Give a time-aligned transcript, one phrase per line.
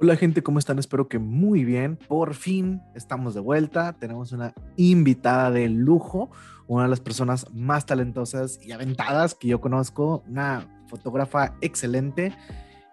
[0.00, 0.78] Hola gente, ¿cómo están?
[0.78, 1.96] Espero que muy bien.
[1.96, 3.94] Por fin estamos de vuelta.
[3.94, 6.30] Tenemos una invitada de lujo,
[6.68, 12.32] una de las personas más talentosas y aventadas que yo conozco, una fotógrafa excelente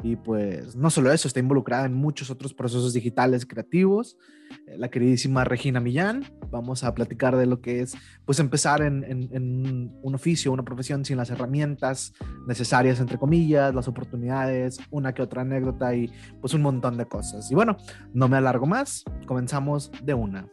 [0.06, 4.20] y pues no solo eso, está involucrada en muchos otros procesos digitales creativos.
[4.68, 9.04] Eh, la queridísima Regina Millán, vamos a platicar de lo que es pues empezar en,
[9.04, 12.14] en, un oficio, una profesión sin las herramientas
[12.46, 17.50] necesarias, entre comillas, las oportunidades, una que otra anécdota y pues un montón de cosas.
[17.50, 17.76] Y bueno,
[18.14, 20.48] no me alargo más, comenzamos de una.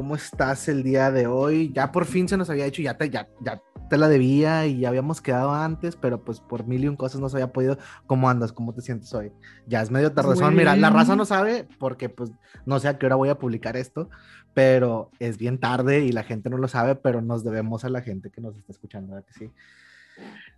[0.00, 1.70] ¿Cómo estás el día de hoy?
[1.74, 4.80] Ya por fin se nos había hecho, ya te, ya, ya te la debía y
[4.80, 7.76] ya habíamos quedado antes, pero pues por mil y un cosas no se había podido.
[8.06, 8.50] ¿Cómo andas?
[8.50, 9.30] ¿Cómo te sientes hoy?
[9.66, 10.34] Ya es medio tarde.
[10.52, 12.32] Mira, la raza no sabe porque pues
[12.64, 14.08] no sé a qué hora voy a publicar esto,
[14.54, 18.00] pero es bien tarde y la gente no lo sabe, pero nos debemos a la
[18.00, 19.50] gente que nos está escuchando, ¿verdad que sí?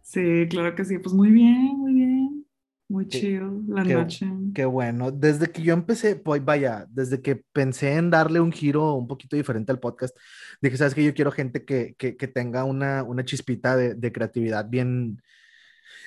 [0.03, 0.99] Sí, claro que sí.
[0.99, 2.22] Pues muy bien, muy bien.
[2.93, 4.31] Muy chido la noche.
[4.55, 5.11] Qué bueno.
[5.11, 9.35] Desde que yo empecé, pues vaya, desde que pensé en darle un giro un poquito
[9.35, 10.15] diferente al podcast,
[10.61, 14.13] dije, sabes que yo quiero gente que, que, que tenga una, una chispita de, de,
[14.13, 15.23] creatividad bien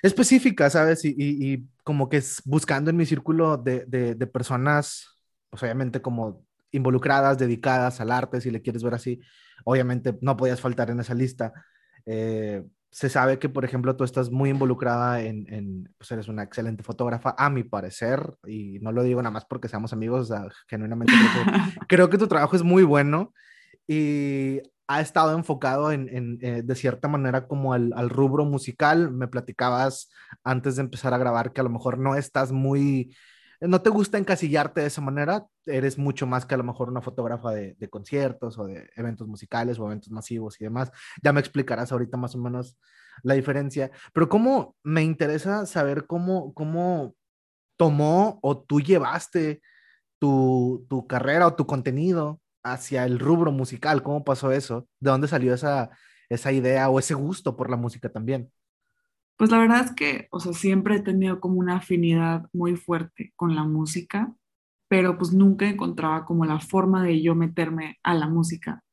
[0.04, 1.04] específica, ¿sabes?
[1.06, 5.08] Y, y, y, como que es buscando en mi círculo de, de, de personas,
[5.50, 9.20] pues obviamente como involucradas, dedicadas al arte, si le quieres ver así,
[9.64, 11.52] obviamente no podías faltar en esa lista.
[12.06, 12.64] Eh,
[12.96, 16.82] se sabe que, por ejemplo, tú estás muy involucrada en, en, pues eres una excelente
[16.82, 20.48] fotógrafa, a mi parecer, y no lo digo nada más porque seamos amigos, o sea,
[20.70, 21.52] genuinamente creo que,
[21.90, 23.34] creo que, tu trabajo es muy bueno
[23.86, 29.12] y ha estado enfocado en, en eh, de cierta manera, como al, al, rubro musical.
[29.12, 30.10] Me platicabas
[30.46, 33.14] antes de empezar a grabar que a lo mejor no estás muy
[33.62, 37.02] no te gusta encasillarte de esa manera, eres mucho más que a lo mejor una
[37.02, 40.92] fotógrafa de, conciertos o de eventos musicales o eventos masivos y demás.
[41.24, 42.78] Ya me explicarás ahorita más o menos
[43.24, 47.16] la diferencia, pero cómo me interesa saber cómo, cómo
[47.78, 49.62] tomó o tú llevaste
[50.20, 55.28] tu, tu carrera o tu contenido hacia el rubro musical, cómo pasó eso, de dónde
[55.28, 55.92] salió esa,
[56.30, 58.52] esa idea o ese gusto por la música también.
[59.38, 63.34] Pues la verdad es que, o sea, siempre he tenido como una afinidad muy fuerte
[63.36, 64.34] con la música,
[64.88, 68.84] pero pues nunca encontraba como la forma de yo meterme a la música,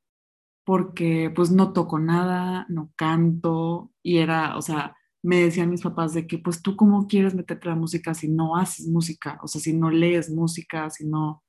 [0.64, 6.14] porque pues no toco nada, no canto, y era, o sea, me decían mis papás
[6.14, 9.48] de que pues tú cómo quieres meterte a la música si no haces música, o
[9.48, 11.44] sea, si no lees música, si no,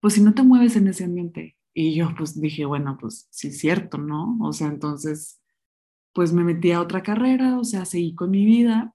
[0.00, 1.56] pues si no te mueves en ese ambiente.
[1.74, 4.38] Y yo pues dije, bueno, pues sí es cierto, ¿no?
[4.40, 5.39] O sea, entonces
[6.12, 8.94] pues me metí a otra carrera, o sea, seguí con mi vida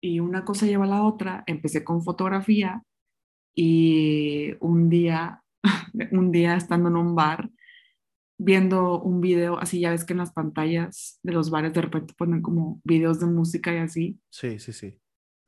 [0.00, 1.44] y una cosa lleva a la otra.
[1.46, 2.82] Empecé con fotografía
[3.54, 5.42] y un día,
[6.12, 7.50] un día estando en un bar,
[8.38, 12.14] viendo un video, así ya ves que en las pantallas de los bares de repente
[12.16, 14.20] ponen como videos de música y así.
[14.30, 14.98] Sí, sí, sí.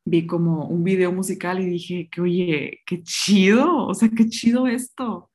[0.06, 4.66] Vi como un video musical y dije que, oye, qué chido, o sea, qué chido
[4.66, 5.30] esto.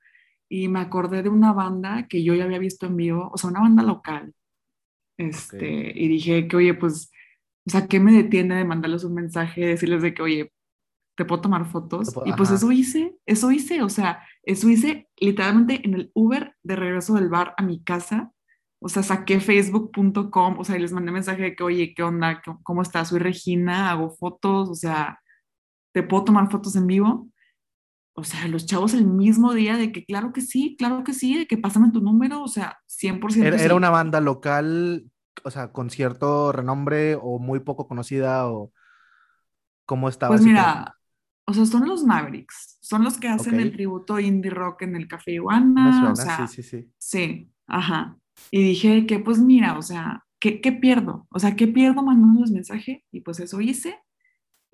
[0.50, 3.52] Y me acordé de una banda que yo ya había visto en vivo, o sea,
[3.52, 4.34] una banda local,
[5.18, 5.92] este, okay.
[5.96, 7.12] Y dije que, oye, pues,
[7.66, 10.54] o sea, ¿qué me detiene de mandarles un mensaje, decirles de que, oye,
[11.16, 12.14] te puedo tomar fotos?
[12.14, 12.58] Puedo, y pues ajá.
[12.58, 17.30] eso hice, eso hice, o sea, eso hice literalmente en el Uber de regreso del
[17.30, 18.32] bar a mi casa.
[18.86, 22.42] O sea, saqué facebook.com, o sea, y les mandé mensaje de que, oye, ¿qué onda?
[22.64, 23.08] ¿Cómo estás?
[23.08, 25.22] Soy Regina, hago fotos, o sea,
[25.94, 27.30] ¿te puedo tomar fotos en vivo?
[28.14, 31.38] O sea, los chavos el mismo día de que claro que sí, claro que sí,
[31.38, 33.44] de que pásame tu número, o sea, 100%.
[33.44, 33.66] Era, sí.
[33.66, 35.06] era una banda local,
[35.44, 38.72] o sea, con cierto renombre o muy poco conocida o
[39.86, 40.36] cómo estaba.
[40.36, 40.96] Pues mira,
[41.46, 43.66] o sea, son los Mavericks, son los que hacen okay.
[43.66, 46.90] el tributo indie rock en el Café Iguana, o sea, sí, sí, sí.
[46.98, 48.18] Sí, ajá.
[48.52, 51.28] Y dije que pues mira, o sea, ¿qué, qué pierdo?
[51.32, 53.04] O sea, ¿qué pierdo mandándoles mensaje?
[53.12, 54.00] Y pues eso hice.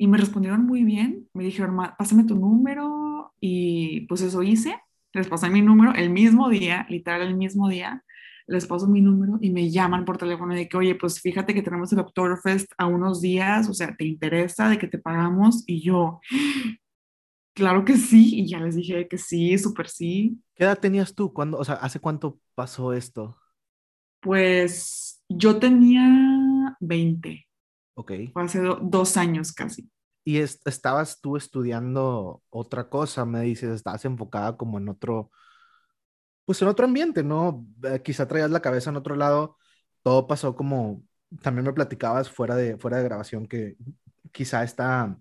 [0.02, 4.80] Y me respondieron muy bien, me dijeron, pásame tu número, y pues eso hice,
[5.14, 8.04] les pasé mi número el mismo día, literal el mismo día,
[8.48, 11.62] les paso mi número y me llaman por teléfono de que, oye, pues fíjate que
[11.62, 15.66] tenemos el Oktoberfest a unos días, o sea, ¿te interesa de que te pagamos?
[15.68, 16.22] Y yo,
[17.54, 20.40] claro que sí, y ya les dije que sí, súper sí.
[20.56, 21.34] ¿Qué edad tenías tú?
[21.34, 23.38] ¿Cuándo, o sea, ¿hace cuánto pasó esto?
[24.22, 27.49] Pues yo tenía 20.
[27.96, 28.12] Ok.
[28.34, 29.90] Fue hace do dos años casi
[30.30, 35.32] y es, estabas tú estudiando otra cosa, me dices, estabas enfocada como en otro,
[36.46, 37.66] pues en otro ambiente, ¿no?
[37.84, 39.58] Eh, quizá traías la cabeza en otro lado,
[40.04, 41.04] todo pasó como,
[41.42, 43.76] también me platicabas fuera de, fuera de grabación que
[44.32, 45.18] quizá esta,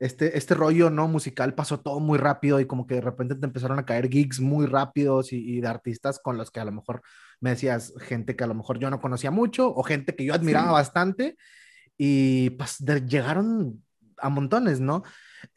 [0.00, 3.46] este, este rollo no musical pasó todo muy rápido y como que de repente te
[3.46, 7.02] empezaron a caer gigs muy rápidos y, de artistas con los que a lo mejor
[7.40, 10.34] me decías gente que a lo mejor yo no conocía mucho o gente que yo
[10.34, 11.36] admiraba bastante
[11.96, 13.82] y pues llegaron
[14.18, 15.02] a montones, ¿no?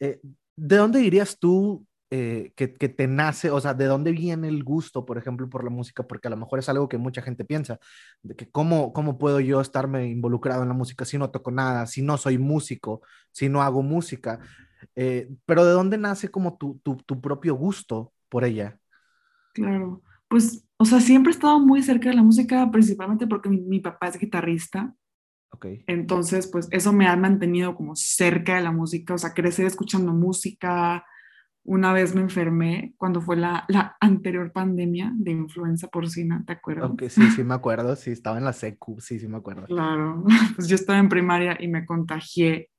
[0.00, 0.20] Eh,
[0.56, 5.04] ¿De dónde dirías tú eh, que, te nace, o sea, de dónde viene el gusto,
[5.04, 7.78] por ejemplo, por la música, porque a lo mejor es algo que mucha gente piensa,
[8.22, 11.84] de que cómo, cómo puedo yo estarme involucrado en la música si no toco nada,
[11.84, 14.40] si no soy músico, si no hago música,
[14.96, 18.78] eh, pero de dónde nace como tu, tu, tu, propio gusto por ella.
[19.52, 23.80] Claro, pues, o sea, siempre he estado muy cerca de la música, principalmente porque mi
[23.80, 24.94] papá es guitarrista.
[25.50, 25.82] Okay.
[25.86, 30.12] Entonces, pues eso me ha mantenido como cerca de la música, o sea, crecer escuchando
[30.12, 31.04] música,
[31.68, 36.90] una vez me enfermé cuando fue la, la anterior pandemia de influenza porcina, ¿te acuerdas?
[36.90, 39.66] Ok, sí, sí me acuerdo, sí, estaba en la secu, sí, sí me acuerdo.
[39.66, 40.24] Claro,
[40.56, 42.70] pues yo estaba en primaria y me contagié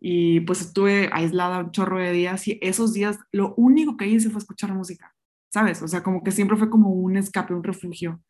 [0.00, 4.30] y pues estuve aislada un chorro de días y esos días lo único que hice
[4.30, 5.12] fue escuchar música,
[5.52, 5.82] ¿sabes?
[5.82, 8.22] O sea, como que siempre fue como un escape, un refugio.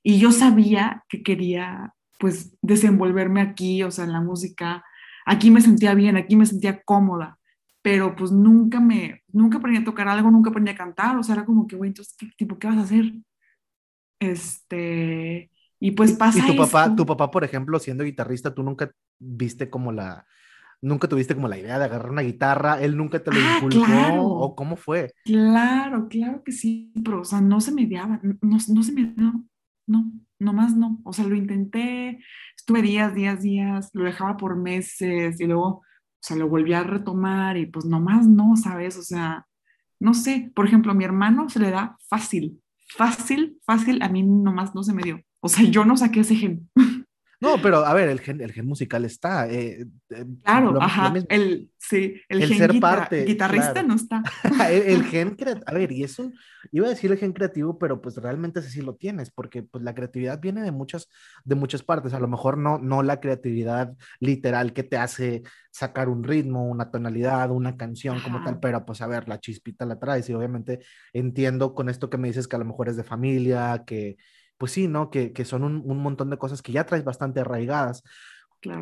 [0.00, 4.84] Y yo sabía que quería pues desenvolverme aquí, o sea, en la música.
[5.24, 7.38] Aquí me sentía bien, aquí me sentía cómoda
[7.86, 11.36] pero pues nunca me, nunca aprendí a tocar algo, nunca aprendí a cantar, o sea,
[11.36, 13.12] era como que, güey, entonces, ¿qué, tipo, ¿qué vas a hacer?
[14.18, 18.90] Este, y pues pasa ¿Y tu papá, tu papá, por ejemplo, siendo guitarrista, tú nunca
[19.20, 20.26] viste como la,
[20.82, 24.20] nunca tuviste como la idea de agarrar una guitarra, él nunca te lo ah, inculcó,
[24.20, 25.12] o cómo fue?
[25.24, 29.14] Claro, claro que sí, pero, o sea, no se me daba, no, no se me,
[29.16, 29.46] no,
[29.86, 32.20] no, nomás no, o sea, lo intenté,
[32.56, 35.82] estuve días, días, días, lo dejaba por meses, y luego
[36.16, 38.96] o sea, lo volví a retomar y pues nomás no, ¿sabes?
[38.96, 39.46] O sea,
[40.00, 42.60] no sé, por ejemplo, a mi hermano se le da fácil,
[42.96, 45.20] fácil, fácil, a mí nomás no se me dio.
[45.40, 46.68] O sea, yo no saqué ese gen.
[47.38, 49.48] No, pero a ver, el gen, el gen musical está.
[49.48, 51.12] Eh, eh, claro, ajá.
[51.28, 54.22] El, sí, el, gen ser parte, guitarrista no está.
[54.70, 56.32] el, gen creativo, a ver, y eso,
[56.72, 59.94] iba a decir el gen creativo, pero pues realmente sí lo tienes, porque pues la
[59.94, 61.08] creatividad viene de muchas,
[61.44, 62.14] de muchas partes.
[62.14, 66.90] A lo mejor no, no la creatividad literal que te hace sacar un ritmo, una
[66.90, 70.80] tonalidad, una canción como tal, pero pues a ver, la chispita la traes y obviamente
[71.12, 74.16] entiendo con esto que me dices que a lo mejor es de familia, que
[74.58, 75.10] pues sí, ¿no?
[75.10, 78.02] Que, son un, montón de cosas que ya traes bastante arraigadas.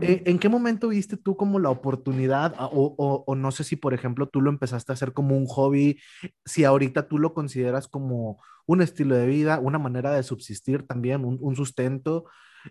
[0.01, 3.93] Eh, ¿En qué momento viste tú como la oportunidad ah, o, no sé si, por
[3.93, 5.99] ejemplo, tú lo empezaste a hacer como un hobby,
[6.45, 11.25] si ahorita tú lo consideras como un estilo de vida, una manera de subsistir también,
[11.25, 12.25] un, sustento?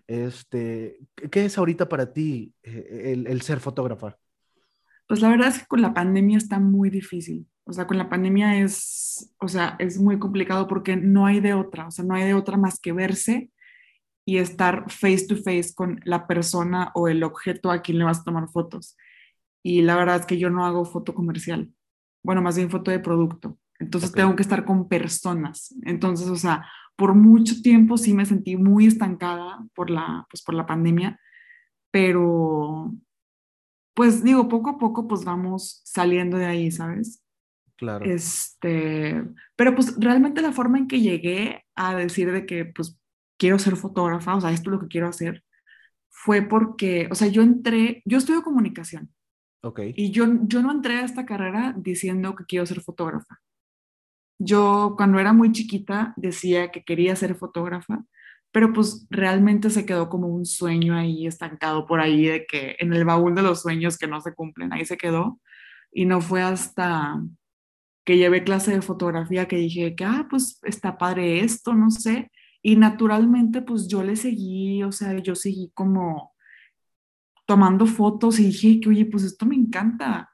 [0.08, 0.98] Este,
[1.30, 4.16] ¿Qué es ahorita para ti eh, el, el ser fotógrafa?
[5.06, 7.46] Pues la verdad es que con la pandemia está muy difícil.
[7.66, 11.54] O sea, con la pandemia es, o sea, es muy complicado porque no hay de
[11.54, 13.50] otra, o sea, no hay de otra más que verse
[14.26, 18.20] y estar face to face con la persona o el objeto a quien le vas
[18.20, 18.96] a tomar fotos.
[19.62, 21.70] Y la verdad es que yo no hago foto comercial,
[22.22, 23.58] bueno, más bien foto de producto.
[23.78, 25.74] Entonces tengo que estar con personas.
[25.84, 26.66] Entonces, o sea,
[26.96, 31.18] por mucho tiempo sí me sentí muy estancada por la, pues, por la pandemia,
[31.90, 32.92] pero
[33.94, 37.23] pues digo, poco a poco pues vamos saliendo de ahí, ¿sabes?
[37.76, 38.04] Claro.
[38.04, 39.22] Este,
[39.56, 42.98] pero pues realmente la forma en que llegué a decir de que pues
[43.36, 45.42] quiero ser fotógrafa, o sea, esto es lo que quiero hacer,
[46.08, 49.12] fue porque, o sea, yo entré, yo estudio comunicación.
[49.62, 49.80] Ok.
[49.96, 53.40] Y yo, yo no entré a esta carrera diciendo que quiero ser fotógrafa.
[54.38, 58.04] Yo cuando era muy chiquita decía que quería ser fotógrafa,
[58.52, 62.92] pero pues realmente se quedó como un sueño ahí estancado por ahí de que en
[62.92, 65.40] el baúl de los sueños que no se cumplen, ahí se quedó.
[65.92, 67.20] Y no fue hasta
[68.04, 72.30] que llevé clase de fotografía que dije que, ah, pues está padre esto, no sé.
[72.62, 76.32] Y naturalmente, pues yo le seguí, o sea, yo seguí como
[77.46, 80.30] tomando fotos y dije que, oye, pues esto me encanta,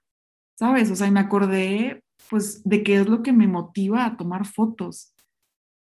[0.56, 0.90] ¿sabes?
[0.90, 4.46] O sea, y me acordé, pues, de qué es lo que me motiva a tomar
[4.46, 5.14] fotos.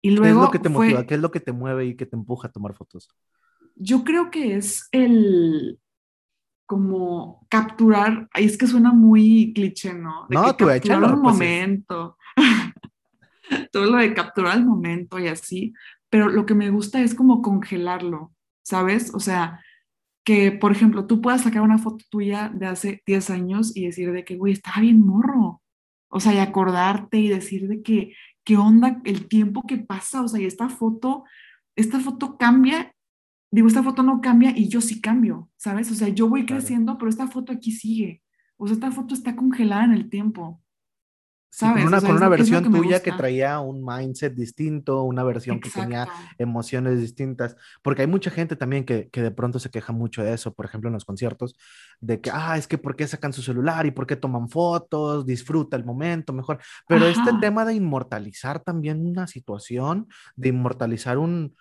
[0.03, 1.07] Y luego ¿Qué es lo que te motiva?
[1.07, 3.09] ¿Qué es lo que te mueve y que te empuja a tomar fotos?
[3.77, 5.79] Yo creo que es el,
[6.73, 10.27] como capturar, ahí es que suena muy cliché, ¿no?
[10.31, 11.09] no, tú échalo.
[11.09, 12.17] un pues momento.
[13.73, 15.75] Todo lo de capturar el momento y así,
[16.09, 19.13] pero lo que me gusta es como congelarlo, ¿sabes?
[19.15, 19.63] O sea,
[20.25, 24.11] que por ejemplo tú puedas sacar una foto tuya de hace 10 años y decir
[24.11, 25.61] de que, güey, estaba bien morro.
[26.09, 28.15] O sea, y acordarte y decir de que,
[28.45, 30.23] ¿qué onda el tiempo que pasa?
[30.23, 31.25] O sea, y esta foto,
[31.77, 32.95] esta foto cambia
[33.53, 35.91] digo, esta foto no cambia y yo sí cambio, ¿sabes?
[35.91, 38.23] O sea, yo voy creciendo, pero esta foto aquí sigue.
[38.57, 40.63] O sea, esta foto está congelada en el tiempo.
[41.61, 46.09] con una, con una versión tuya que traía un mindset distinto, una versión que tenía
[46.39, 50.33] emociones distintas, porque hay mucha gente también que, que, de pronto se queja mucho de
[50.33, 51.55] eso, por ejemplo en los conciertos,
[52.01, 55.27] de que, ah, es que ¿por qué sacan su celular y por qué toman fotos?
[55.27, 56.59] Disfruta el momento mejor.
[56.89, 61.55] Pero este tema de inmortalizar también una situación, de inmortalizar un,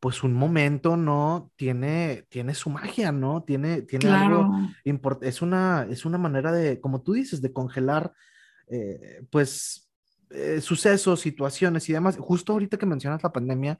[0.00, 1.50] pues un momento, ¿no?
[1.56, 3.42] Tiene, tiene su magia, ¿no?
[3.42, 4.50] Tiene, tiene algo,
[5.22, 8.12] es una, es una manera de, como tú dices, de congelar
[8.68, 9.90] eh, pues,
[10.30, 12.16] eh, sucesos, situaciones y demás.
[12.18, 13.78] Justo ahorita que mencionas la pandemia,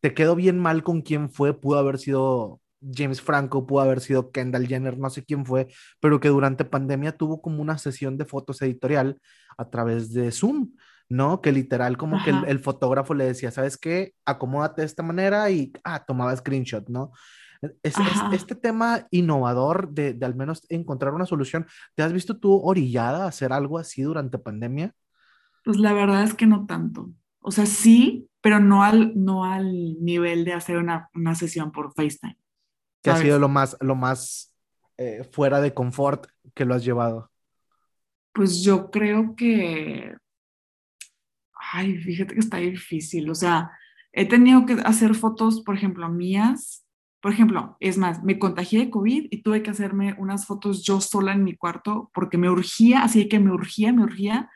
[0.00, 4.30] te quedó bien mal con quién fue, pudo haber sido James Franco, pudo haber sido
[4.30, 5.68] Kendall Jenner, no sé quién fue,
[6.00, 9.20] pero que durante pandemia tuvo como una sesión de fotos editorial
[9.58, 10.70] a través de Zoom,
[11.10, 11.42] ¿no?
[11.42, 14.14] Que literal como que el, fotógrafo le decía, ¿sabes qué?
[14.24, 17.12] Acomódate de esta manera y, ah, tomaba screenshot, ¿no?
[17.82, 17.94] Es,
[18.32, 23.24] este tema innovador de, de, al menos encontrar una solución, ¿te has visto tú orillada
[23.24, 24.94] a hacer algo así durante pandemia?
[25.64, 27.10] Pues la verdad es que no tanto.
[27.40, 31.92] O sea, sí, pero no al, no al nivel de hacer una, una sesión por
[31.92, 32.38] FaceTime.
[33.02, 34.54] ¿Qué ha sido lo más, lo más
[34.96, 37.30] eh, fuera de confort que lo has llevado?
[38.32, 40.14] Pues yo creo que,
[41.72, 43.30] ay, fíjate que está difícil.
[43.30, 43.70] O sea,
[44.12, 46.84] he tenido que hacer fotos, por ejemplo, mías
[47.20, 51.00] por ejemplo, es más, me contagié de COVID y tuve que hacerme unas fotos yo
[51.00, 54.50] sola en mi cuarto porque me urgía, así que me urgía, me urgía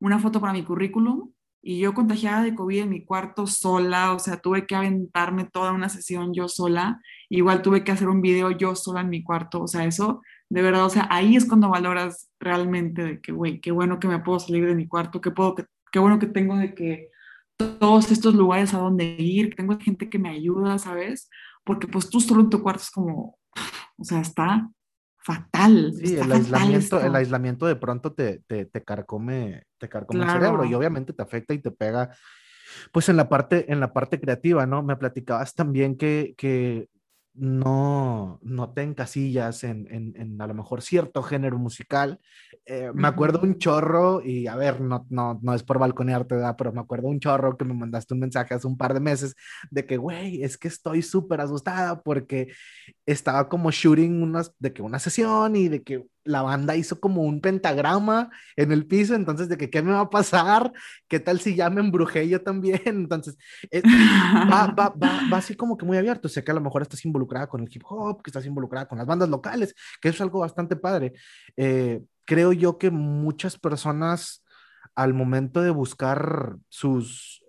[0.00, 4.20] una foto para mi currículum y yo contagiada de COVID en mi cuarto sola, o
[4.20, 8.50] sea, tuve que aventarme toda una sesión yo sola, igual tuve que hacer un video
[8.52, 11.70] yo sola en mi cuarto, o sea, eso de verdad, o sea, ahí es cuando
[11.70, 15.32] valoras realmente de que, güey, qué bueno que me puedo salir de mi cuarto, qué,
[15.32, 15.56] puedo,
[15.94, 17.08] qué bueno que tengo de que
[17.56, 21.30] todos estos lugares a donde ir, que tengo gente que me ayuda, ¿sabes?
[21.64, 23.38] porque pues tú solo en tu cuarto es como,
[23.96, 24.68] o sea, está
[25.18, 25.92] fatal.
[25.94, 30.64] Sí, el, aislamiento, el aislamiento de pronto te, te, te carcome, te carcome el cerebro
[30.66, 32.14] y obviamente te afecta y te pega,
[32.92, 34.82] pues en la parte, en la parte creativa, ¿no?
[34.82, 36.88] Me platicabas también que, que
[37.34, 42.20] no, no te encasillas en, en, en, a lo mejor cierto género musical.
[42.64, 46.54] Eh, me acuerdo un chorro, y a ver, no, no, no es por balconearte, ¿verdad?
[46.56, 49.34] pero me acuerdo un chorro que me mandaste un mensaje hace un par de meses
[49.70, 52.52] de que, güey, es que estoy súper asustada porque
[53.04, 57.22] estaba como shooting unas, de que una sesión y de que la banda hizo como
[57.22, 60.72] un pentagrama en el piso, entonces de que qué me va a pasar,
[61.08, 63.36] qué tal si ya me embrujé yo también, entonces
[63.70, 63.82] eh,
[64.50, 67.04] va, va, va, va, así como que muy abierto, sé que a lo mejor estás
[67.04, 70.20] involucrada con el hip hop, que estás involucrada con las bandas locales, que eso es
[70.22, 71.12] algo bastante padre.
[71.56, 74.44] Eh, creo yo que muchas personas
[74.94, 77.43] al momento de buscar sus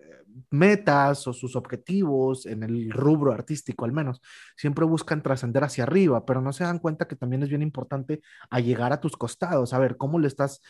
[0.49, 4.21] metas o sus objetivos en el rubro artístico al menos,
[4.55, 8.21] siempre buscan trascender hacia arriba, pero no se dan cuenta que también es bien importante
[8.49, 10.61] a llegar a tus costados, a ver cómo le estás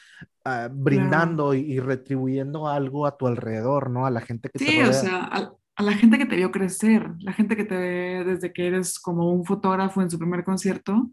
[0.43, 4.05] ah, brindando y, retribuyendo algo a tu alrededor, ¿no?
[4.05, 7.12] A la gente que te Sí, o sea, a, la gente que te vio crecer,
[7.19, 11.12] la gente que te ve desde que eres como un fotógrafo en su primer concierto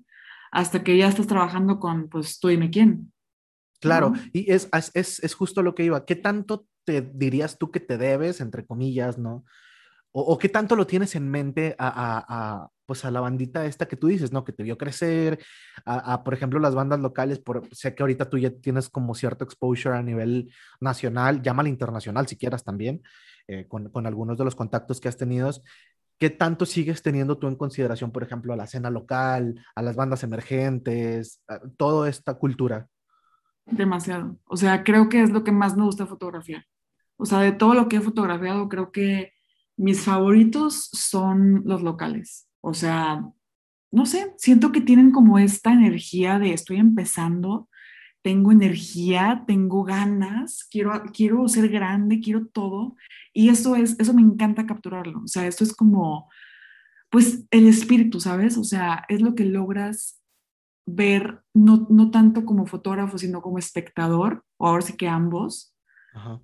[0.52, 3.12] hasta que ya estás trabajando con, pues, tú dime quién.
[3.80, 6.04] Claro, y es, es, es, justo lo que iba.
[6.04, 9.44] ¿Qué tanto te dirías tú que te debes, entre comillas, ¿no?
[10.14, 14.08] O, qué tanto lo tienes en mente a, pues a la bandita esta que tú
[14.08, 14.44] dices, ¿no?
[14.44, 15.38] Que te vio crecer,
[15.86, 19.42] a, por ejemplo, las bandas locales, por, sé que ahorita tú ya tienes como cierto
[19.44, 23.02] exposure a nivel nacional, llámalo internacional si quieras también,
[23.48, 25.50] eh, con, con, algunos de los contactos que has tenido.
[26.18, 29.96] ¿Qué tanto sigues teniendo tú en consideración, por ejemplo, a la escena local, a las
[29.96, 31.42] bandas emergentes,
[31.78, 32.86] toda esta cultura?
[33.64, 34.36] Demasiado.
[34.44, 36.64] O sea, creo que es lo que más me gusta fotografiar.
[37.22, 39.32] O sea, de todo lo que he fotografiado, creo que
[39.76, 42.48] mis favoritos son los locales.
[42.60, 43.24] O sea,
[43.92, 47.68] no sé, siento que tienen como esta energía de estoy empezando,
[48.22, 52.96] tengo energía, tengo ganas, quiero, quiero ser grande, quiero todo.
[53.32, 55.20] Y eso es, eso me encanta capturarlo.
[55.22, 56.28] O sea, esto es como,
[57.08, 58.58] pues, el espíritu, ¿sabes?
[58.58, 60.20] O sea, es lo que logras
[60.86, 65.71] ver, no, no tanto como fotógrafo, sino como espectador, o ahora sí que ambos.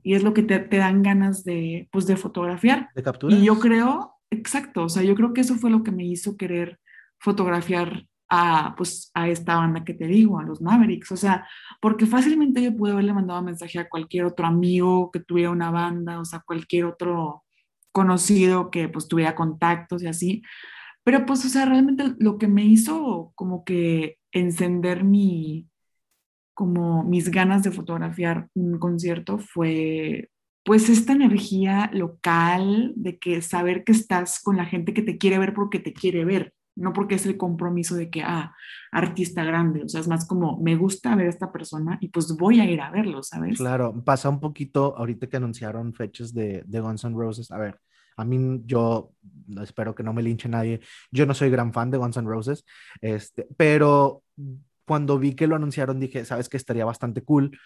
[0.03, 2.89] Y es lo que te, te, dan ganas de, pues, de fotografiar.
[2.95, 3.39] De capturar.
[3.39, 6.37] Y yo creo, exacto, o sea, yo creo que eso fue lo que me hizo
[6.37, 6.81] querer
[7.19, 11.13] fotografiar a, pues, a esta banda que te digo, a los Mavericks.
[11.13, 11.47] O sea,
[11.81, 16.21] porque fácilmente yo pude haberle mandado mensaje a cualquier otro amigo que tuviera una banda,
[16.21, 17.45] o sea, cualquier otro
[17.93, 20.43] conocido que pues tuviera contactos y así.
[21.05, 25.67] Pero pues, o sea, realmente lo que me hizo como que encender mi,
[26.59, 30.29] como mis ganas de fotografiar un concierto fue
[30.65, 35.39] pues esta energía local de que saber que estás con la gente que te quiere
[35.39, 38.57] ver porque te quiere ver, no porque es el compromiso de que, ah,
[38.91, 42.37] artista grande, o sea, es más como, me gusta ver a esta persona y pues
[42.37, 43.57] voy a ir a verlo, ¿sabes?
[43.57, 47.53] Claro, pasa un poquito ahorita que anunciaron fechas de, de Guns N' Roses.
[47.53, 47.79] A ver,
[48.17, 49.13] a mí yo
[49.63, 50.81] espero que no me linche nadie.
[51.13, 52.65] Yo no soy gran fan de Guns N' Roses,
[53.01, 54.25] este, pero
[54.89, 57.57] cuando vi que lo anunciaron dije, sabes que estaría bastante cool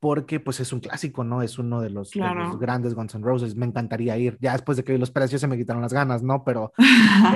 [0.00, 1.42] porque pues es un clásico, ¿no?
[1.42, 2.10] Es uno de los,
[2.58, 3.54] grandes Guns N' Roses.
[3.54, 4.38] Me encantaría ir.
[4.40, 6.42] Ya después de que vi los precios se me quitaron las ganas, ¿no?
[6.42, 6.72] Pero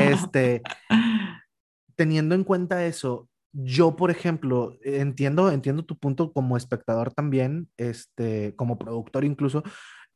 [0.00, 0.62] este,
[1.94, 8.56] teniendo en cuenta eso, yo, por ejemplo, entiendo, entiendo tu punto como espectador también, este,
[8.56, 9.62] como productor incluso.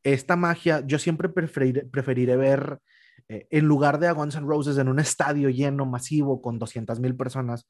[0.03, 2.79] Esta magia, yo siempre preferiré, preferiré ver,
[3.29, 6.99] eh, en lugar de a Guns N' Roses en un estadio lleno, masivo, con 200
[6.99, 7.67] mil personas,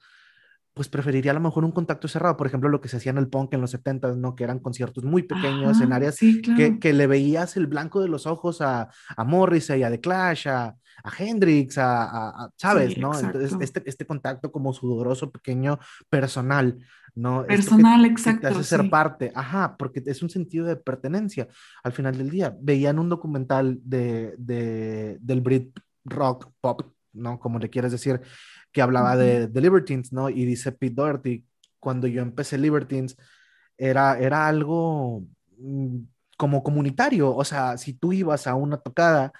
[0.78, 3.18] pues preferiría a lo mejor un contacto cerrado, por ejemplo, lo que se hacía en
[3.18, 4.36] el punk en los 70, ¿no?
[4.36, 8.28] Que eran conciertos muy pequeños en áreas que, que, le veías el blanco de los
[8.28, 10.66] ojos a, a Morrissey, a The Clash, a,
[11.02, 12.96] a Hendrix, a, ¿sabes?
[12.96, 13.18] ¿no?
[13.18, 16.78] Entonces, este, este contacto como sudoroso, pequeño, personal,
[17.16, 17.44] ¿no?
[17.44, 18.42] Personal, exacto.
[18.42, 21.48] te hace ser parte, ajá, porque es un sentido de pertenencia
[21.82, 22.56] al final del día.
[22.60, 26.82] Veían un documental de, de, del Brit rock, pop,
[27.12, 27.40] ¿no?
[27.40, 28.20] Como le quieres decir,
[28.78, 30.30] que hablaba de, de, Libertines, ¿no?
[30.30, 31.44] Y dice Pete Doherty,
[31.80, 33.16] cuando yo empecé Libertines,
[33.76, 35.24] era, era algo
[35.58, 35.96] mm,
[36.36, 39.32] como comunitario, o sea, si tú ibas a una tocada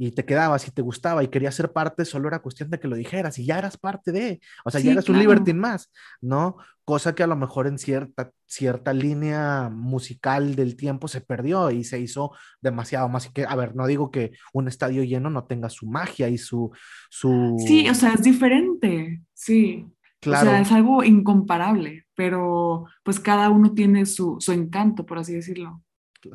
[0.00, 2.88] y te quedabas y te gustaba y querías ser parte, solo era cuestión de que
[2.88, 5.92] lo dijeras y ya eras parte de, o sea, ya eras un Libertine más,
[6.22, 6.56] ¿no?
[6.86, 11.84] Cosa que a lo mejor en cierta, cierta línea musical del tiempo se perdió y
[11.84, 13.28] se hizo demasiado más.
[13.28, 16.70] que, a ver, no digo que un estadio lleno no tenga su magia y su...
[17.10, 17.62] su...
[17.66, 19.86] Sí, o sea, es diferente, sí.
[20.18, 20.48] Claro.
[20.48, 25.34] O sea, es algo incomparable, pero pues cada uno tiene su, su encanto, por así
[25.34, 25.82] decirlo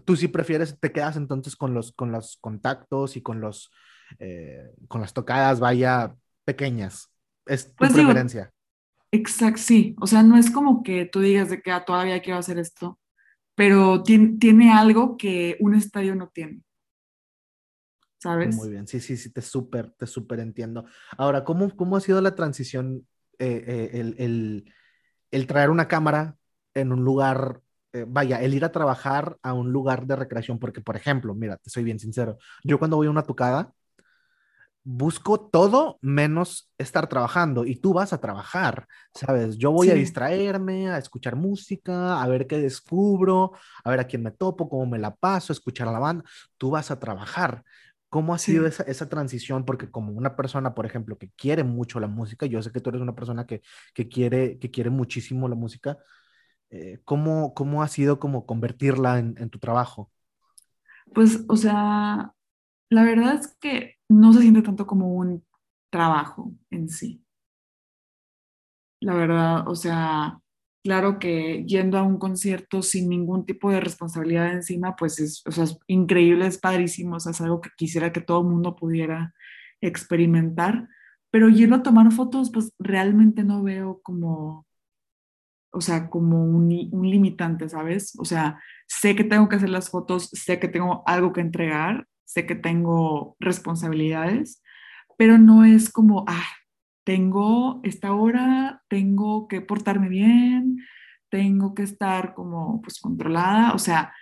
[0.06, 3.72] tú sí prefieres, te quedas entonces con los, con los contactos y con los,
[4.20, 7.12] eh, con las tocadas, vaya, pequeñas.
[7.46, 8.52] Es tu pues preferencia.
[9.12, 9.96] Exacto, sí.
[10.00, 13.00] O sea, no es como que tú digas de que ah, todavía quiero hacer esto,
[13.56, 16.62] pero tiene, tiene algo que un estadio no tiene.
[18.18, 18.56] ¿Sabes?
[18.56, 20.86] Muy bien, sí, sí, sí, te súper, te súper entiendo.
[21.18, 24.74] Ahora, ¿cómo, ¿cómo ha sido la transición, eh, eh, el, el,
[25.30, 26.36] el traer una cámara
[26.74, 27.62] en un lugar
[27.96, 31.56] eh, vaya, el ir a trabajar a un lugar de recreación, porque por ejemplo, mira,
[31.58, 33.74] te soy bien sincero, yo cuando voy a una tucada,
[34.84, 39.58] busco todo menos estar trabajando y tú vas a trabajar, ¿sabes?
[39.58, 44.24] Yo voy a distraerme, a escuchar música, a ver qué descubro, a ver a quién
[44.24, 46.24] me topo, cómo me la paso, escuchar a la banda,
[46.58, 47.64] tú vas a trabajar.
[48.10, 49.66] ¿Cómo ha sido esa, esa, transición?
[49.66, 52.90] Porque como una persona, por ejemplo, que quiere mucho la música, yo sé que tú
[52.92, 53.62] eres una persona que,
[53.94, 55.98] que quiere, que quiere muchísimo la música,
[56.78, 60.12] eh, ¿cómo, ¿cómo, ha sido como convertirla en, tu trabajo?
[61.14, 62.34] Pues, o sea,
[62.90, 65.46] la verdad es que no se siente tanto como un
[65.90, 67.24] trabajo en sí.
[69.00, 70.38] La verdad, o sea,
[70.84, 75.52] claro que yendo a un concierto sin ningún tipo de responsabilidad encima, pues es, o
[75.52, 79.34] sea, es increíble, es padrísimo, o es algo que quisiera que todo el mundo pudiera
[79.80, 80.90] experimentar,
[81.32, 84.66] pero yendo a tomar fotos, pues realmente no veo como
[85.76, 88.14] o sea, como un, limitante, ¿sabes?
[88.18, 92.08] O sea, sé que tengo que hacer las fotos, sé que tengo algo que entregar,
[92.24, 94.64] sé que tengo responsabilidades,
[95.18, 96.48] pero no es como, ah,
[97.04, 100.78] tengo esta hora, tengo que portarme bien,
[101.30, 104.14] tengo que estar como pues controlada, o sea,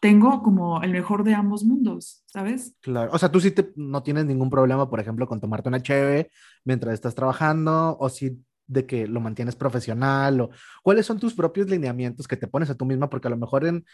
[0.00, 2.76] tengo como el mejor de ambos mundos, ¿sabes?
[2.80, 5.82] Claro, o sea, tú sí te, no tienes ningún problema, por ejemplo, con tomarte una
[5.82, 6.30] cheve
[6.64, 10.50] mientras estás trabajando, o si de que lo mantienes profesional o
[10.82, 13.66] cuáles son tus propios lineamientos que te pones a tú misma, porque a lo mejor
[13.66, 13.84] en,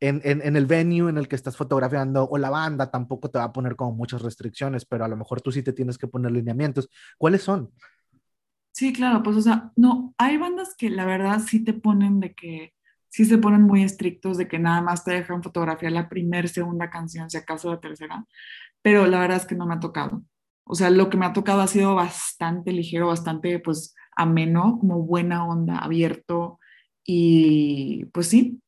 [0.00, 3.44] en, en, el venue en el que estás fotografiando o la banda tampoco te va
[3.44, 6.32] a poner como muchas restricciones, pero a lo mejor tú sí te tienes que poner
[6.32, 6.88] lineamientos.
[7.18, 7.70] ¿Cuáles son?
[8.72, 12.32] Sí, claro, pues o sea, no, hay bandas que la verdad sí te ponen de
[12.34, 12.72] que,
[13.12, 16.88] sí se ponen muy estrictos de que nada más te dejan fotografiar la primera, segunda
[16.90, 18.24] canción, si acaso la tercera,
[18.80, 20.24] pero la verdad es que no me ha tocado.
[20.64, 25.02] O sea, lo que me ha tocado ha sido bastante ligero, bastante pues ameno, como
[25.02, 26.58] buena onda, abierto
[27.04, 28.58] y pues sí.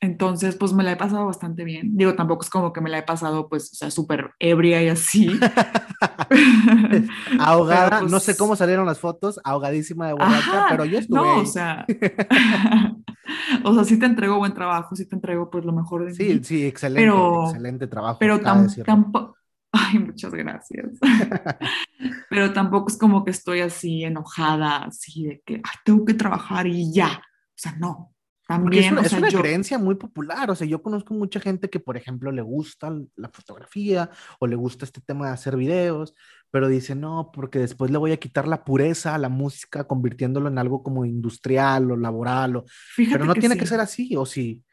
[0.00, 1.96] Entonces, pues me la he pasado bastante bien.
[1.96, 4.88] Digo, tampoco es como que me la he pasado, pues, o sea, súper ebria y
[4.88, 5.28] así.
[7.40, 11.18] Ahogada, no sé pues cómo salieron las fotos, ahogadísima de borracha, pero yo estuve.
[11.18, 11.84] No, o sea.
[13.64, 16.24] o sea, sí te entrego buen trabajo, sí te entrego pues lo mejor de sí,
[16.24, 16.40] mí.
[16.42, 18.18] Sí, excelente, excelente trabajo.
[18.18, 19.36] Pero tampoco,
[19.92, 20.98] Ay, muchas gracias.
[22.30, 26.92] Pero tampoco es como que estoy así enojada, así de que tengo que trabajar y
[26.92, 27.18] ya.
[27.18, 28.14] O sea, no.
[28.46, 30.50] También, es, una, creencia muy popular.
[30.50, 34.08] O sea, yo conozco mucha gente que, por ejemplo, le gusta la fotografía
[34.40, 36.14] o le gusta este tema de hacer videos,
[36.50, 40.48] pero dice, no, porque después le voy a quitar la pureza a la música, convirtiéndolo
[40.48, 42.64] en algo como industrial o laboral, o...
[42.96, 44.64] pero no tiene que ser así, ¿o sí?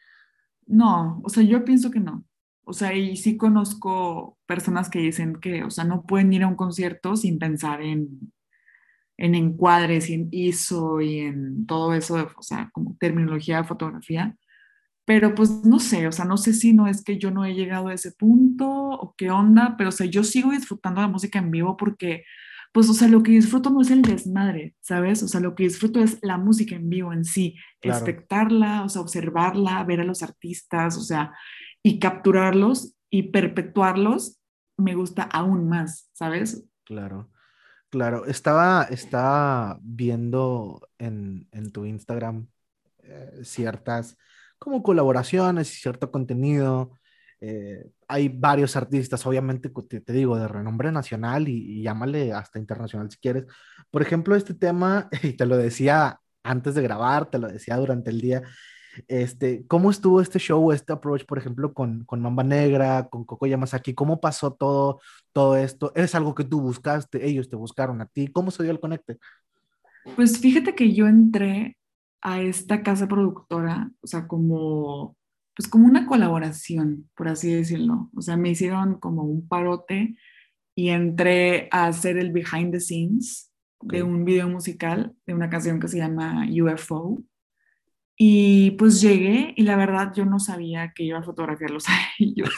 [0.67, 2.23] No, o sea, yo pienso que no.
[2.65, 6.47] O sea, y sí conozco personas que dicen que, o sea, no pueden ir a
[6.47, 8.33] un concierto sin pensar en,
[9.17, 14.35] en encuadres y en ISO y en todo eso, o sea, como terminología de fotografía.
[15.05, 17.53] Pero pues no sé, o sea, no sé si no es que yo no he
[17.53, 21.37] llegado a ese punto o qué onda, pero o sea, yo sigo disfrutando la música
[21.37, 22.23] en vivo porque,
[22.73, 25.21] pues, o sea, lo que disfruto no es el desmadre, ¿sabes?
[25.21, 29.01] O sea, lo que disfruto es la música en vivo en sí, espectarla, o sea,
[29.01, 31.31] observarla, ver a los artistas, o sea,
[31.85, 34.41] y capturarlos y perpetuarlos,
[34.75, 36.65] me gusta aún más, ¿sabes?
[36.83, 37.29] Claro.
[37.91, 42.47] Claro, estaba, estaba viendo en, tu Instagram
[43.03, 44.17] eh, ciertas
[44.57, 46.97] como colaboraciones y cierto contenido.
[47.39, 53.11] Eh, hay varios artistas, obviamente, te, te, digo, de renombre nacional y, llámale hasta internacional
[53.11, 53.45] si quieres.
[53.91, 58.09] Por ejemplo, este tema, y te lo decía antes de grabar, te lo decía durante
[58.09, 58.41] el día,
[59.07, 63.47] este, ¿cómo estuvo este show, este approach, por ejemplo, con, con Mamba Negra, con Coco
[63.47, 63.93] Yamasaki?
[63.93, 64.99] ¿Cómo pasó todo,
[65.33, 65.91] todo esto?
[65.95, 67.27] ¿Es algo que tú buscaste?
[67.27, 68.27] ¿Ellos te buscaron a ti?
[68.27, 69.17] ¿Cómo se dio el conecte?
[70.15, 71.77] Pues fíjate que yo entré
[72.21, 75.15] a esta casa productora, o sea, como,
[75.55, 78.09] pues como una colaboración, por así decirlo.
[78.15, 80.15] O sea, me hicieron como un parote
[80.75, 85.79] y entré a hacer el behind the scenes de un video musical de una canción
[85.79, 87.21] que se llama UFO.
[88.17, 92.49] Y pues llegué y la verdad yo no sabía que iba a fotografiarlos a ellos.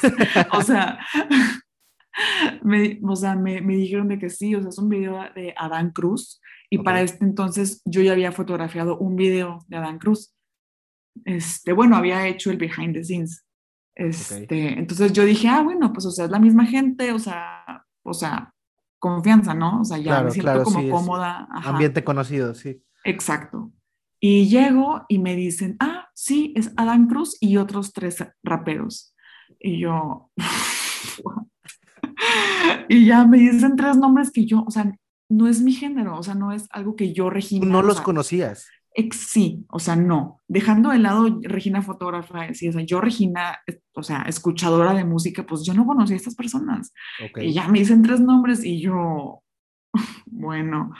[0.52, 1.00] o sea,
[2.64, 5.54] me, o sea me, me, dijeron de que sí, o sea, es un video de
[5.58, 10.34] Adán Cruz, y para este entonces yo ya había fotografiado un video de Adán Cruz.
[11.26, 13.46] Este, bueno, había hecho el behind the scenes.
[13.96, 17.84] Este, Entonces yo dije, ah, bueno, pues o sea, es la misma gente, o sea,
[18.04, 18.54] o sea,
[19.00, 19.82] confianza, ¿no?
[19.82, 21.48] O sea, ya me siento como cómoda.
[21.50, 22.84] Ambiente conocido, sí.
[23.04, 23.72] Exacto.
[24.20, 29.16] Y llego y me dicen, ah, sí, es Adán Cruz y otros tres raperos.
[29.60, 30.32] Y yo,
[32.90, 34.92] y ya me dicen tres nombres que yo, o sea,
[35.30, 37.66] no es mi género, o sea, no es algo que yo, Regina.
[37.66, 38.68] No los conocías.
[39.12, 40.42] sí, o sea, no.
[40.48, 43.60] Dejando de lado Regina fotógrafa, sí, o sea, yo, Regina,
[43.94, 46.94] o sea, escuchadora de música, pues yo no conocía a estas personas.
[47.36, 49.44] Y ya me dicen tres nombres y yo,
[50.26, 50.92] bueno,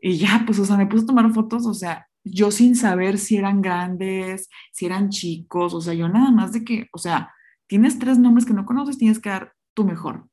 [0.00, 3.18] y ya, pues, o sea, me puse a tomar fotos, o sea, yo sin saber
[3.18, 7.32] si eran grandes, si eran chicos, o sea, yo nada más de que, o sea,
[7.66, 10.28] tienes tres nombres que no conoces, tienes que dar tu mejor.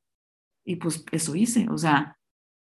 [0.65, 2.17] Y pues eso hice, o sea,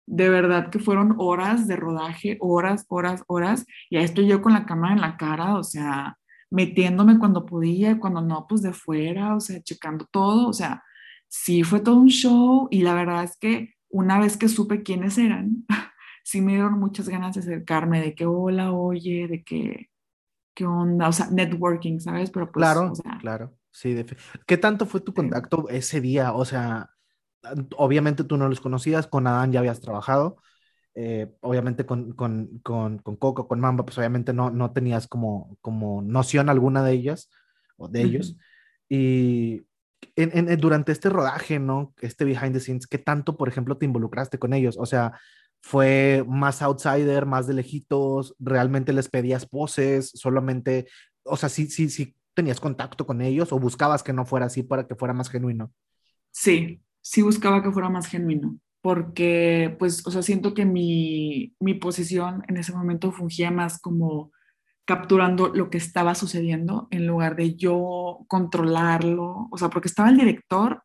[0.06, 4.54] de verdad que fueron horas de rodaje, horas, horas, horas, y ahí estoy yo con
[4.54, 6.16] la cámara en la cara, o sea,
[6.50, 10.82] metiéndome cuando podía, cuando no, pues de fuera, o sea, checando todo, o sea,
[11.28, 15.18] sí fue todo un show y la verdad es que una vez que supe quiénes
[15.18, 15.66] eran,
[16.28, 19.88] sí me dieron muchas ganas de acercarme, de que hola, oye, de que,
[20.52, 22.30] qué onda, o sea, networking, ¿sabes?
[22.30, 23.96] Pero pues, claro, claro, sí.
[24.46, 26.34] ¿Qué tanto fue tu contacto ese día?
[26.34, 26.90] O sea,
[27.78, 30.36] obviamente tú no los conocías, con Adán ya habías trabajado,
[30.94, 35.56] eh, obviamente con, con, con, con, Coco, con Mamba, pues obviamente no, no tenías como,
[35.62, 37.30] como noción alguna de ellas
[37.78, 38.36] o de ellos.
[38.86, 39.62] Y
[40.14, 41.94] en, en, durante este rodaje, ¿no?
[42.02, 44.76] Este behind the scenes, ¿qué tanto, por ejemplo, te involucraste con ellos?
[44.78, 45.18] O sea,
[45.62, 48.34] ¿fue más outsider, más de lejitos?
[48.38, 50.10] ¿Realmente les pedías poses?
[50.14, 50.86] ¿Solamente,
[51.24, 54.62] o sea, sí, sí, sí tenías contacto con ellos o buscabas que no fuera así
[54.62, 55.72] para que fuera más genuino?
[56.30, 61.74] Sí, sí buscaba que fuera más genuino, porque pues, o sea, siento que mi, mi
[61.74, 64.30] posición en ese momento fungía más como
[64.84, 70.16] capturando lo que estaba sucediendo en lugar de yo controlarlo, o sea, porque estaba el
[70.16, 70.82] director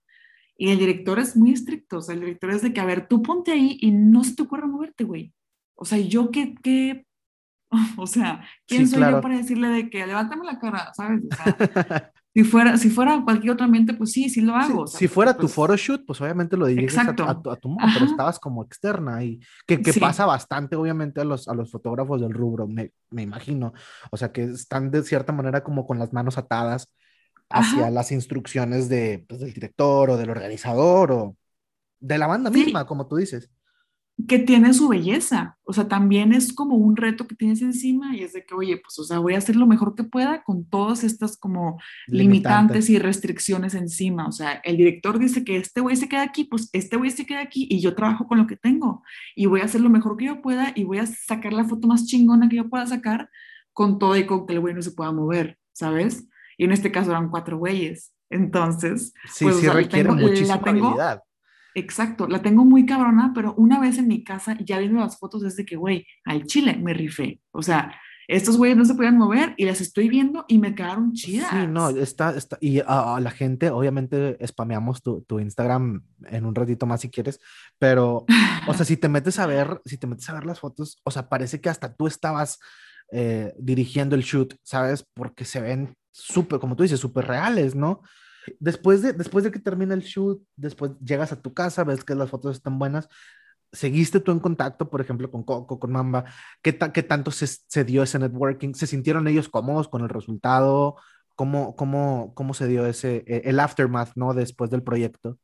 [0.58, 3.08] y el director es muy estricto, o sea, el director es de que, a ver,
[3.08, 5.34] tú ponte ahí y no se te ocurra moverte, güey.
[5.76, 7.06] O sea, yo qué, qué,
[7.98, 11.22] o sea, ¿quién soy yo para decirle de que levántame la cara, ¿sabes?
[11.24, 14.88] O sea, Si fuera, si fuera cualquier otro ambiente, pues sí, sí lo hago.
[14.88, 18.06] si fuera tu pues photoshoot, pues obviamente lo diriges a, tu, a tu modo, pero
[18.06, 22.34] estabas como externa y que, que pasa bastante, obviamente, a los, a los fotógrafos del
[22.34, 23.74] rubro, me, me, imagino.
[24.10, 26.92] O sea, que están de cierta manera como con las manos atadas
[27.54, 31.38] hacia las instrucciones de, pues, del director o del organizador o
[32.00, 33.50] de la banda misma, como tú dices
[34.28, 35.58] que tiene su belleza.
[35.64, 38.78] O sea, también es como un reto que tienes encima y es de que, oye,
[38.78, 42.90] pues, o sea, voy a hacer lo mejor que pueda con todas estas como limitantes
[42.90, 44.28] y restricciones encima.
[44.28, 47.26] O sea, el director dice que este güey se queda aquí, pues este güey se
[47.26, 49.04] queda aquí y yo trabajo con lo que tengo
[49.36, 51.88] y voy a hacer lo mejor que yo pueda y voy a sacar la foto
[51.88, 53.30] más chingona que yo pueda sacar
[53.74, 56.28] con todo y con que el güey no se pueda mover, ¿sabes?
[56.64, 58.14] Y en este caso eran cuatro güeyes.
[58.30, 61.22] Entonces, sí, pues, sí requiere muchísima habilidad
[61.76, 65.44] Exacto, la tengo muy cabrona, pero una vez en mi casa, ya viendo las fotos,
[65.44, 67.42] es de que, güey, al chile me rifé.
[67.52, 67.94] O sea,
[68.30, 71.50] estos güeyes no se podían mover y las estoy viendo y me quedaron chidas.
[71.50, 76.56] Sí, no, está, está y a, la gente, obviamente, spameamos tu, tu, Instagram en un
[76.56, 77.42] ratito más si quieres,
[77.78, 78.26] pero,
[78.68, 81.12] o sea, si te metes a ver, si te metes a ver las fotos, o
[81.12, 82.60] sea, parece que hasta tú estabas
[83.14, 85.06] eh, dirigiendo el shoot, ¿sabes?
[85.14, 88.02] Porque se ven súper, como tú dices, súper reales, ¿no?
[88.60, 92.16] Después de, después de que termina el shoot, después llegas a tu casa, ves que
[92.16, 93.08] las fotos están buenas,
[93.72, 96.26] ¿seguiste tú en contacto, por ejemplo, con Coco, con Mamba?
[96.62, 98.74] ¿Qué, qué tanto se, se, dio ese networking?
[98.74, 100.96] ¿Se sintieron ellos cómodos con el resultado?
[101.36, 104.34] ¿Cómo, cómo, cómo se dio ese, e, el aftermath, ¿no?
[104.34, 105.38] Después del proyecto.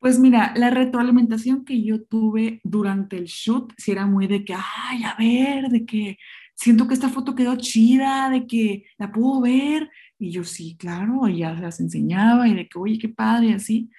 [0.00, 4.54] Pues mira, la retroalimentación que yo tuve durante el shoot, si era muy de que,
[4.54, 6.18] ay, a ver, de que
[6.54, 9.90] siento que esta foto quedó chida, de que la puedo ver.
[10.18, 13.52] Y yo sí, claro, y ya las enseñaba y de que, oye, qué padre, y
[13.52, 13.90] así.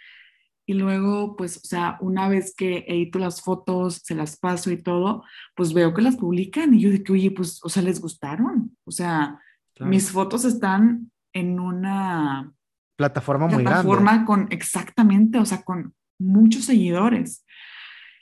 [0.68, 4.82] Y luego, pues, o sea, una vez que edito las fotos, se las paso y
[4.82, 5.24] todo,
[5.56, 8.76] pues veo que las publican y yo de que, oye, pues, o sea, les gustaron.
[8.84, 9.40] O sea,
[9.80, 12.52] mis fotos están en una
[12.96, 14.26] plataforma muy plataforma grande.
[14.26, 17.46] con, exactamente, o sea, con muchos seguidores.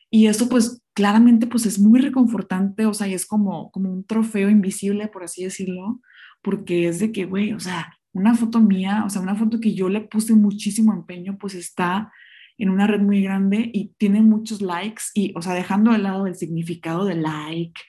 [0.09, 4.05] Y eso, pues, claramente, pues, es muy reconfortante, o sea, y es como, como un
[4.05, 6.01] trofeo invisible, por así decirlo,
[6.41, 9.73] porque es de que, güey, o sea, una foto mía, o sea, una foto que
[9.73, 12.11] yo le puse muchísimo empeño, pues está
[12.57, 16.27] en una red muy grande y tiene muchos likes y, o sea, dejando de lado
[16.27, 17.81] el significado de like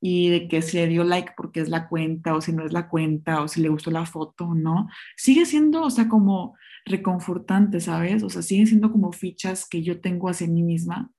[0.00, 2.72] y de que si le dio like porque es la cuenta o si no es
[2.72, 6.56] la cuenta o si le gustó la foto o no, sigue siendo, o sea, como
[6.86, 8.22] reconfortante, ¿sabes?
[8.22, 11.10] O sea, sigue siendo como fichas que yo tengo hacia mí misma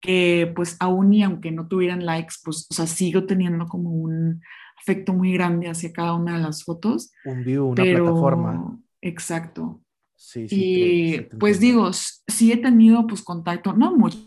[0.00, 4.40] que pues aún y aunque no tuvieran likes, pues, o sea, sigo teniendo como un
[4.78, 7.12] afecto muy grande hacia cada una de las fotos.
[7.24, 8.78] Un view, una plataforma.
[9.00, 9.82] Exacto.
[10.16, 10.56] Sí, sí.
[10.58, 14.18] Y pues digo, sí he tenido pues contacto, no mucho,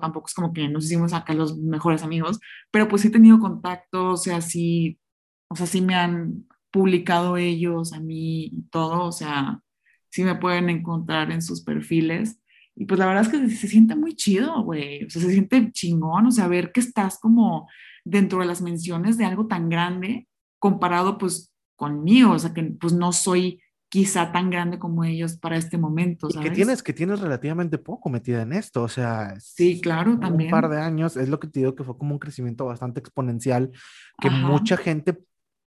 [0.00, 2.40] tampoco es como que nos hicimos acá los mejores amigos,
[2.70, 4.98] pero pues sí he tenido contacto, o sea, sí,
[5.48, 9.60] o sea, sí me han publicado ellos a mí y todo, o sea,
[10.10, 12.40] sí me pueden encontrar en sus perfiles.
[12.80, 15.04] Y pues la verdad es que se, siente muy chido, güey.
[15.04, 17.68] O sea, se siente chingón, o sea, ver que estás como
[18.04, 20.28] dentro de las menciones de algo tan grande
[20.60, 25.56] comparado pues conmigo, o sea, que pues no soy quizá tan grande como ellos para
[25.56, 26.50] este momento, ¿sabes?
[26.50, 30.52] que tienes, que tienes relativamente poco metida en esto, o sea, sí, claro, también.
[30.52, 33.00] Un par de años, es lo que te digo que fue como un crecimiento bastante
[33.00, 33.70] exponencial,
[34.20, 35.18] que mucha gente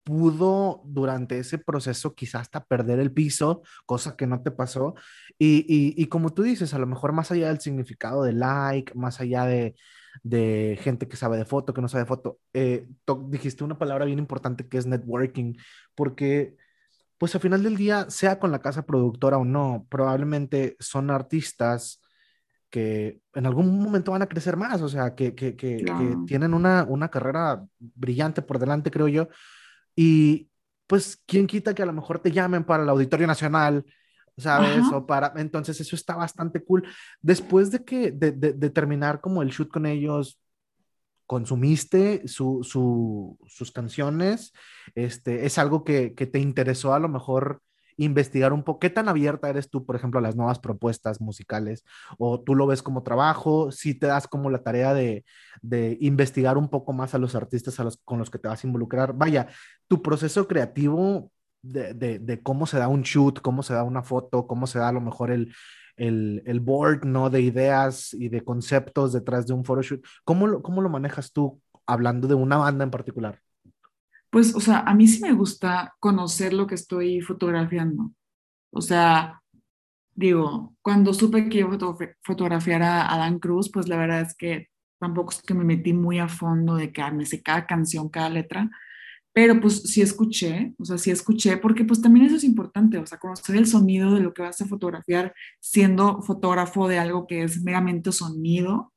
[0.09, 4.95] pudo durante ese proceso quizás hasta perder el piso, cosa que no te pasó.
[5.39, 9.21] Y, y, como tú dices, a lo mejor más allá del significado de like, más
[9.21, 9.77] allá de,
[10.23, 12.89] de gente que sabe de foto, que no sabe de foto, eh,
[13.27, 15.57] dijiste una palabra bien importante que es networking,
[15.95, 16.57] porque
[17.19, 22.01] pues al final del día, sea con la casa productora o no, probablemente son artistas
[22.71, 26.55] que en algún momento van a crecer más, o sea, que, que, que, que tienen
[26.55, 29.29] una, una carrera brillante por delante, creo yo,
[30.01, 30.49] y
[30.87, 33.85] pues, ¿quién quita que a lo mejor te llamen para el Auditorio Nacional?
[34.37, 34.85] ¿Sabes?
[34.93, 36.87] O para, entonces eso está bastante cool.
[37.21, 40.41] Después de que, de, de, terminar como el shoot con ellos,
[41.27, 44.53] consumiste su, su, sus canciones,
[44.95, 47.61] este, es algo que, que, te interesó a lo mejor
[47.99, 51.85] investigar un poco, ¿qué tan abierta eres tú, por ejemplo, a las nuevas propuestas musicales?
[52.17, 53.71] ¿O tú lo ves como trabajo?
[53.73, 55.25] ¿Si te das como la tarea de,
[56.01, 58.67] investigar un poco más a los artistas a los, con los que te vas a
[58.67, 59.13] involucrar?
[59.15, 59.49] Vaya,
[59.89, 61.31] tu proceso creativo
[61.61, 64.93] de, cómo se da un shoot, cómo se da una foto, cómo se da a
[64.93, 65.53] lo mejor el,
[65.97, 67.31] el, el board, ¿no?
[67.31, 70.05] De ideas y de conceptos detrás de un photoshoot.
[70.25, 73.41] ¿Cómo ¿Cómo lo manejas tú hablando de una banda en particular?
[74.39, 78.13] Pues, o sea, a mí sí me gusta conocer lo que estoy fotografiando.
[78.71, 79.43] O sea,
[80.15, 84.69] digo, cuando supe que iba a fotografiar a Dan Cruz, pues la verdad es que
[85.01, 88.31] tampoco es que me metí muy a fondo de que me sé cada canción, cada
[88.31, 88.71] letra,
[89.33, 93.07] pero pues sí escuché, o sea, sí escuché, porque pues también eso es importante, o
[93.07, 97.43] sea, conocer el sonido de lo que vas a fotografiar siendo fotógrafo de algo que
[97.43, 98.93] es meramente sonido,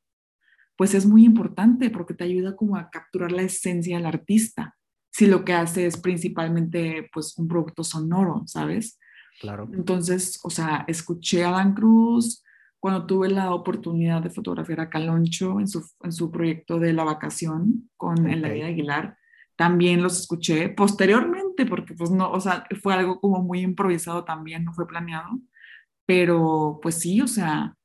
[0.76, 4.76] pues es muy importante porque te ayuda como a capturar la esencia del artista
[5.12, 8.98] si lo que hace es principalmente pues un producto sonoro, ¿sabes?
[9.40, 9.68] Claro.
[9.72, 12.42] Entonces, o sea, escuché a Dan Cruz
[12.80, 17.04] cuando tuve la oportunidad de fotografiar a Caloncho en su, en su proyecto de La
[17.04, 18.32] Vacación con okay.
[18.32, 19.18] Eladia Aguilar.
[19.54, 24.64] También los escuché posteriormente porque pues no, o sea, fue algo como muy improvisado también,
[24.64, 25.38] no fue planeado.
[26.06, 27.76] Pero pues sí, o sea,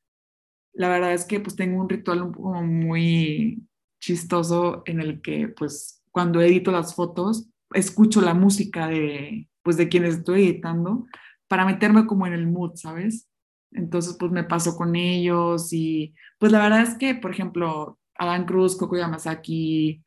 [0.74, 3.68] la verdad es que pues tengo un ritual un poco muy
[4.00, 9.88] chistoso en el que pues cuando edito las fotos, escucho la música de, pues, de
[9.88, 11.06] quienes estoy editando
[11.48, 13.30] para meterme como en el mood, ¿sabes?
[13.72, 18.46] Entonces, pues me pasó con ellos y pues la verdad es que, por ejemplo, Adán
[18.46, 20.04] Cruz, Coco Yamasaki,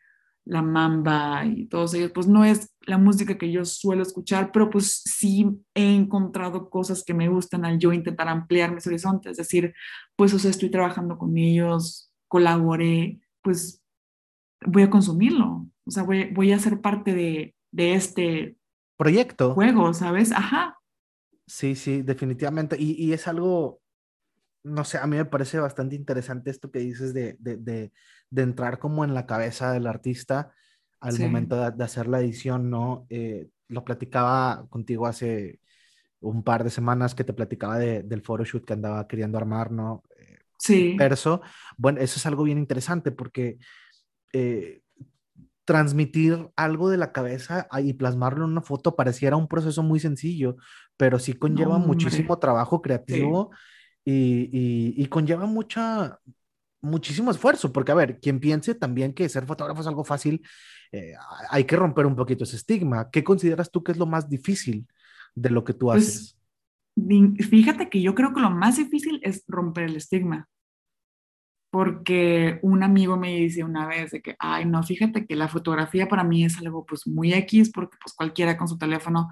[0.46, 4.68] La Mamba y todos ellos, pues no es la música que yo suelo escuchar, pero
[4.68, 5.46] pues sí
[5.76, 9.74] he encontrado cosas que me gustan al yo intentar ampliar mis horizontes, es decir,
[10.16, 13.80] pues o sea, estoy trabajando con ellos, colaboré, pues
[14.66, 15.59] voy a consumirlo,
[15.90, 18.56] o sea, voy, voy a ser parte de, de este
[18.96, 19.54] proyecto.
[19.54, 20.30] Juego, ¿sabes?
[20.30, 20.78] Ajá.
[21.48, 22.76] Sí, sí, definitivamente.
[22.78, 23.80] Y, y, es algo,
[24.62, 27.92] no sé, a mí me parece bastante interesante esto que dices de, de, de,
[28.30, 30.52] de entrar como en la cabeza del artista
[31.00, 31.22] al Sí.
[31.24, 33.06] momento de, hacer la edición, ¿no?
[33.08, 35.58] Eh, lo platicaba contigo hace
[36.20, 40.04] un par de semanas que te platicaba de, del photoshoot que andaba queriendo armar, ¿no?
[40.16, 40.94] Eh, Sí.
[40.96, 41.40] Perso.
[41.78, 43.58] Bueno, eso es algo bien interesante porque
[44.32, 44.82] eh,
[45.70, 50.56] transmitir algo de la cabeza y plasmarlo en una foto pareciera un proceso muy sencillo,
[50.96, 52.82] pero sí conlleva muchísimo trabajo Sí.
[52.82, 53.50] creativo
[54.04, 56.18] y, y, y conlleva mucha,
[56.80, 60.42] muchísimo esfuerzo, porque a ver, quien piense también que ser fotógrafo es algo fácil,
[60.90, 61.14] eh,
[61.50, 63.08] hay que romper un poquito ese estigma.
[63.12, 64.88] ¿Qué consideras tú que es lo más difícil
[65.36, 66.36] de lo que tú Pues, haces?
[67.48, 70.48] Fíjate que yo creo que lo más difícil es romper el estigma,
[71.70, 76.08] porque un amigo me dice una vez de que, ay, no, fíjate que la fotografía
[76.08, 79.28] para mí es algo pues muy X, porque pues cualquiera con su teléfono,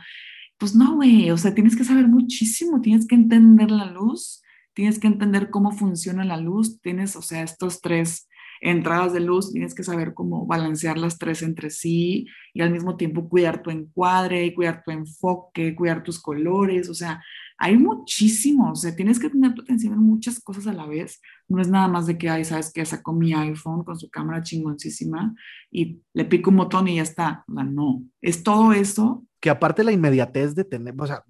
[0.56, 4.98] pues no, güey, o sea, tienes que saber muchísimo, tienes que entender la luz, tienes
[5.00, 8.28] que entender cómo funciona la luz, tienes, o sea, estos tres
[8.60, 12.96] entradas de luz, tienes que saber cómo balancear las tres entre sí y al mismo
[12.96, 17.22] tiempo cuidar tu encuadre, cuidar tu enfoque, cuidar tus colores, o sea,
[17.60, 21.20] hay muchísimo, o sea, tienes que tener tu atención en muchas cosas a la vez.
[21.48, 24.44] No es nada más de que, ay, sabes que sacó mi iPhone con su cámara
[24.44, 25.34] chingoncísima
[25.68, 27.44] y le pico un botón y ya está.
[27.48, 29.26] No, es todo eso.
[29.40, 31.24] Que aparte la inmediatez de tener, o sea,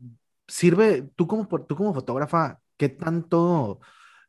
[0.47, 3.81] sirve, tú como, tú como fotógrafa, ¿qué tanto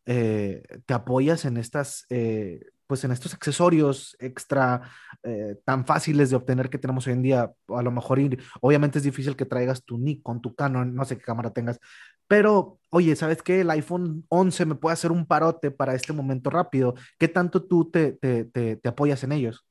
[0.06, 4.82] eh, te apoyas en estas, eh, pues en estos accesorios extra
[5.21, 7.52] eh, tan fáciles de obtener que tenemos hoy en día?
[7.67, 11.15] A lo mejor ir, obviamente es difícil que traigas tu Nikon, tu Canon, no sé
[11.15, 11.80] qué cámara tengas,
[12.28, 13.62] pero oye, ¿sabes qué?
[13.62, 16.95] El iPhone 11 me puede hacer un parote para este momento rápido.
[17.19, 19.63] ¿Qué tanto tú te, te, te, te apoyas en ellos?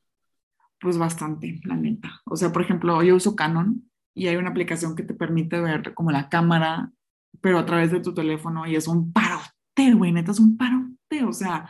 [0.81, 2.20] Pues bastante, la neta.
[2.24, 5.92] O sea, por ejemplo, yo uso Canon y hay una aplicación que te permite ver
[5.92, 6.92] como la cámara,
[7.40, 11.24] pero a través de tu teléfono y es un parote, güey, neta, es un parote.
[11.26, 11.68] O sea,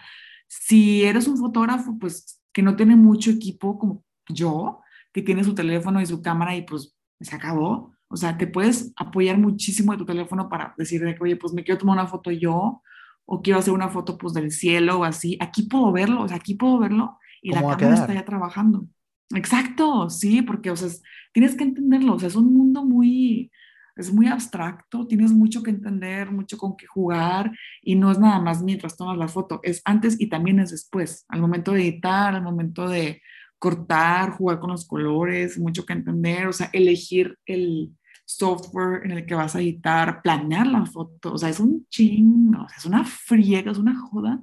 [0.49, 4.81] si eres un fotógrafo, pues que no tiene mucho equipo como yo,
[5.13, 7.93] que tiene su teléfono y su cámara y pues se acabó.
[8.09, 11.53] O sea, te puedes apoyar muchísimo de tu teléfono para decir de que, oye, pues
[11.53, 12.83] me quiero tomar una foto yo
[13.27, 15.37] o quiero hacer una foto pues del cielo o así.
[15.41, 18.15] Aquí puedo verlo, o sea, aquí puedo verlo y la ¿Cómo va a cámara está
[18.15, 18.87] ya trabajando.
[19.35, 23.51] Exacto, sí, porque, o sea, es- tienes que entenderlo, o sea, es un mundo muy,
[23.99, 27.51] es muy abstracto, tienes mucho que entender, mucho con qué jugar
[27.83, 31.27] y no es nada más mientras tomas la foto, es antes y también es después,
[31.29, 33.21] al momento de editar, al momento de
[33.59, 37.91] cortar, jugar con los colores, mucho que entender, o sea, elegir el
[38.25, 42.63] software en el que vas a editar, planear la foto, o sea, es un chingo,
[42.63, 44.43] o sea, es una friega, es una joda.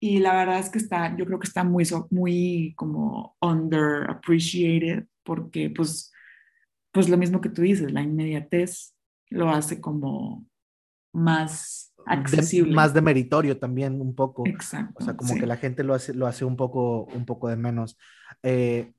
[0.00, 5.70] Y la verdad es que está, yo creo que está muy, muy como underappreciated porque
[5.70, 6.11] pues,
[6.92, 8.94] pues lo mismo que tú dices, la inmediatez
[9.30, 10.46] lo hace como
[11.12, 12.74] más De- accesible.
[12.74, 14.44] más de meritorio también un poco.
[14.46, 14.94] Exacto.
[15.00, 15.40] O sea, como sí.
[15.40, 17.98] que la gente lo hace, lo hace un poco, un poco de menos.
[18.42, 18.92] Eh,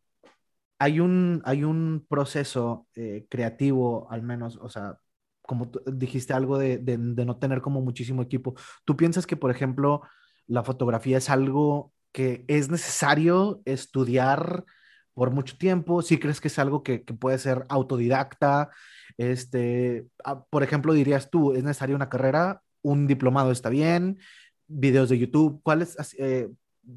[0.80, 4.98] hay un, hay un proceso eh, creativo, al menos, o sea,
[5.42, 8.56] como tú dijiste algo de, de, de no tener como muchísimo equipo.
[8.86, 10.02] ¿Tú piensas que, por ejemplo,
[10.48, 14.66] la fotografía es algo que es necesario estudiar
[15.14, 16.02] por mucho tiempo?
[16.02, 18.70] ¿Sí crees que es algo que, que puede ser autodidacta?
[19.18, 22.62] Este, ah, por ejemplo, dirías tú, ¿es necesaria una carrera?
[22.82, 24.20] ¿Un diplomado está bien?
[24.68, 25.62] ¿Videos de YouTube?
[25.64, 25.96] ¿Cuáles?
[26.18, 26.50] Eh,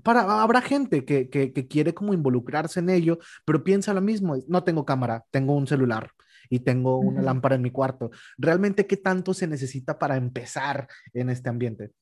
[0.02, 4.36] para, habrá gente que, que, que, quiere como involucrarse en ello, pero piensa lo mismo,
[4.48, 6.10] no tengo cámara, tengo un celular
[6.50, 7.26] y tengo una uh -huh.
[7.26, 8.10] lámpara en mi cuarto.
[8.38, 11.92] ¿Realmente qué tanto se necesita para empezar en este ambiente?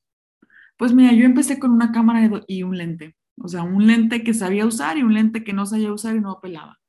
[0.77, 4.33] Pues mira, yo empecé con una cámara y un lente, o sea, un lente que
[4.33, 6.79] sabía usar y un lente que no sabía usar y no pelaba.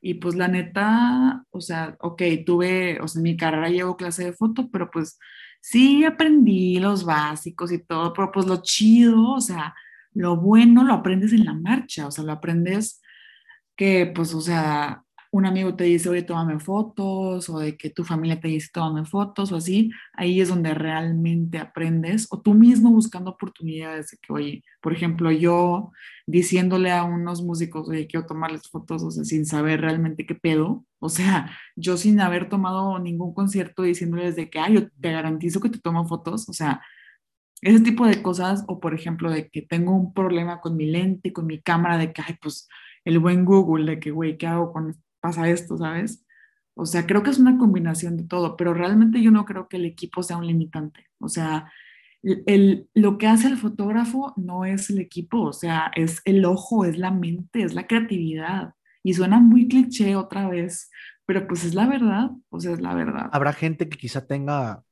[0.00, 4.24] Y pues la neta, o sea, ok, tuve, o sea, en mi carrera llevo clase
[4.24, 5.18] de foto, pero pues
[5.60, 9.74] sí aprendí los básicos y todo, pero pues lo chido, o sea,
[10.12, 13.00] lo bueno lo aprendes en la marcha, o sea, lo aprendes
[13.76, 18.04] que, pues, o sea, un amigo te dice, oye, tómame fotos, o de que tu
[18.04, 22.90] familia te dice, tómame fotos, o así, ahí es donde realmente aprendes, o tú mismo
[22.90, 25.90] buscando oportunidades de que, oye, por ejemplo, yo
[26.26, 30.84] diciéndole a unos músicos, oye, quiero tomarles fotos, o sea, sin saber realmente qué pedo,
[30.98, 35.60] o sea, yo sin haber tomado ningún concierto diciéndoles de que, ay, yo te garantizo
[35.60, 36.82] que te tomo fotos, o sea,
[37.62, 41.32] ese tipo de cosas, o por ejemplo, de que tengo un problema con mi lente,
[41.32, 42.68] con mi cámara, de que, ay, pues
[43.04, 44.94] el buen Google, de que, güey, ¿qué hago con
[45.26, 46.24] pasa esto, ¿sabes?
[46.74, 49.76] O sea, creo que es una combinación de todo, pero realmente yo no creo que
[49.76, 51.06] el equipo sea un limitante.
[51.18, 51.72] O sea,
[52.22, 56.84] el, lo que hace el fotógrafo no es el equipo, o sea, es el ojo,
[56.84, 58.74] es la mente, es la creatividad.
[59.02, 60.90] Y suena muy cliché otra vez,
[61.24, 63.30] pero pues es la verdad, o sea, es la verdad.
[63.32, 64.82] Habrá gente que quizá tenga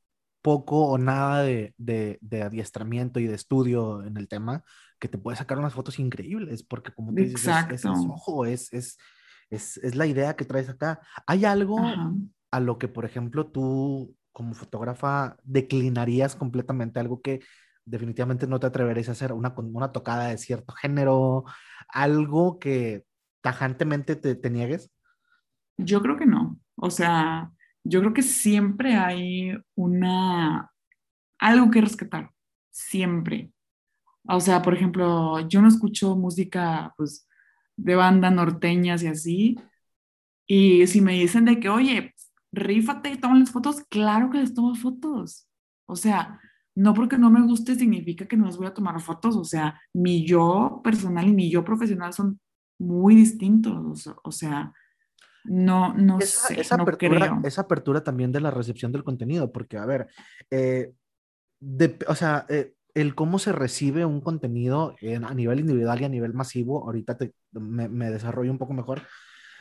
[0.43, 4.65] poco o nada de, de, de adiestramiento y de estudio en el tema,
[4.99, 8.73] que te puede sacar unas fotos increíbles, porque como tú dices, es, es, ojo, es,
[8.73, 8.99] es,
[9.51, 11.01] es, la idea que traes acá.
[11.27, 11.79] ¿Hay algo
[12.51, 17.41] a lo que, por ejemplo, tú como fotógrafa declinarías completamente algo que
[17.85, 21.45] definitivamente no te atreverías a hacer, una, una tocada de cierto género,
[21.89, 23.05] algo que
[23.43, 24.91] tajantemente te, te niegues?
[25.77, 26.59] Yo creo que no.
[26.77, 27.51] O sea,
[27.85, 30.71] yo creo que siempre hay una,
[31.39, 32.31] algo que rescatar,
[32.71, 33.53] siempre.
[34.27, 37.29] O sea, por ejemplo, yo no escucho música, pues,
[37.77, 39.59] de banda norteñas y así.
[40.47, 42.15] Y si me dicen de que, oye,
[42.53, 45.49] rífate y toman las fotos, claro que les tomo fotos.
[45.87, 46.41] O sea,
[46.75, 49.37] no porque no me guste significa que no les voy a tomar fotos.
[49.37, 52.41] O sea, mi yo personal y mi yo profesional son
[52.79, 54.09] muy distintos.
[54.23, 54.73] O sea,
[55.45, 59.85] no, no sé, esa apertura, Esa apertura también de la recepción del contenido, porque, a
[59.85, 60.09] ver,
[60.51, 60.93] eh,
[62.09, 66.33] o sea, eh, el cómo se recibe un contenido a nivel individual y a nivel
[66.33, 67.19] masivo, ahorita
[67.53, 69.03] me, desarrollo un poco mejor,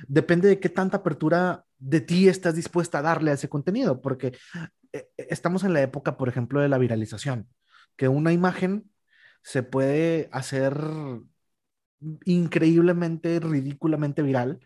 [0.07, 4.38] depende de qué tanta apertura de ti estás dispuesta a darle a ese contenido, porque
[4.91, 7.49] eh, estamos en la época, por ejemplo, de la viralización,
[7.97, 8.89] que una imagen
[9.41, 10.77] se puede hacer
[12.25, 14.59] increíblemente, ridículamente viral.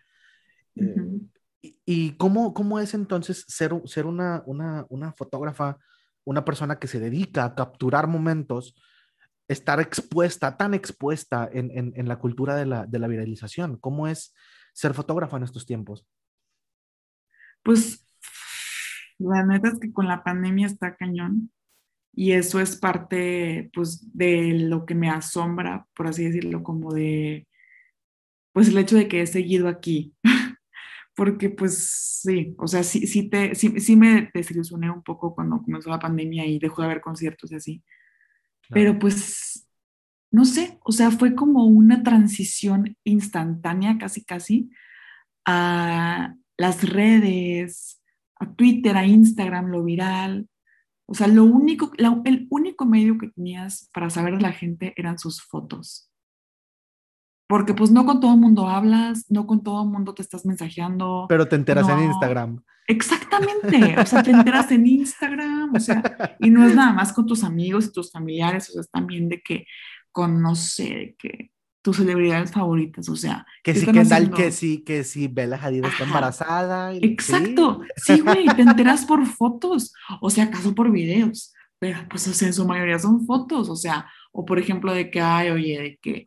[0.76, 1.20] Eh,
[1.84, 5.78] y, cómo, cómo, es entonces ser, ser una, una, una fotógrafa
[6.28, 8.74] una persona que se dedica a capturar momentos,
[9.48, 13.78] estar expuesta, tan expuesta en, la cultura de la, viralización?
[13.78, 14.34] ¿Cómo es
[14.74, 16.06] ser fotógrafa en estos tiempos?
[17.62, 18.06] Pues
[19.16, 21.50] la neta es que con la pandemia está cañón
[22.12, 27.48] y eso es parte pues de lo que me asombra, por así decirlo, como de
[28.52, 30.14] pues el hecho de que he seguido aquí,
[31.18, 35.60] porque pues sí, o sea, sí, sí, te, sí, sí me desilusioné un poco cuando
[35.60, 37.82] comenzó la pandemia y dejó de haber conciertos y así.
[38.70, 39.68] Pero pues,
[40.30, 44.70] no sé, o sea, fue como una transición instantánea, casi, casi,
[45.44, 48.00] a las redes,
[48.36, 50.48] a Twitter, a Instagram, lo viral.
[51.06, 51.90] O sea, lo único,
[52.26, 56.07] el único medio que tenías para saber de la gente eran sus fotos
[57.48, 60.44] porque pues no con todo el mundo hablas, no con todo el mundo te estás
[60.44, 61.26] mensajeando.
[61.28, 62.62] Pero te enteras en Instagram.
[62.86, 67.26] Exactamente, o sea, te enteras en Instagram, o sea, y no es nada más con
[67.26, 69.66] tus amigos y tus familiares, o sea, es también de que
[70.10, 71.50] con, no sé, de que
[71.82, 73.46] tus celebridades favoritas, o sea.
[73.62, 76.94] Que sí, que tal, que sí, que sí, Bella Hadid está embarazada.
[76.94, 82.32] Exacto, sí, güey, te enteras por fotos, o sea, acaso por videos, pero pues, o
[82.32, 85.80] sea, en su mayoría son fotos, o sea, o por ejemplo de que, ay, oye,
[85.80, 86.26] de que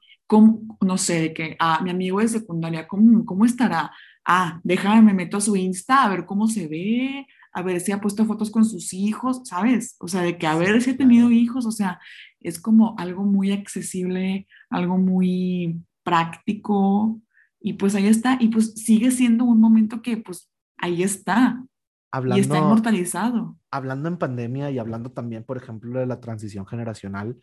[0.81, 3.91] no sé, de que, ah, mi amigo de secundaria, ¿cómo, ¿cómo estará?
[4.25, 7.91] Ah, déjame, me meto a su Insta a ver cómo se ve, a ver si
[7.91, 9.95] ha puesto fotos con sus hijos, ¿sabes?
[9.99, 11.99] O sea, de que a ver si ha tenido hijos, o sea,
[12.39, 17.19] es como algo muy accesible, algo muy práctico,
[17.59, 21.63] y pues ahí está, y pues sigue siendo un momento que pues ahí está,
[22.11, 23.57] hablando, y está inmortalizado.
[23.69, 27.37] Hablando en pandemia y hablando también, por ejemplo, de la transición generacional,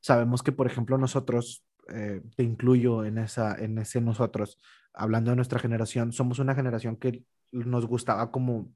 [0.00, 4.58] sabemos que, por ejemplo, nosotros eh, te incluyo en, esa, en ese nosotros,
[4.92, 8.72] hablando de nuestra generación, somos una generación que nos gustaba como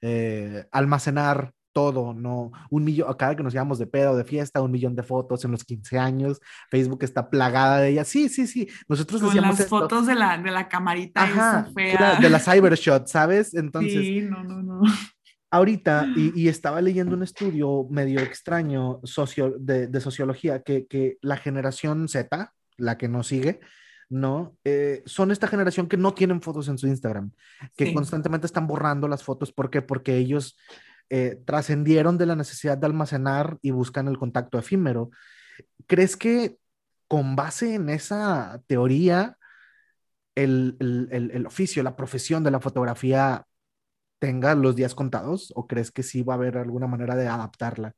[0.00, 2.52] eh, almacenar todo, ¿no?
[2.70, 5.50] Un millón, cada que nos íbamos de pedo, de fiesta, un millón de fotos en
[5.50, 6.40] los 15 años,
[6.70, 8.08] Facebook está plagada de ellas.
[8.08, 12.20] Sí, sí, sí, nosotros Con las fotos de la, de la camarita esa fea.
[12.20, 13.54] de la cybershot, ¿sabes?
[13.54, 13.92] Entonces...
[13.92, 14.82] Sí, no, no, no
[15.54, 22.52] ahorita, y, estaba leyendo un estudio medio extraño socio, de, sociología, que, la generación Z,
[22.76, 23.60] la que nos sigue,
[24.10, 24.56] ¿no?
[24.64, 27.32] Eh, son esta generación que no tienen fotos en su Instagram,
[27.76, 29.52] que constantemente están borrando las fotos.
[29.52, 29.80] ¿Por qué?
[29.80, 30.56] Porque ellos
[31.08, 35.10] eh, trascendieron de la necesidad de almacenar y buscan el contacto efímero.
[35.86, 36.58] ¿Crees que
[37.06, 39.36] con base en esa teoría
[40.34, 43.46] el, el, el, oficio, la profesión de la fotografía
[44.18, 47.94] tenga los días contados o crees que sí va a haber alguna manera de adaptarla?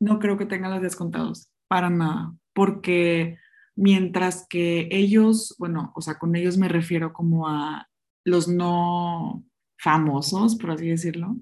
[0.00, 3.38] No creo que tenga los días contados, para nada, porque
[3.74, 7.88] mientras que ellos, bueno, o sea, con ellos me refiero como a
[8.24, 9.44] los no
[9.78, 11.36] famosos, por así decirlo,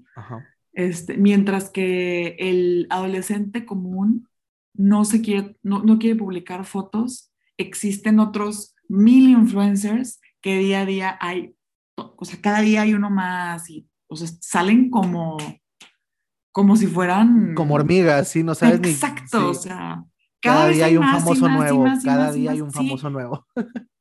[0.73, 4.27] Este, mientras que el adolescente común
[4.75, 10.85] no, se quiere, no, no quiere publicar fotos, existen otros mil influencers que día a
[10.85, 11.55] día hay,
[11.97, 15.37] o sea, cada día hay uno más y, o sea, salen como,
[16.51, 17.53] como si fueran...
[17.55, 18.89] Como hormigas, sí, no sabes ni...
[18.89, 20.03] Exacto, o sea,
[20.39, 23.45] cada, día hay un famoso nuevo, cada día hay un famoso nuevo.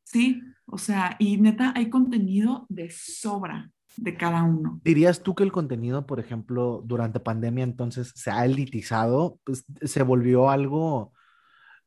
[0.04, 4.80] Sí, o sea, y neta, hay contenido de sobra de cada uno.
[4.84, 9.40] ¿Dirías tú que el contenido, por ejemplo, durante pandemia entonces se ha elitizado?
[9.44, 11.12] Pues se volvió algo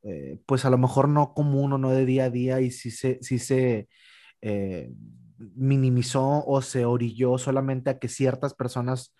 [0.03, 2.89] eh, pues a lo mejor no común o no de día a día y si
[2.89, 3.89] se, si se
[4.41, 4.91] eh,
[5.55, 9.13] minimizó o se orilló solamente a que ciertas personas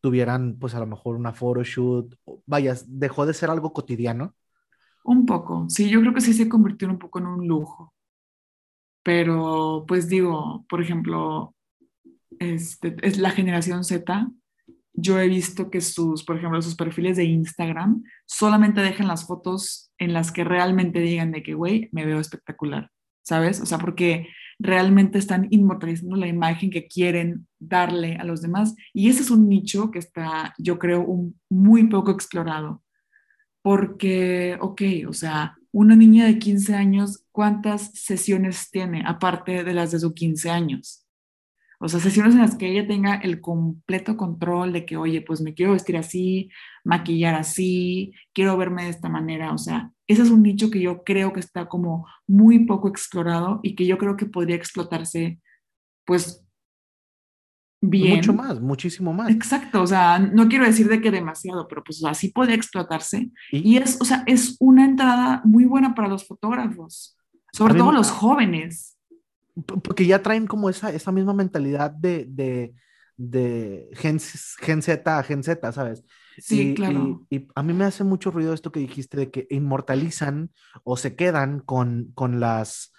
[0.00, 2.14] tuvieran pues a lo mejor una photoshoot,
[2.46, 4.34] vaya, dejó de ser algo cotidiano.
[5.04, 7.94] Un poco, sí, yo creo que sí se convirtió un poco en un lujo.
[9.02, 11.54] Pero pues digo, por ejemplo,
[12.38, 14.28] este, es la generación Z,
[14.96, 19.92] yo he visto que sus, por ejemplo, sus perfiles de Instagram solamente dejan las fotos
[19.98, 22.90] en las que realmente digan de que, güey, me veo espectacular,
[23.22, 23.60] ¿sabes?
[23.60, 28.74] O sea, porque realmente están inmortalizando la imagen que quieren darle a los demás.
[28.92, 31.06] Y ese es un nicho que está, yo creo,
[31.50, 32.82] muy poco explorado.
[33.62, 39.90] Porque, ok, o sea, una niña de 15 años, ¿cuántas sesiones tiene aparte de las
[39.90, 41.06] de sus 15 años?
[41.78, 45.42] O sea, sesiones en las que ella tenga el completo control de que, oye, pues
[45.42, 46.48] me quiero vestir así,
[46.84, 49.52] maquillar así, quiero verme de esta manera.
[49.52, 53.60] O sea, ese es un nicho que yo creo que está como muy poco explorado
[53.62, 55.40] y que yo creo que podría explotarse,
[56.04, 56.44] pues,
[57.80, 58.16] bien.
[58.16, 59.30] Mucho más, muchísimo más.
[59.30, 63.30] Exacto, o sea, no quiero decir de que demasiado, pero pues así podría explotarse.
[63.50, 67.16] Y, es, o sea, es una entrada muy buena para los fotógrafos,
[67.52, 68.96] sobre todo los jóvenes
[69.64, 72.74] porque ya traen como esa, esa misma mentalidad de, de,
[73.16, 74.18] de gen,
[74.60, 76.04] gen, Z a Gen Z, ¿sabes?
[76.38, 77.26] Sí, claro.
[77.30, 80.50] Y, a mí me hace mucho ruido esto que dijiste de que inmortalizan
[80.84, 82.92] o se quedan con, con las,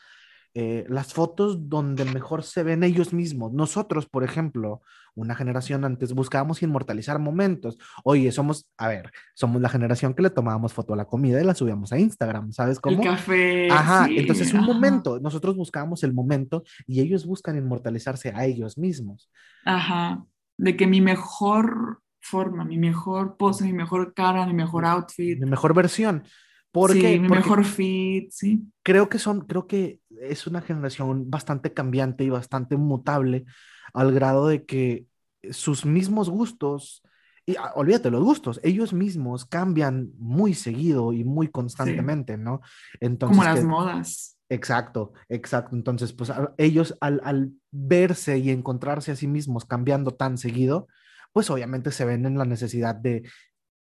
[0.53, 3.53] eh, las fotos donde mejor se ven ellos mismos.
[3.53, 4.81] Nosotros, por ejemplo,
[5.13, 7.77] una generación antes buscábamos inmortalizar momentos.
[8.03, 11.43] Oye, somos, a ver, somos la generación que le tomábamos foto a la comida y
[11.43, 13.01] la subíamos a Instagram, ¿sabes cómo?
[13.01, 13.69] El café.
[13.71, 19.29] Ajá, entonces un momento, nosotros buscábamos el momento y ellos buscan inmortalizarse a ellos mismos.
[19.65, 20.25] Ajá,
[20.57, 25.39] de que mi mejor forma, mi mejor pose, mi mejor cara, mi mejor outfit.
[25.39, 26.23] Mi mejor versión.
[26.71, 28.61] Porque, sí, mi mejor fit, sí.
[28.83, 33.45] Creo que son, creo que es una generación bastante cambiante y bastante mutable
[33.93, 35.05] al grado de que
[35.51, 37.03] sus mismos gustos,
[37.45, 42.61] y ah, olvídate los gustos, ellos mismos cambian muy seguido y muy constantemente, ¿no?
[42.99, 44.37] Entonces, Como las modas.
[44.49, 45.75] Exacto, exacto.
[45.75, 50.87] Entonces, pues ellos al, al, verse y encontrarse a sí mismos cambiando tan seguido,
[51.33, 53.23] pues obviamente se ven en la necesidad de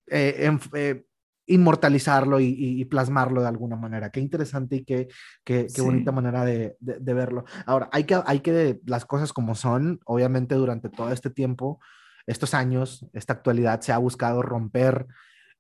[0.08, 1.04] eh, eh,
[1.48, 4.10] inmortalizarlo y, plasmarlo de alguna manera.
[4.10, 5.08] Qué interesante y qué,
[5.44, 7.46] qué, bonita manera de, verlo.
[7.66, 11.80] Ahora, hay que, hay que, las cosas como son, obviamente durante todo este tiempo,
[12.26, 15.08] estos años, esta actualidad, se ha buscado romper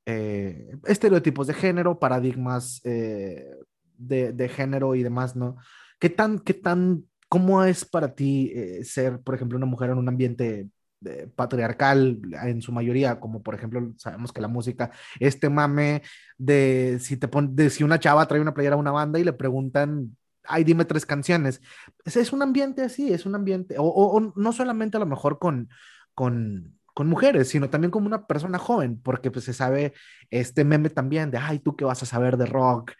[0.06, 3.46] eh, estereotipos de género, paradigmas eh,
[3.98, 5.58] de, género y demás, ¿no?
[6.00, 9.98] ¿Qué tan, qué tan, cómo es para ti eh, ser, por ejemplo, una mujer en
[9.98, 10.70] un ambiente
[11.36, 16.04] patriarcal en su mayoría, como por ejemplo sabemos que la música, este mame
[16.38, 19.34] de si te pon, si una chava trae una playera a una banda y le
[19.34, 21.62] preguntan, ay, dime tres canciones.
[22.06, 25.40] Es, es un ambiente así, es un ambiente, o, o, no solamente a lo mejor
[25.40, 25.70] con,
[26.14, 29.94] con, con mujeres, sino también como una persona joven, porque pues se sabe
[30.30, 32.94] este meme también de, ay, tú qué vas a saber de rock,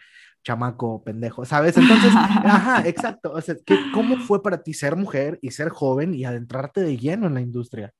[0.44, 1.78] chamaco, pendejo, ¿sabes?
[1.78, 3.32] Entonces, ajá, exacto.
[3.34, 3.56] O sea,
[3.94, 7.42] ¿cómo fue para ti ser mujer y ser joven y adentrarte de lleno en la
[7.42, 7.94] industria?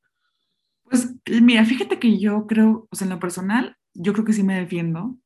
[0.84, 4.44] Pues mira, fíjate que yo creo, o sea, en lo personal, yo creo que sí
[4.44, 5.18] me defiendo.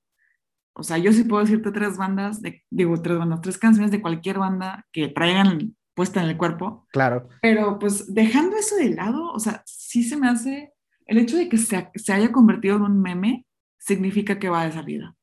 [0.74, 4.02] O sea, yo sí puedo decirte tres bandas, de, digo, tres bandas, tres canciones de
[4.02, 6.86] cualquier banda que traigan puesta en el cuerpo.
[6.92, 7.30] Claro.
[7.42, 10.74] Pero pues dejando eso de lado, o sea, sí se me hace,
[11.06, 13.46] el hecho de que se, se haya convertido en un meme
[13.80, 15.16] significa que va de salida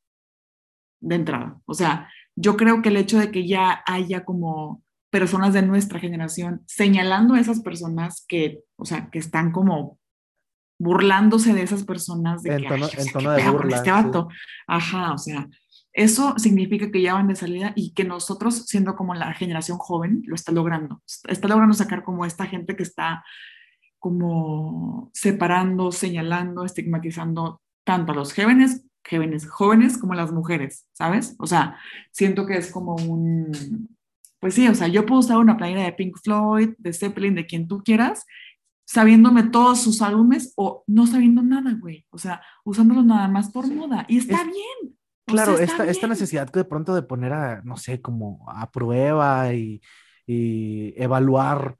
[1.02, 1.60] de entrada.
[1.66, 5.98] O sea, yo creo que el hecho de que ya haya como personas de nuestra
[5.98, 9.98] generación señalando a esas personas que, o sea, que están como
[10.78, 14.28] burlándose de esas personas de en que tono, en tono de burla, este vato.
[14.66, 15.48] Ajá, o sea,
[15.92, 20.22] eso significa que ya van de salida y que nosotros, siendo como la generación joven,
[20.24, 21.02] lo está logrando.
[21.28, 23.22] Está logrando sacar como esta gente que está
[23.98, 31.34] como separando, señalando, estigmatizando tanto a los jóvenes, jóvenes, jóvenes como las mujeres, ¿sabes?
[31.38, 31.78] O sea,
[32.10, 33.88] siento que es como un,
[34.40, 37.46] pues sí, o sea, yo puedo usar una playera de Pink Floyd, de Zeppelin, de
[37.46, 38.24] quien tú quieras,
[38.84, 42.04] sabiéndome todos sus álbumes o no sabiendo nada, güey.
[42.10, 44.04] O sea, usándolo nada más por moda.
[44.08, 44.96] Y está bien.
[45.26, 49.54] Claro, esta, esta, necesidad que de pronto de poner a, no sé, como a prueba
[49.54, 49.80] y,
[50.26, 51.76] evaluar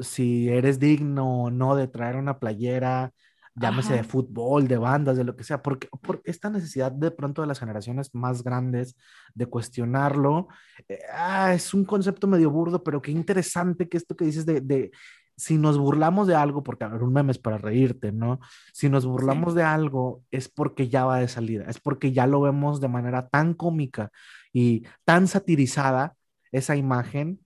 [0.00, 3.12] si eres digno o no de traer una playera,
[3.56, 7.42] llámese de fútbol, de bandas, de lo que sea, porque por esta necesidad de pronto
[7.42, 8.96] de las generaciones más grandes
[9.34, 10.48] de cuestionarlo,
[10.88, 14.60] eh, ah, es un concepto medio burdo, pero qué interesante que esto que dices de,
[14.60, 14.90] de
[15.36, 18.40] si nos burlamos de algo, porque a ver, un meme es para reírte, ¿no?
[18.72, 22.40] Si nos burlamos de algo es porque ya va de salida, es porque ya lo
[22.40, 24.10] vemos de manera tan cómica
[24.52, 26.14] y tan satirizada
[26.52, 27.40] esa imagen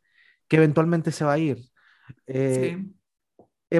[0.46, 1.58] que eventualmente se va a ir.
[2.26, 2.78] Eh,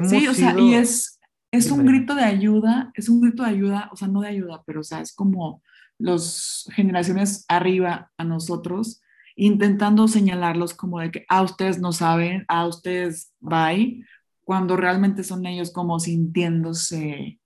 [0.03, 0.27] sí.
[0.27, 1.20] o sea, y es,
[1.51, 4.63] es un grito de ayuda, es un grito de ayuda, o sea, no de ayuda,
[4.65, 5.61] pero o sea, es como
[5.97, 9.01] las generaciones arriba a nosotros
[9.35, 14.03] intentando señalarlos como de que, a ah, ustedes no saben, a ah, ustedes bye,
[14.43, 17.39] cuando realmente son ellos como sintiéndose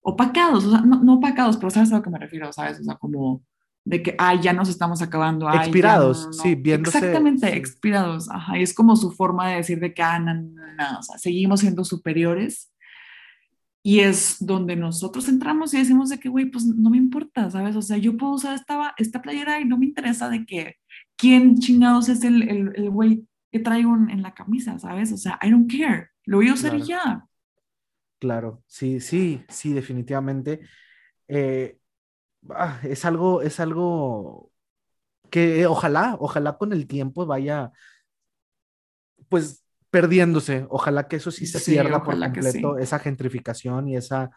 [0.00, 2.80] opacados, o sea, no, opacados, pero sabes a lo que me refiero, ¿sabes?
[2.80, 3.42] O sea, como
[3.84, 5.48] de que, ay, ya nos estamos acabando.
[5.52, 6.98] expirados, sí, viéndose.
[6.98, 10.42] Exactamente, expirados, ajá, y es como su forma de decir de que, ah, no, no,
[10.76, 12.70] no, o sea, seguimos siendo superiores.
[13.88, 17.74] Y es donde nosotros entramos y decimos de que, güey, pues no me importa, ¿sabes?
[17.74, 20.76] O sea, yo puedo usar esta, esta playera y no me interesa de que
[21.16, 22.42] quién chingados es el,
[22.76, 25.10] el, güey que traigo en la camisa, ¿sabes?
[25.12, 27.26] O sea, I don't care, lo voy a usar y ya.
[28.18, 30.60] Claro, sí, sí, sí, definitivamente.
[31.26, 31.78] Eh,
[32.50, 34.52] ah, es algo, es algo
[35.30, 37.72] que ojalá, ojalá con el tiempo vaya,
[39.30, 40.66] pues perdiéndose.
[40.70, 44.30] Ojalá que eso sí se pierda por completo, esa gentrificación y esa,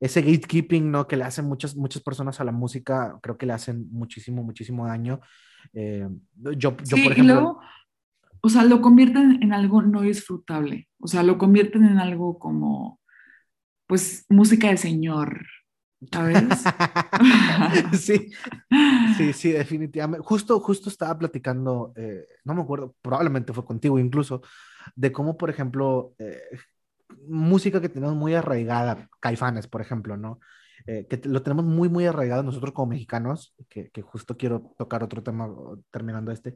[0.00, 1.06] ese gatekeeping, ¿no?
[1.06, 4.86] Que le hacen muchas, muchas personas a la música, creo que le hacen muchísimo, muchísimo
[4.86, 5.20] daño.
[5.72, 7.22] Eh, yo, yo, por ejemplo...
[7.22, 7.60] Y luego,
[8.40, 13.00] o sea, lo convierten en algo no disfrutable, o sea, lo convierten en algo como,
[13.88, 15.44] pues, música de señor,
[16.12, 16.44] ¿sabes?
[17.98, 18.30] sí,
[19.16, 20.24] sí, sí, definitivamente.
[20.24, 24.42] Justo, justo estaba platicando, eh, no me acuerdo, probablemente fue contigo incluso,
[24.94, 26.40] de cómo, por ejemplo, eh,
[27.26, 30.40] música que tenemos muy arraigada, caifanes, por ejemplo, ¿no?
[30.86, 35.02] Eh, que lo tenemos muy, muy arraigado nosotros como mexicanos, que, que justo quiero tocar
[35.02, 35.48] otro tema
[35.90, 36.54] terminando este.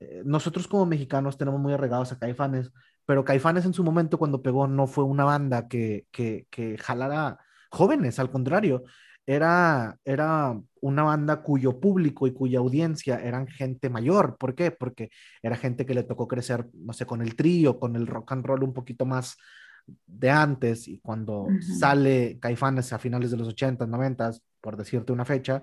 [0.00, 2.72] Eh, nosotros como mexicanos tenemos muy arraigados a Caifanes,
[3.06, 7.38] pero Caifanes en su momento cuando pegó no fue una banda que, que, que jalara
[7.70, 8.84] jóvenes, al contrario,
[9.34, 14.36] era, era una banda cuyo público y cuya audiencia eran gente mayor.
[14.38, 14.72] ¿Por qué?
[14.72, 15.10] Porque
[15.40, 18.44] era gente que le tocó crecer, no sé, con el trío, con el rock and
[18.44, 19.36] roll un poquito más,
[20.06, 25.24] de antes y cuando sale Caifanes a finales de los 80, 90, por decirte una
[25.24, 25.62] fecha,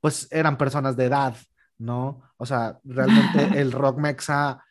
[0.00, 1.36] pues eran personas de edad,
[1.78, 2.22] ¿no?
[2.36, 4.62] O sea, realmente el rock mexa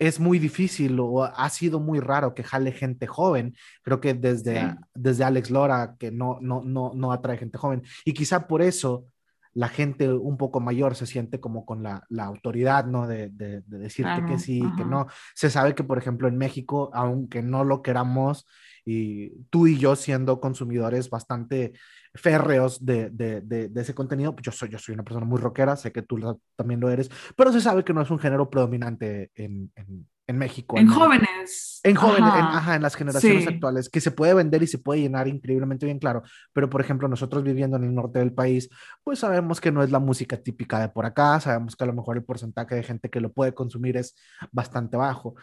[0.00, 3.54] es muy difícil o ha sido muy raro que jale gente joven.
[3.82, 7.82] Creo que desde, desde Alex Lora, que no, no, no, no atrae gente joven.
[8.06, 9.04] Y quizá por eso
[9.52, 13.06] la gente un poco mayor se siente como con la, la autoridad, ¿no?
[13.06, 15.06] De, de, decirte que sí, que no.
[15.34, 18.46] Se sabe que, por ejemplo, en México, aunque no lo queramos,
[18.86, 21.74] y tú y yo siendo consumidores bastante
[22.14, 25.92] férreos de, de, de, ese contenido, yo soy, yo soy una persona muy rockera, sé
[25.92, 26.18] que tú
[26.56, 30.38] también lo eres, pero se sabe que no es un género predominante en, en, en
[30.38, 30.78] México.
[30.78, 31.80] En jóvenes.
[31.82, 32.76] En jóvenes, ajá.
[32.76, 36.22] En, las generaciones actuales, que se puede vender y se puede llenar increíblemente bien, claro.
[36.52, 38.68] Pero, por ejemplo, nosotros viviendo en el norte del país,
[39.02, 41.94] pues sabemos que no es la música típica de por acá, sabemos que a lo
[41.94, 44.14] mejor el porcentaje de gente que lo puede consumir es
[44.52, 45.34] bastante bajo.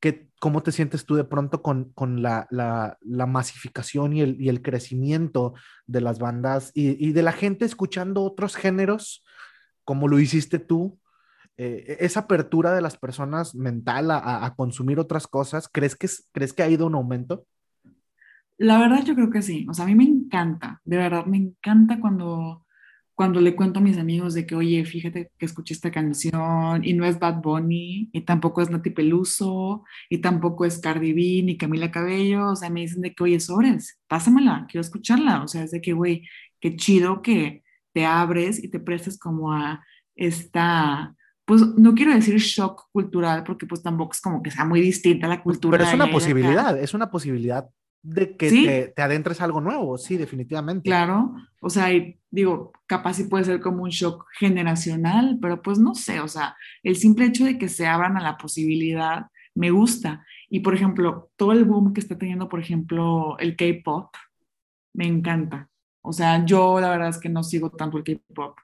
[0.00, 4.40] ¿Qué, ¿Cómo te sientes tú de pronto con, con la, la, la, masificación y el,
[4.40, 5.54] y el, crecimiento
[5.86, 9.24] de las bandas y, y de la gente escuchando otros géneros,
[9.84, 10.98] como lo hiciste tú?
[11.58, 16.62] Eh, esa apertura de las personas mental a, consumir otras cosas, ¿crees que, ¿crees que
[16.62, 17.46] ha ido un aumento?
[18.58, 21.38] La verdad yo creo que sí, o sea, a mí me encanta, de verdad me
[21.38, 22.65] encanta cuando,
[23.16, 26.92] cuando le cuento a mis amigos de que, oye, fíjate que escuché esta canción y
[26.92, 31.56] no es Bad Bunny, y tampoco es Nati Peluso, y tampoco es Cardi B, ni
[31.56, 35.64] Camila Cabello, o sea, me dicen de que, oye, sobres, pásamela, quiero escucharla, o sea,
[35.64, 36.28] es de que, güey,
[36.60, 37.62] qué chido que
[37.94, 39.82] te abres y te prestes como a
[40.14, 44.80] esta pues no quiero decir shock cultural, porque pues tampoco es como que sea muy
[44.80, 45.78] distinta la cultura.
[45.78, 47.68] Pero es una posibilidad, es una posibilidad
[48.06, 50.88] de que te, te, adentres algo nuevo, sí, definitivamente.
[50.88, 51.88] Claro, o sea,
[52.30, 56.56] digo, capaz sí puede ser como un shock generacional, pero pues no sé, o sea,
[56.82, 60.24] el simple hecho de que se abran a la posibilidad me gusta.
[60.48, 64.14] Y por ejemplo, todo el boom que está teniendo, por ejemplo, el K-pop,
[64.94, 65.68] me encanta.
[66.02, 68.56] O sea, yo la verdad es que no sigo tanto el K-pop,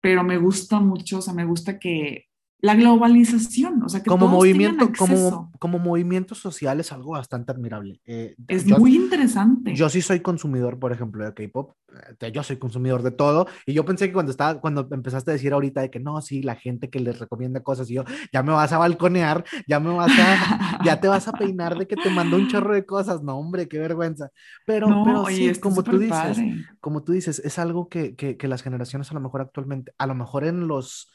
[0.00, 2.27] pero me gusta mucho, o sea, me gusta que
[2.60, 8.00] la globalización, o sea, que como movimiento, como, como movimiento social es algo bastante admirable.
[8.04, 9.74] Eh, es muy interesante.
[9.76, 11.76] Yo sí soy consumidor, por ejemplo, de K-pop.
[12.20, 13.46] Eh, yo soy consumidor de todo.
[13.64, 16.42] Y yo pensé que cuando estaba, cuando empezaste a decir ahorita de que no, sí,
[16.42, 19.94] la gente que les recomienda cosas, y yo, ya me vas a balconear, ya me
[19.94, 23.22] vas a, ya te vas a peinar de que te mandó un chorro de cosas.
[23.22, 24.30] No, hombre, qué vergüenza.
[24.66, 26.38] Pero, pero sí, como tú dices,
[26.80, 30.08] como tú dices, es algo que, que, que las generaciones a lo mejor actualmente, a
[30.08, 31.08] lo mejor en los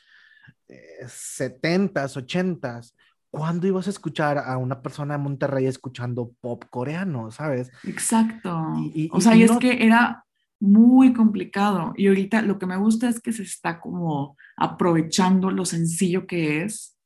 [0.69, 2.93] 70s, 80s,
[3.29, 7.71] ¿cuándo ibas a escuchar a una persona de Monterrey escuchando pop coreano, sabes?
[7.83, 8.73] Exacto.
[9.11, 10.23] o sea, y, es que era
[10.59, 11.93] muy complicado.
[11.97, 16.63] Y ahorita lo que me gusta es que se está como aprovechando lo sencillo que
[16.63, 16.97] es.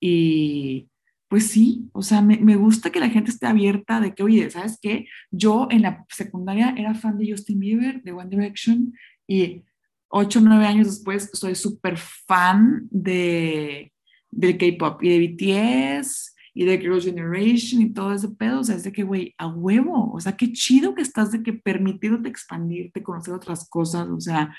[0.00, 0.88] Y
[1.28, 4.48] pues sí, o sea, me, me gusta que la gente esté abierta de que, oye,
[4.50, 5.06] ¿sabes qué?
[5.30, 8.92] Yo en la secundaria era fan de Justin Bieber, de One Direction,
[9.26, 9.64] y
[10.08, 13.92] ocho o nueve años después, soy súper fan de,
[14.30, 18.60] del K-pop y de BTS y de Girls' Generation y todo ese pedo.
[18.60, 20.12] O sea, es de que, güey, a huevo.
[20.12, 24.08] O sea, qué chido que estás de que permitiéndote expandirte, conocer otras cosas.
[24.08, 24.56] O sea,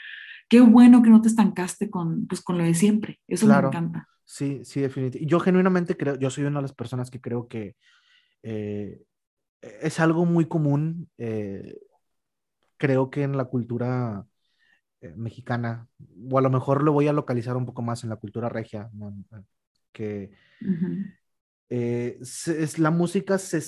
[0.48, 3.20] qué bueno que no te estancaste con, pues, con lo de siempre.
[3.28, 4.08] Eso me encanta.
[4.24, 5.26] Sí, sí, definitivamente.
[5.26, 7.76] Yo genuinamente creo, yo soy una de las personas que creo que
[8.44, 9.02] eh,
[9.62, 11.10] es algo muy común.
[11.18, 11.78] Eh,
[12.78, 14.26] creo que en la cultura
[15.02, 15.88] eh, mexicana,
[16.30, 18.90] o a lo mejor lo voy a localizar un poco más en la cultura regia,
[19.92, 20.32] que
[21.70, 23.62] eh, es, la música se,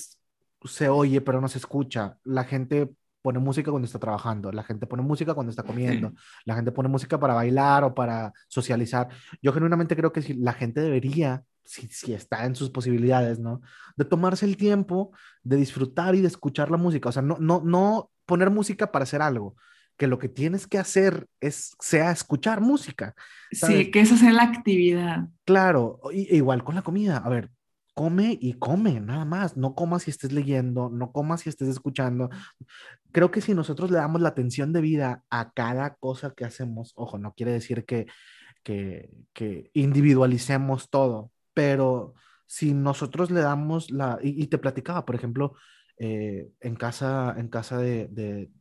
[0.64, 2.18] se oye, pero no se escucha.
[2.24, 2.90] La gente
[3.22, 6.14] pone música cuando está trabajando, la gente pone música cuando está comiendo,
[6.46, 9.10] la gente pone música para bailar o para socializar.
[9.42, 13.62] Yo genuinamente creo que si la gente debería, si, si, está en sus posibilidades, ¿no?
[13.96, 15.12] De tomarse el tiempo
[15.44, 17.10] de disfrutar y de escuchar la música.
[17.10, 19.56] O sea, no, no, no poner música para hacer algo,
[20.00, 23.14] que lo que tienes que hacer es, sea escuchar música.
[23.52, 25.28] Sí, que esa sea la actividad.
[25.44, 27.18] Claro, igual con la comida.
[27.18, 27.52] A ver,
[27.94, 29.58] come y come, nada más.
[29.58, 32.30] No comas si estés leyendo, no comas si estés escuchando.
[33.12, 36.94] Creo que si nosotros le damos la atención de vida a cada cosa que hacemos,
[36.96, 38.08] ojo, no quiere decir que,
[38.64, 42.14] que, que individualicemos todo, pero
[42.46, 45.56] si nosotros le damos la, y, y te platicaba, por ejemplo,
[46.02, 48.08] eh, en casa, en casa de,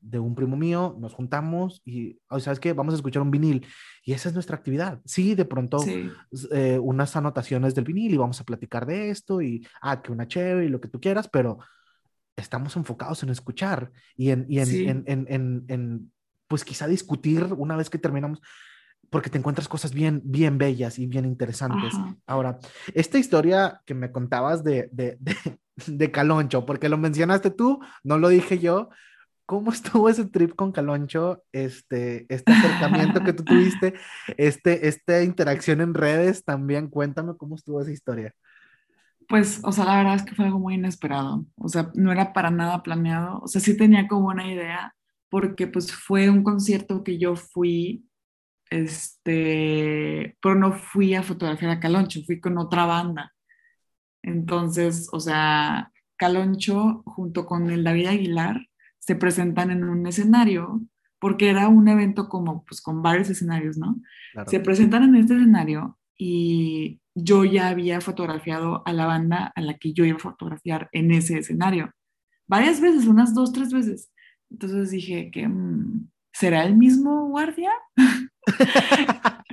[0.01, 2.73] de, un primo mío, nos juntamos y, ¿sabes qué?
[2.73, 3.65] Vamos a escuchar un vinil.
[4.03, 5.01] Y esa es nuestra actividad.
[5.05, 5.79] Sí, de pronto
[6.51, 10.27] eh, unas anotaciones del vinil y vamos a platicar de esto y, ah, que una
[10.27, 11.59] chévere y lo que tú quieras, pero
[12.35, 16.13] estamos enfocados en escuchar y en, y en, en, en, en,
[16.49, 18.41] pues quizá discutir una vez que terminamos
[19.11, 21.95] porque te encuentras cosas bien, bien bellas y bien interesantes.
[22.27, 22.59] Ahora,
[22.95, 25.37] esta historia que me contabas de, de, de
[26.13, 28.91] Caloncho, porque lo mencionaste tú, no lo dije yo.
[29.47, 31.43] ¿Cómo estuvo ese trip con Caloncho?
[31.53, 33.95] Este, este acercamiento que tú tuviste,
[34.37, 36.89] este, esta interacción en redes también.
[36.89, 38.35] Cuéntame cómo estuvo esa historia.
[39.29, 41.45] Pues, o sea, la verdad es que fue algo muy inesperado.
[41.57, 43.41] O sea, no era para nada planeado.
[43.41, 44.95] O sea, sí tenía como una idea,
[45.29, 48.07] porque pues fue un concierto que yo fui,
[48.71, 53.33] este, pero no fui a fotografiar a Caloncho, fui con otra banda.
[54.23, 58.67] Entonces, o sea, Caloncho junto con el David Aguilar
[58.99, 60.83] se presentan en un escenario,
[61.19, 64.01] porque era un evento como, pues, con varios escenarios, ¿no?
[64.47, 69.79] Se presentan en este escenario y yo ya había fotografiado a la banda a la
[69.79, 71.93] que yo iba a fotografiar en ese escenario.
[72.47, 74.11] Varias veces, unas dos, tres veces.
[74.51, 77.71] Entonces dije que, mm, ¿será el mismo guardia?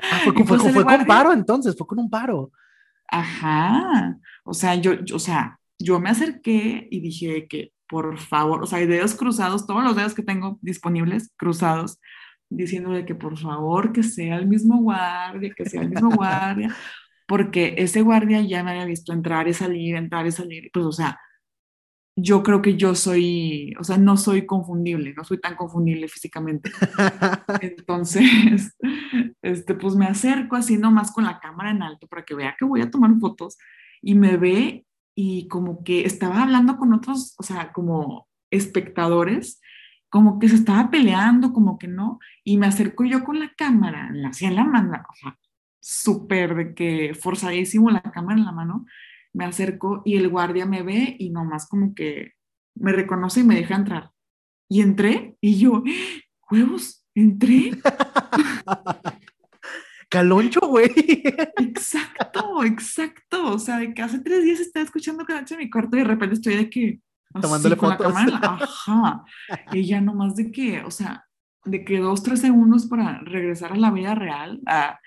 [0.00, 2.52] Ah, fue, fue, fue con paro entonces, fue con un paro.
[3.08, 8.66] Ajá, o sea, yo, o sea, yo me acerqué y dije que por favor, o
[8.66, 11.98] sea, dedos cruzados, todos los dedos que tengo disponibles cruzados,
[12.50, 16.74] diciéndole que por favor que sea el mismo guardia, que sea el mismo guardia,
[17.26, 20.92] porque ese guardia ya me había visto entrar y salir, entrar y salir, pues o
[20.92, 21.18] sea,
[22.20, 26.70] yo creo que yo soy, o sea, no soy confundible, no soy tan confundible físicamente.
[27.60, 28.76] Entonces,
[29.40, 32.64] este, pues me acerco así nomás con la cámara en alto para que vea que
[32.64, 33.56] voy a tomar fotos
[34.02, 39.60] y me ve y como que estaba hablando con otros, o sea, como espectadores,
[40.08, 44.10] como que se estaba peleando, como que no, y me acerco yo con la cámara,
[44.28, 45.38] así en la mano, o sea,
[45.80, 48.86] súper de que forzadísimo la cámara en la mano,
[49.38, 52.32] me acerco y el guardia me ve y nomás como que
[52.74, 54.10] me reconoce y me deja entrar.
[54.68, 55.84] Y entré y yo,
[56.50, 57.70] huevos, entré.
[60.10, 60.90] Caloncho, güey.
[61.58, 63.52] Exacto, exacto.
[63.52, 66.04] O sea, de que hace tres días estaba escuchando Caloncho en mi cuarto y de
[66.04, 67.00] repente estoy de que.
[67.40, 68.12] Tomándole fotos.
[68.12, 69.24] La cámara, ajá.
[69.70, 71.27] Y ya nomás de que, o sea,
[71.68, 74.60] de que dos, tres segundos para regresar a la vida real.
[74.66, 74.98] Ah.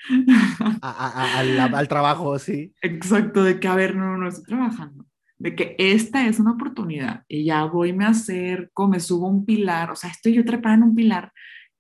[0.82, 2.74] A, a, a, al, al, trabajo, sí.
[2.82, 5.06] Exacto, de que, a ver, no, no estoy trabajando.
[5.38, 9.46] De que esta es una oportunidad y ya voy, me acerco, me subo a un
[9.46, 11.32] pilar, o sea, estoy yo trepada en un pilar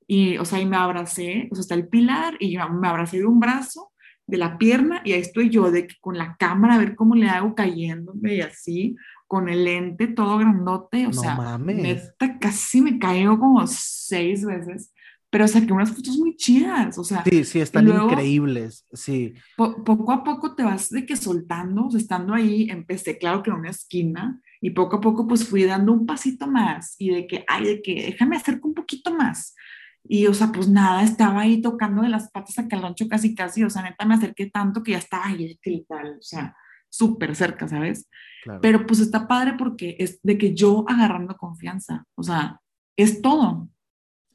[0.07, 3.19] y, o sea, y me abracé, o sea, está el pilar y yo me abracé
[3.19, 3.91] de un brazo,
[4.27, 7.15] de la pierna y ahí estoy yo de que con la cámara a ver cómo
[7.15, 8.95] le hago cayéndome y así,
[9.31, 11.77] con el lente todo grandote, o No sea, mames.
[11.77, 14.91] neta casi me caigo como seis veces,
[15.29, 18.85] pero saqué unas fotos muy chidas, o sea, Sí, sí, están luego- increíbles.
[18.91, 19.33] Sí.
[19.55, 23.41] po- poco a poco te vas de que soltando, o sea, estando ahí, empecé claro
[23.41, 27.11] que en una esquina y poco a poco pues fui dando un pasito más y
[27.11, 29.55] de que, ay, de que déjame acerco un poquito más.
[30.03, 33.63] Y, o sea, pues nada, estaba ahí tocando de las patas a Caloncho casi, casi,
[33.63, 36.53] o sea, neta me acerqué tanto que ya estaba ahí, que literal, o sea,
[36.91, 38.07] súper cerca, ¿sabes?
[38.43, 38.61] Claro.
[38.61, 42.59] Pero pues está padre porque es de que yo agarrando confianza, o sea,
[42.97, 43.69] es todo,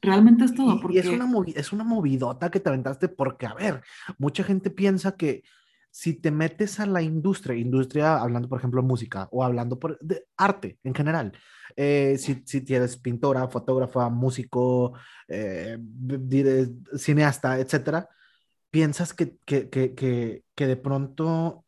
[0.01, 0.95] realmente es todo, Y- porque...
[0.97, 3.81] Y, es, una movi- es una movidota que te aventaste porque, a ver,
[4.17, 5.43] mucha gente piensa que
[5.91, 10.25] si te metes a la industria, industria hablando, por ejemplo, música o hablando por, de
[10.37, 11.31] arte en general,
[11.75, 14.93] eh, si, si eres pintora, fotógrafa, músico,
[15.27, 15.77] eh,
[16.95, 18.09] cineasta, etcétera,
[18.69, 21.65] piensas que, que, que, que de pronto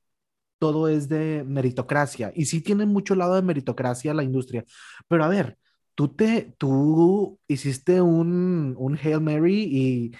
[0.60, 2.32] todo es de meritocracia.
[2.36, 4.66] Y sí tiene mucho lado de meritocracia la industria.
[5.07, 5.57] Pero a ver,
[5.95, 10.12] tú, te, tú hiciste un, un Hail Mary y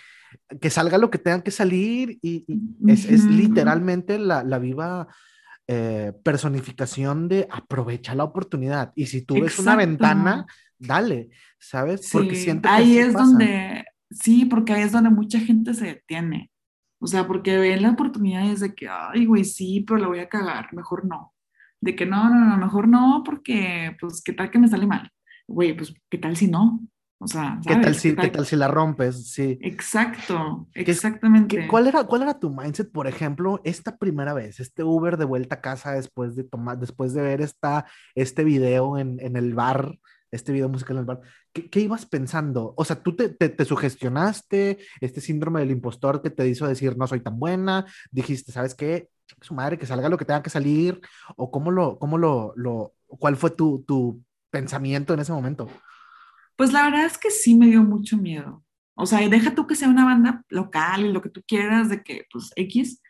[0.60, 2.62] que salga lo que tenga que salir y, y
[2.92, 5.08] es, es literalmente la, la viva
[5.68, 8.92] eh, personificación de aprovecha la oportunidad.
[8.96, 9.78] Y si tú ves una Exacto.
[9.78, 10.46] ventana,
[10.78, 11.30] dale,
[11.60, 12.10] ¿sabes?
[12.12, 15.86] Porque Sí, siento que ahí es donde, sí, porque ahí es donde mucha gente se
[15.86, 16.50] detiene.
[17.00, 20.30] O sea, porque ven la oportunidad de que, ay, güey, sí, pero la voy a
[20.30, 21.34] cagar, mejor no.
[21.82, 25.10] De que no, no, no, mejor no, porque, pues, ¿qué tal que me sale mal?
[25.48, 26.82] Güey, pues, ¿qué tal si no?
[27.22, 27.98] O sea, ¿Qué tal, ¿sabes?
[28.02, 29.30] si, ¿Qué tal si la rompes?
[29.32, 29.58] Sí.
[29.62, 31.58] Exacto, exactamente.
[31.58, 35.26] ¿Qué- ¿Cuál era, ¿Cuál era tu mindset, por ejemplo, esta primera vez, este Uber de
[35.26, 37.86] vuelta a casa después de tomar, después de ver esta,
[38.16, 39.98] este video en, en el bar,
[40.32, 41.22] este video musical en el bar?
[41.62, 42.74] ¿Qué, qué ibas pensando?
[42.78, 46.98] O sea, ¿tú te, te, te sugestionaste este síndrome del impostor que te hizo decir
[46.98, 47.86] no soy tan buena?
[48.12, 49.10] Dijiste, ¿sabes qué?
[49.42, 51.02] Su madre, que salga lo que tenga que salir.
[51.36, 55.68] ¿O cómo lo, cómo lo, lo cuál fue tu, tu pensamiento en ese momento?
[56.56, 58.64] Pues la verdad es que sí me dio mucho miedo.
[58.96, 62.04] O sea, deja tú que sea una banda local y lo que tú quieras, de
[62.04, 63.02] que, pues, X,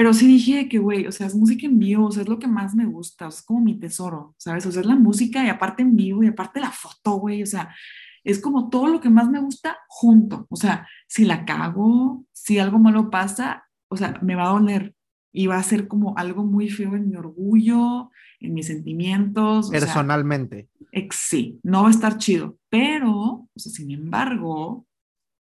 [0.00, 2.38] pero sí dije que, güey, o sea, es música en vivo, o sea, es lo
[2.38, 4.64] que más me gusta, o sea, es como mi tesoro, ¿sabes?
[4.64, 7.46] O sea, es la música y aparte en vivo y aparte la foto, güey, o
[7.46, 7.76] sea,
[8.24, 10.46] es como todo lo que más me gusta junto.
[10.48, 14.94] O sea, si la cago, si algo malo pasa, o sea, me va a doler
[15.34, 19.66] y va a ser como algo muy feo en mi orgullo, en mis sentimientos.
[19.66, 20.70] o sea, Personalmente.
[20.92, 24.86] Ex- sí, no va a estar chido, pero, o sea, sin embargo,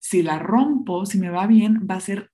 [0.02, 2.31] si la rompo, si me va bien, va a ser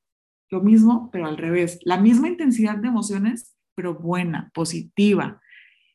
[0.50, 5.42] lo mismo, pero al revés, la misma intensidad de emociones, pero buena, positiva,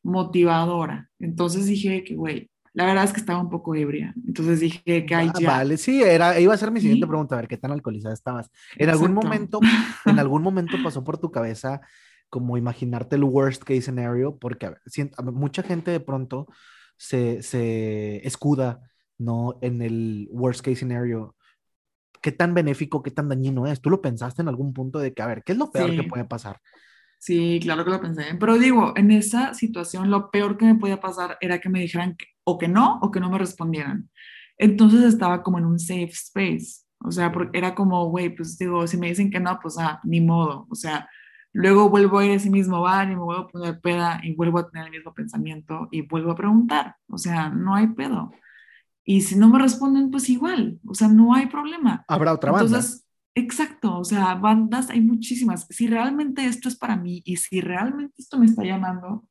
[0.03, 1.11] motivadora.
[1.19, 5.15] Entonces dije que, güey, la verdad es que estaba un poco ebria, entonces dije que,
[5.15, 5.47] ay, Ah, ya.
[5.59, 7.09] Vale, sí, era, iba a ser mi siguiente Sí.
[7.09, 8.51] pregunta, a ver qué tan alcoholizada estabas.
[8.79, 9.61] En algún momento,
[10.07, 11.81] en algún momento pasó por tu cabeza
[12.31, 16.01] como imaginarte el worst case scenario, porque a ver, sien- a ver, mucha gente de
[16.01, 16.47] pronto
[16.97, 18.81] se, se escuda,
[19.19, 19.59] ¿no?
[19.63, 21.37] En el worst case scenario.
[22.23, 23.81] ¿Qué tan benéfico, qué tan dañino es?
[23.81, 26.05] ¿Tú lo pensaste en algún punto de que, a ver, qué es lo peor que
[26.05, 26.61] puede pasar?
[27.19, 28.25] Sí, claro que lo pensé.
[28.39, 32.17] Pero digo, en esa situación lo peor que me podía pasar era que me dijeran
[32.17, 34.09] que, o que no o que no me respondieran.
[34.57, 36.83] Entonces estaba como en un safe space.
[37.05, 40.01] O sea, porque era como, güey, pues digo, si me dicen que no, pues ah,
[40.05, 40.67] ni modo.
[40.71, 41.09] O sea,
[41.53, 44.35] luego vuelvo a ir a ese mismo bar y me vuelvo a poner peda y
[44.35, 46.97] vuelvo a tener el mismo pensamiento y vuelvo a preguntar.
[47.09, 48.33] O sea, no hay pedo.
[49.05, 50.79] Y si no me responden, pues igual.
[50.87, 52.05] O sea, no hay problema.
[52.09, 52.67] Habrá otra banda.
[52.67, 55.67] Entonces, exacto, o sea, bandas hay muchísimas.
[55.71, 59.27] Si realmente esto es para mí y si realmente esto me está llamando,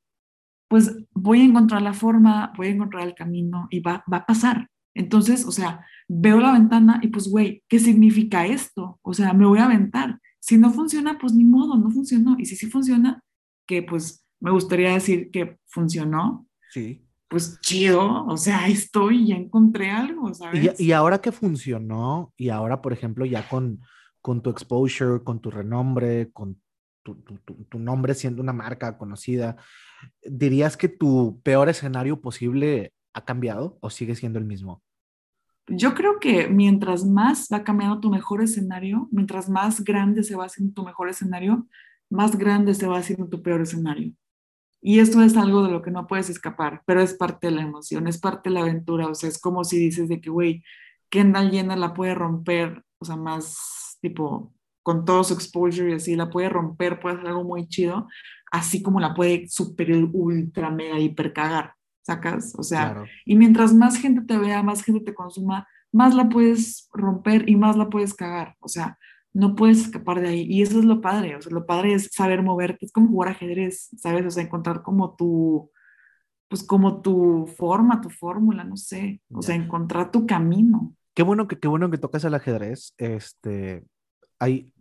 [0.67, 4.26] pues voy a encontrar la forma, voy a encontrar el camino y va, va a
[4.26, 4.69] pasar.
[4.93, 8.99] Entonces, o sea, veo la ventana y pues, güey, ¿qué significa esto?
[9.01, 10.19] O sea, me voy a aventar.
[10.39, 12.36] Si no funciona, pues ni modo, no funcionó.
[12.38, 13.24] Y si sí funciona,
[13.67, 17.05] que pues me gustaría decir que funcionó, Sí.
[17.32, 20.77] Pues chido, o sea, estoy, ya encontré algo, ¿sabes?
[20.77, 23.79] Y, y ahora que funcionó, y ahora, por ejemplo, ya con,
[24.19, 26.61] con tu exposure, con tu renombre, con
[27.03, 29.55] tu, nombre siendo una marca conocida,
[30.23, 34.84] ¿dirías que tu peor escenario posible ha cambiado o sigue siendo el mismo?
[35.67, 40.45] Yo creo que mientras más va cambiando tu mejor escenario, mientras más grande se va
[40.45, 41.65] haciendo tu mejor escenario,
[42.09, 44.13] más grande se va haciendo tu peor escenario.
[44.82, 47.61] Y esto es algo de lo que no puedes escapar, pero es parte de la
[47.61, 49.07] emoción, es parte de la aventura.
[49.07, 50.63] O sea, es como si dices de que, güey,
[51.09, 54.53] Kendall Jenner la puede romper, o sea, más tipo
[54.84, 58.07] con todo su exposure y así, la puede romper, puede hacer algo muy chido,
[58.51, 62.55] así como la puede super, ultra, mega, hiper cagar, ¿sacas?
[62.57, 66.89] O sea, y mientras más gente te vea, más gente te consuma, más la puedes
[66.93, 68.55] romper y más la puedes cagar.
[68.59, 68.97] O sea,
[69.34, 70.41] no puedes escapar de ahí.
[70.49, 73.29] Y eso es lo padre, o sea, lo padre es saber moverte, es como jugar
[73.29, 74.25] ajedrez, ¿sabes?
[74.25, 75.71] O sea, encontrar como tu,
[76.47, 80.95] pues como tu forma, tu fórmula, no sé, o sea, encontrar tu camino.
[81.13, 83.84] Qué bueno que, qué bueno que tocas el ajedrez, este,
[84.39, 84.73] hay,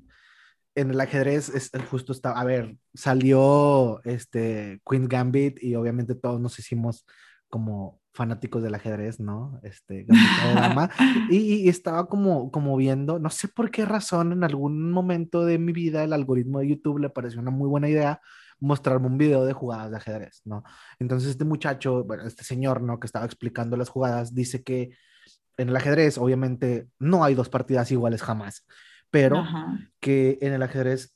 [0.74, 6.40] en el ajedrez es, justo está, a ver, salió este Queen Gambit y obviamente todos
[6.40, 7.04] nos hicimos
[7.50, 9.60] como fanáticos del ajedrez, ¿no?
[9.62, 10.06] Este,
[11.30, 15.58] y, y, estaba como, como viendo, no sé por qué razón, en algún momento de
[15.58, 18.20] mi vida el algoritmo de YouTube le pareció una muy buena idea
[18.58, 20.62] mostrarme un video de jugadas de ajedrez, ¿no?
[20.98, 22.98] Entonces este muchacho, bueno, este señor, ¿no?
[22.98, 24.90] Que estaba explicando las jugadas, dice que
[25.56, 28.64] en el ajedrez, obviamente, no hay dos partidas iguales jamás
[29.10, 29.44] pero
[30.00, 31.14] que en el ajedrez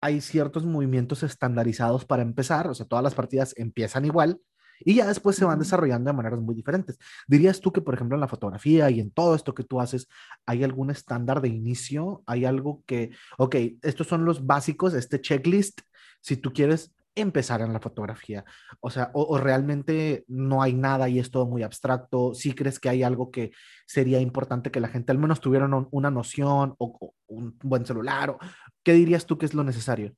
[0.00, 4.40] hay ciertos movimientos estandarizados para empezar, o sea, todas las partidas empiezan igual
[4.80, 6.98] y ya después se van desarrollando de maneras muy diferentes.
[7.26, 10.08] ¿Dirías tú que, por ejemplo, en la fotografía y en todo esto que tú haces,
[10.46, 12.22] hay algún estándar de inicio?
[12.26, 15.80] ¿Hay algo que, ok, estos son los básicos, este checklist,
[16.20, 18.44] si tú quieres empezar en la fotografía?
[18.80, 22.34] O sea, o, realmente no hay nada y es todo muy abstracto.
[22.34, 23.52] ¿Sí crees que hay algo que
[23.86, 28.30] sería importante que la gente al menos tuviera una noción o, un buen celular?
[28.30, 28.38] O,
[28.82, 30.14] ¿Qué dirías tú que es lo necesario?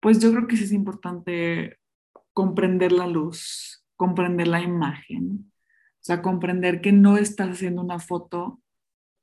[0.00, 1.78] Pues yo creo que sí es importante
[2.32, 5.52] comprender la luz, comprender la imagen,
[6.02, 8.60] o sea, comprender que no estás haciendo una foto,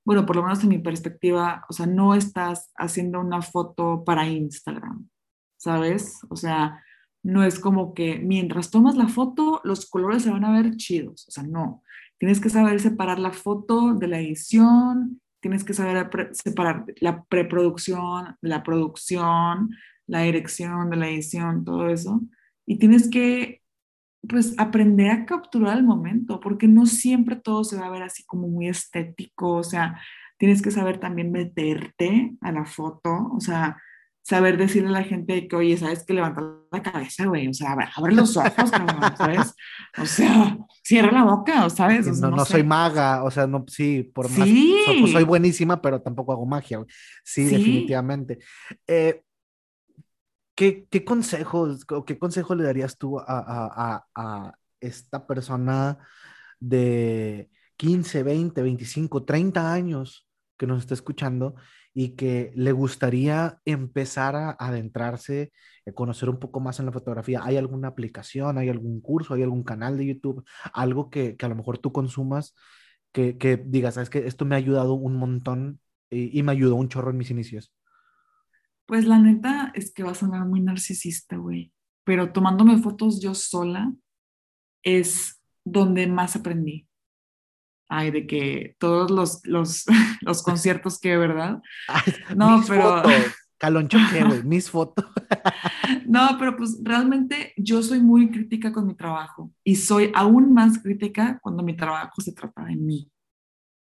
[0.05, 4.28] bueno, por lo menos en mi perspectiva, o sea, no estás haciendo una foto para
[4.28, 5.10] Instagram,
[5.57, 6.20] ¿sabes?
[6.30, 6.82] O sea,
[7.22, 11.28] no es como que mientras tomas la foto, los colores se van a ver chidos,
[11.28, 11.84] o sea, no.
[12.18, 18.38] Tienes que saber separar la foto de la edición, tienes que saber separar la preproducción
[18.41, 19.72] la producción,
[20.07, 22.22] la dirección de la edición, todo eso.
[22.70, 23.63] Y tienes que,
[24.30, 28.24] pues, aprender a capturar el momento, porque no siempre todo se va a ver así
[28.28, 29.99] como muy estético, o sea,
[30.38, 33.76] tienes que saber también meterte a la foto, o sea,
[34.22, 37.76] saber decirle a la gente que, oye, ¿sabes que Levanta la cabeza, güey, o sea,
[37.95, 39.55] abre los ojos, cabrón, ¿sabes?
[39.97, 42.05] O sea, cierra la boca, ¿sabes?
[42.22, 44.47] no, no, soy maga, o sea, no, sí, por más,
[44.99, 46.86] pues, soy, buenísima, pero tampoco hago magia,
[47.24, 48.38] Sí, definitivamente.
[48.86, 49.24] Eh,
[50.60, 55.99] ¿qué, ¿qué, consejos, o qué consejo le darías tú a, a, a esta persona
[56.60, 61.55] de 15, 20, 25, 30 años que nos está escuchando
[61.93, 65.53] y que le gustaría empezar a adentrarse,
[65.88, 69.43] a conocer un poco más en la fotografía, ¿hay alguna aplicación, hay algún curso, hay
[69.43, 70.43] algún canal de YouTube,
[70.74, 72.53] algo que, a lo mejor tú consumas
[73.14, 75.80] que, que digas, sabes que esto me ha ayudado un montón
[76.10, 77.72] y, me ayudó un chorro en mis inicios?
[78.89, 81.71] Pues la neta es que va a sonar muy narcisista, güey,
[82.03, 83.93] pero tomándome fotos yo sola
[84.83, 86.89] es donde más aprendí
[87.89, 89.85] ay, de que todos los, los,
[90.21, 91.61] los conciertos que, ¿verdad?
[92.35, 93.03] no, pero...
[93.57, 94.41] Caloncho, ¿qué, güey?
[94.45, 95.05] Mis fotos.
[96.07, 100.79] no, pero pues realmente yo soy muy crítica con mi trabajo y soy aún más
[100.81, 103.11] crítica cuando mi trabajo se trata de mí.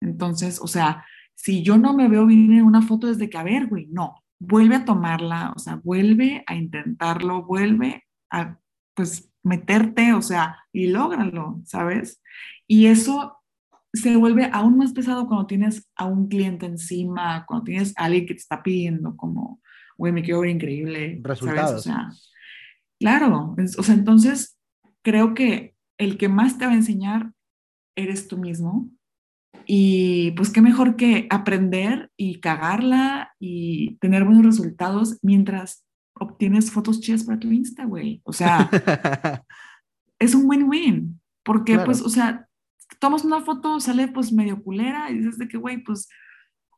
[0.02, 1.06] Entonces, o sea,
[1.36, 4.16] si yo no me veo bien en una foto desde que, a ver, güey, no,
[4.40, 8.58] vuelve a tomarla, o sea, vuelve a intentarlo, vuelve a,
[8.94, 12.22] pues, meterte, o sea, y lógralo, ¿sabes?
[12.68, 13.38] Y eso
[13.94, 18.26] se vuelve aún más pesado cuando tienes a un cliente encima, cuando tienes a alguien
[18.26, 19.62] que te está pidiendo como,
[19.98, 21.20] güey, me quiero ver increíble.
[21.24, 21.80] Resultados.
[21.80, 22.10] O sea,
[23.00, 24.60] claro, o sea, entonces
[25.02, 27.32] creo que el que más te va a enseñar
[27.96, 28.90] eres tú mismo.
[29.70, 37.02] Y pues qué mejor que aprender y cagarla y tener buenos resultados mientras obtienes fotos
[37.02, 38.22] chidas para tu Insta, güey.
[38.24, 38.70] O sea,
[40.20, 41.20] es un win-win.
[41.44, 42.48] Porque, pues, o sea,
[43.00, 46.10] tomas una foto, sale pues medio culera y dices de que, güey, pues,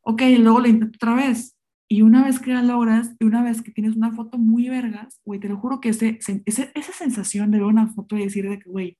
[0.01, 1.55] ok, y luego la intento otra vez.
[1.87, 5.19] Y una vez que la logras, y una vez que tienes una foto muy vergas,
[5.25, 8.47] güey, te lo juro que ese, ese, esa sensación de ver una foto y decir
[8.47, 8.97] de que, güey,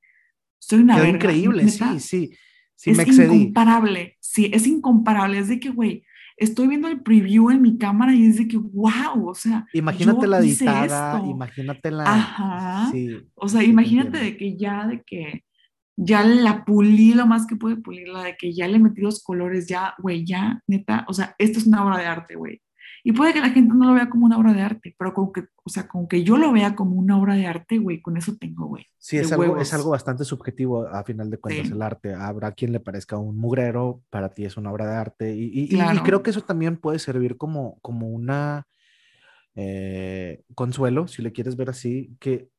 [0.59, 1.11] soy una verga.
[1.11, 2.31] increíble, sí, sí.
[2.79, 5.37] Sí, es incomparable, sí, es incomparable.
[5.37, 6.05] Es de que, güey,
[6.37, 10.21] estoy viendo el preview en mi cámara y es de que, wow, o sea, imagínate
[10.21, 12.03] yo la editada, imagínate la...
[12.05, 12.89] Ajá.
[12.89, 15.43] Sí, O sea, sí imagínate de que ya, de que
[15.97, 19.67] ya la pulí lo más que pude pulirla, de que ya le metí los colores,
[19.67, 22.61] ya, güey, ya, neta, o sea, esto es una obra de arte, güey.
[23.03, 25.31] Y puede que la gente no lo vea como una obra de arte, pero con
[25.31, 28.17] que, o sea, con que yo lo vea como una obra de arte, güey, con
[28.17, 28.85] eso tengo, güey.
[28.97, 31.73] Sí, es algo, es algo bastante subjetivo a final de cuentas Sí.
[31.73, 32.13] el arte.
[32.13, 35.33] Habrá quien le parezca un mugrero, para ti es una obra de arte.
[35.35, 36.03] Y, y- y- y Claro.
[36.03, 38.67] creo que eso también puede servir como, como una
[39.55, 42.49] eh, consuelo, si le quieres ver así, que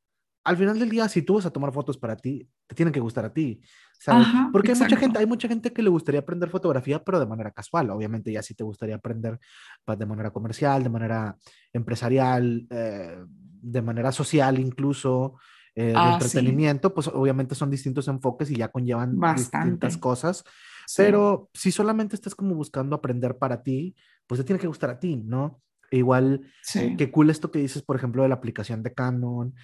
[0.45, 3.01] al final del día, si tú vas a tomar fotos para ti, te tienen que
[3.01, 3.61] gustar a ti,
[4.01, 4.27] ¿sabes?
[4.27, 7.27] Ajá, Porque hay mucha gente, hay mucha gente que le gustaría aprender fotografía, pero de
[7.27, 7.91] manera casual.
[7.91, 9.39] Obviamente ya si te gustaría aprender
[9.85, 11.37] pues, de manera comercial, de manera
[11.73, 13.19] empresarial, eh,
[13.63, 15.37] de manera social incluso,
[15.75, 20.01] eh, de Ah, sí, entretenimiento, pues obviamente son distintos enfoques y ya conllevan distintas bastante.
[20.01, 20.45] cosas.
[20.87, 23.95] Sí, Pero si solamente estás como buscando aprender para ti,
[24.27, 25.63] pues te tiene que gustar a ti, ¿no?
[25.93, 29.55] Igual, sí, qué cool esto que dices, por ejemplo, de la aplicación de Canon.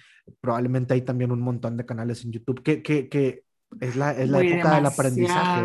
[0.41, 3.43] Probablemente hay también un montón de canales en YouTube que, que, que
[3.79, 5.61] es la, es la época del aprendizaje.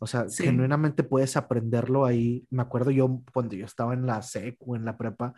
[0.00, 2.46] O sea, Sí, genuinamente puedes aprenderlo ahí.
[2.50, 5.32] Me acuerdo yo cuando yo estaba en la SEC o en la prepa,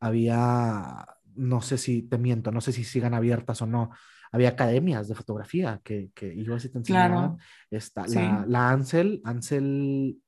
[0.00, 3.90] había, no sé si te miento, no sé si sigan abiertas o no,
[4.32, 7.36] había academias de fotografía que, que ibas y te enseñaban.
[7.36, 7.38] claro,
[7.70, 10.18] Esta, sí, la, la Ansel, Ansel,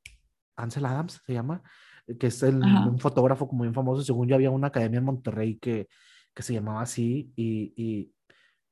[0.56, 1.62] Ansel Adams se llama,
[2.06, 2.56] eh, que es el-
[2.86, 4.02] un fotógrafo como bien famoso.
[4.02, 5.88] Según yo, había una academia en Monterrey que,
[6.34, 8.12] que se llamaba así y, y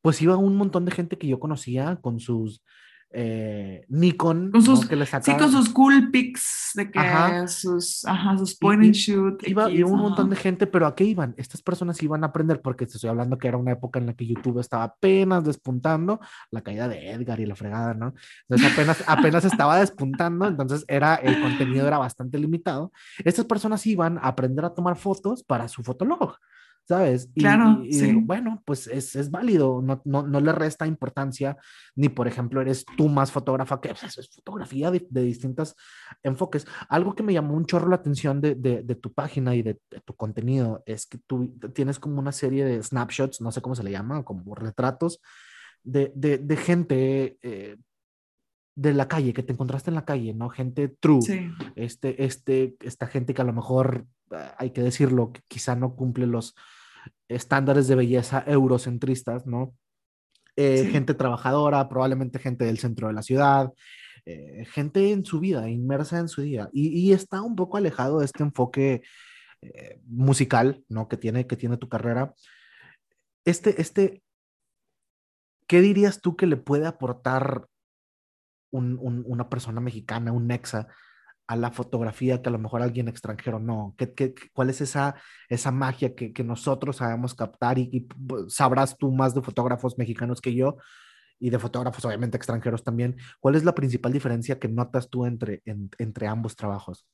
[0.04, 2.62] pues iba un montón de gente que yo conocía con sus
[3.10, 4.60] eh, Nikon, con ¿no?
[4.60, 7.40] sus, Que le sí, con sus cool pics de Ajá.
[7.40, 10.34] que sus, ajá, sus Y, point and y shoot iba, X, iba un montón ajá,
[10.34, 11.34] de gente, pero ¿a qué iban?
[11.38, 14.12] Estas personas iban a aprender porque te estoy hablando que era una época en la
[14.12, 18.12] que YouTube estaba apenas despuntando, la caída de Edgar y la fregada, ¿no?
[18.46, 22.92] Entonces apenas, apenas estaba despuntando, entonces era, el contenido era bastante limitado.
[23.24, 26.36] Estas personas iban a aprender a tomar fotos para su fotolog,
[26.86, 27.30] ¿sabes?
[27.34, 30.52] Y, claro, y- y digo, sí, bueno, pues es, es válido, no, no, no le
[30.52, 31.56] resta importancia,
[31.96, 35.76] ni por ejemplo eres tú más fotógrafa que pues, es fotografía de, de distintos
[36.22, 36.66] enfoques.
[36.88, 39.80] Algo que me llamó un chorro la atención de, de, de tu página y de,
[40.04, 43.82] tu contenido es que tú tienes como una serie de snapshots, no sé cómo se
[43.82, 45.20] le llama, como retratos
[45.82, 47.76] de, de, de gente eh,
[48.76, 50.48] de la calle, que te encontraste en la calle, ¿no?
[50.48, 55.32] Gente true, sí, este, este, esta gente que a lo mejor, eh, hay que decirlo,
[55.32, 56.54] que quizá no cumple los
[57.28, 59.74] estándares de belleza eurocentristas, ¿no?
[60.56, 63.72] Eh, sí, gente trabajadora, probablemente gente del centro de la ciudad,
[64.24, 68.20] eh, gente en su vida, inmersa en su día, y, y está un poco alejado
[68.20, 69.02] de este enfoque
[69.62, 71.08] eh, musical, ¿no?
[71.08, 72.34] Que tiene, que tiene tu carrera.
[73.46, 74.22] Este, este,
[75.66, 77.66] ¿qué dirías tú que le puede aportar
[78.74, 80.88] un, un, una persona mexicana, un nexa,
[81.46, 83.94] a la fotografía que a lo mejor alguien extranjero no?
[83.98, 85.14] ¿Qué, qué, cuál es esa,
[85.48, 90.40] esa magia que, que nosotros sabemos captar y, pues, sabrás tú más de fotógrafos mexicanos
[90.40, 90.76] que yo?
[91.40, 93.16] y de fotógrafos obviamente extranjeros también.
[93.40, 97.06] ¿Cuál es la principal diferencia que notas tú entre, en, entre ambos trabajos?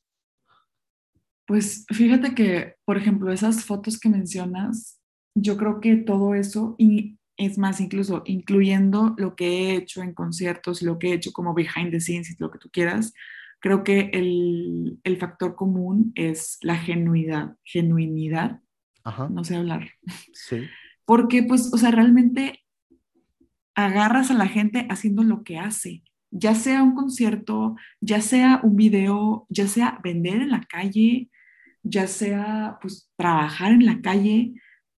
[1.46, 5.00] Pues fíjate que, por ejemplo, esas fotos que mencionas,
[5.34, 10.14] yo creo que todo eso, y es más, incluso incluyendo lo que he hecho en
[10.14, 13.12] conciertos lo que he hecho como behind the scenes y lo que tú quieras,
[13.60, 18.60] creo que el, el factor común es la genuidad, genuinidad,
[19.02, 19.90] Ajá, no sé hablar,
[20.32, 20.68] sí,
[21.04, 22.60] porque pues, o sea, realmente
[23.74, 28.76] agarras a la gente haciendo lo que hace, ya sea un concierto, ya sea un
[28.76, 31.30] video, ya sea vender en la calle,
[31.82, 34.54] ya sea pues trabajar en la calle.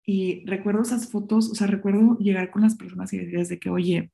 [0.06, 3.70] Y recuerdo esas fotos, o sea, recuerdo llegar con las personas y decirles de que,
[3.70, 4.12] oye,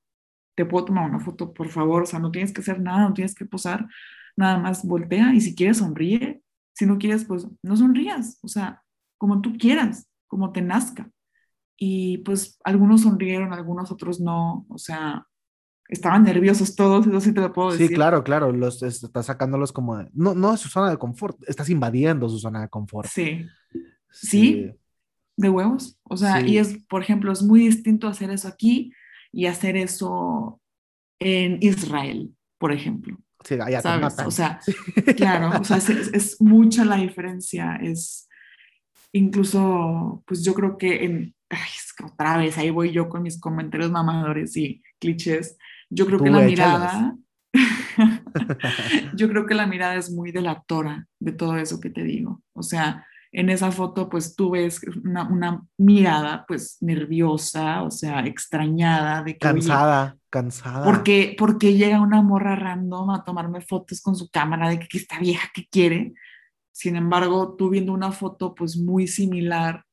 [0.55, 3.13] te puedo tomar una foto, por favor, o sea, no tienes que hacer nada, no
[3.13, 3.87] tienes que posar,
[4.35, 6.41] nada más voltea y si quieres sonríe,
[6.73, 8.83] si no quieres, pues no sonrías, o sea,
[9.17, 11.09] como tú quieras, como te nazca.
[11.77, 15.25] Y pues algunos sonrieron, algunos otros no, o sea,
[15.89, 17.95] estaban nerviosos todos, eso sí te lo puedo sí, decir.
[17.95, 21.69] claro, claro, los estás sacándolos como de, no, no de su zona de confort, estás
[21.69, 23.09] invadiendo su zona de confort.
[23.09, 23.45] Sí,
[24.09, 24.71] Sí, sí,
[25.37, 25.97] de huevos.
[26.03, 28.91] O sea, y sí, es, por ejemplo, es muy distinto hacer eso aquí
[29.31, 30.59] y hacer eso
[31.19, 34.27] en Israel, por ejemplo, sí, allá te matan.
[34.27, 34.73] O sea, Sí.
[35.15, 38.27] claro, o sea, es, es mucha la diferencia, es
[39.13, 43.23] incluso, pues yo creo que en, ay, es que otra vez, ahí voy yo con
[43.23, 45.57] mis comentarios mamadores y clichés,
[45.89, 46.93] yo creo que Tú la échalos.
[46.93, 47.17] mirada,
[49.15, 52.43] yo creo que la mirada es muy delatora de todo eso que te digo.
[52.53, 53.05] O sea,
[53.37, 59.37] en esa foto, pues tú ves una, una mirada, pues nerviosa, o sea, extrañada, de
[59.37, 60.83] que, oye, Cansada, cansada.
[60.83, 64.79] ¿por qué, por qué llega una morra random a tomarme fotos con su cámara de
[64.79, 66.15] que, que esta vieja que quiere?
[66.71, 69.85] Sin embargo, tú viendo una foto pues muy similar,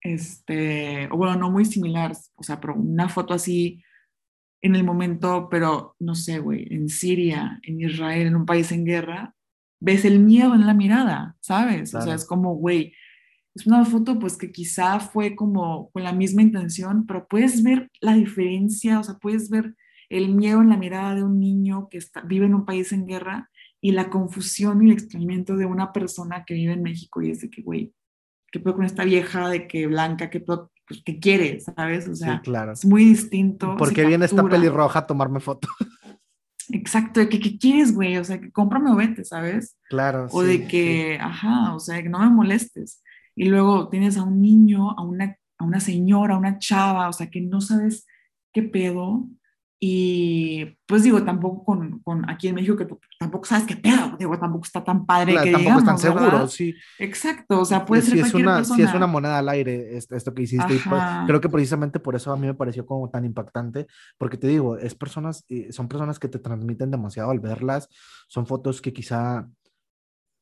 [0.00, 3.84] este, o bueno, no muy similar, o sea, pero una foto así
[4.62, 8.86] en el momento, pero no sé, güey, en Siria, en Israel, en un país en
[8.86, 9.34] guerra,
[9.82, 11.92] ves el miedo en la mirada, ¿sabes?
[11.94, 12.94] O sea, es como, güey,
[13.54, 17.90] es una foto pues que quizá fue como con la misma intención, pero puedes ver
[18.00, 19.74] la diferencia, o sea, puedes ver
[20.08, 23.06] el miedo en la mirada de un niño que está, vive en un país en
[23.06, 23.50] guerra
[23.80, 27.40] y la confusión y el extrañamiento de una persona que vive en México y es
[27.40, 27.92] de que, güey,
[28.52, 32.06] ¿qué puedo con esta vieja de que blanca, qué puedo, pues, ¿qué quiere, sabes?
[32.06, 32.72] O sea, claro.
[32.72, 33.76] es muy distinto.
[33.76, 35.66] ¿Por qué viene esta pelirroja a tomarme foto?
[36.70, 38.16] Exacto, de que ¿qué quieres, güey?
[38.16, 39.76] O sea, que cómprame o vete, ¿sabes?
[39.88, 40.26] Claro.
[40.30, 43.02] O de que, ajá, o sea, que no me molestes.
[43.34, 47.12] Y luego tienes a un niño, a una, a una señora, a una chava, o
[47.12, 48.06] sea, que no sabes
[48.52, 49.28] qué pedo,
[49.84, 52.86] y pues digo, tampoco con, con, aquí en México, que
[53.18, 56.72] tampoco sabes qué pedo, digo, tampoco está tan padre que tampoco están seguros, sí.
[57.00, 60.32] Exacto, o sea, puede ser sí es una, Sí es una moneda al aire esto,
[60.32, 60.76] que hiciste.
[60.76, 63.88] Y pues, creo que precisamente por eso a mí me pareció como tan impactante,
[64.18, 67.88] porque te digo, es personas, son personas que te transmiten demasiado al verlas,
[68.28, 69.48] son fotos que quizá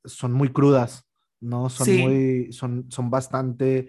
[0.05, 1.09] son muy crudas,
[1.41, 1.71] ¿no?
[1.71, 3.89] Son muy, son, son bastante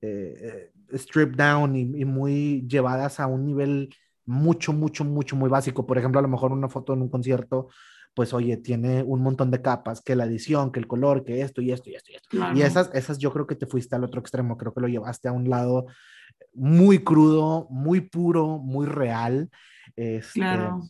[0.00, 3.90] eh, eh, stripped down y, y muy llevadas a un nivel
[4.28, 5.86] mucho, mucho, mucho, muy básico.
[5.86, 7.68] Por ejemplo, a lo mejor una foto en un concierto,
[8.12, 11.62] pues oye, tiene un montón de capas, que la edición, que el color, que esto
[11.62, 12.36] y esto y esto y esto.
[12.54, 15.28] Y esas, esas yo creo que te fuiste al otro extremo, creo que lo llevaste
[15.28, 15.86] a un lado
[16.52, 19.48] muy crudo, muy puro, muy real.
[19.96, 20.82] Este, claro.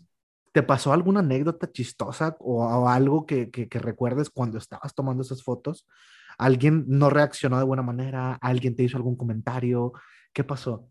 [0.52, 5.44] ¿Te pasó alguna anécdota chistosa o, algo que, que, que, recuerdes cuando estabas tomando esas
[5.44, 5.86] fotos?
[6.38, 8.34] ¿Alguien no reaccionó de buena manera?
[8.40, 9.92] ¿Alguien te hizo algún comentario?
[10.32, 10.88] ¿Qué pasó?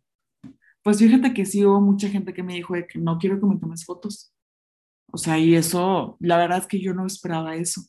[0.88, 3.46] Pues fíjate que sí hubo mucha gente que me dijo de que no quiero que
[3.46, 4.34] me tomes fotos.
[5.12, 7.82] O sea, y eso, la verdad es que yo no esperaba eso.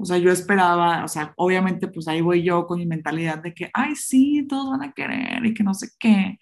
[0.00, 3.52] O sea, yo esperaba, o sea, obviamente pues ahí voy yo con mi mentalidad de
[3.52, 6.38] que, ay, sí, todos van a querer y que no sé qué.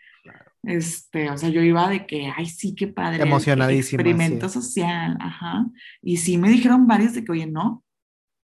[0.62, 3.24] Este, o sea, yo iba de que, ay, sí, qué padre.
[3.24, 4.00] Emocionadísima.
[4.00, 5.66] Experimento social, ajá.
[6.00, 7.82] Y sí me dijeron varios de que, oye, no,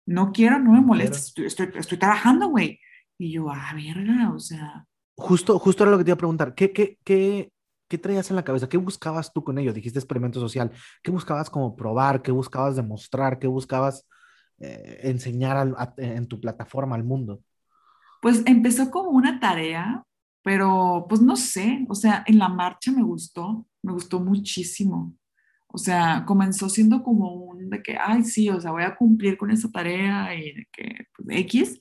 [0.05, 2.77] no quiero, no me molestes, estoy, estoy, estoy, trabajando, güey.
[3.17, 4.85] Y yo, ah, verga, o sea,
[5.17, 6.55] Justo, justo era lo que te iba a preguntar.
[6.55, 7.51] ¿Qué, qué, qué,
[7.87, 8.67] qué traías en la cabeza?
[8.69, 9.73] ¿Qué buscabas tú con ello?
[9.73, 10.71] Dijiste experimento social.
[11.01, 12.21] ¿Qué buscabas como probar?
[12.21, 13.39] ¿Qué buscabas demostrar?
[13.39, 14.07] ¿Qué buscabas
[14.59, 17.41] eh, enseñar en tu plataforma al mundo?
[18.21, 20.03] Pues empezó como una tarea,
[20.41, 25.13] pero pues no sé, o sea, en la marcha me gustó, me gustó muchísimo.
[25.67, 29.37] O sea, comenzó siendo como un de que, ay, sí, o sea, voy a cumplir
[29.37, 31.79] con esa tarea y de que, pues, X,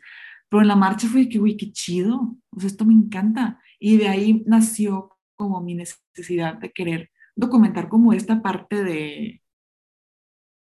[0.55, 3.60] pero en la marcha fue que, güey, qué chido, o sea, esto me encanta.
[3.81, 9.43] Y de ahí nació como mi necesidad de querer documentar como esta parte de,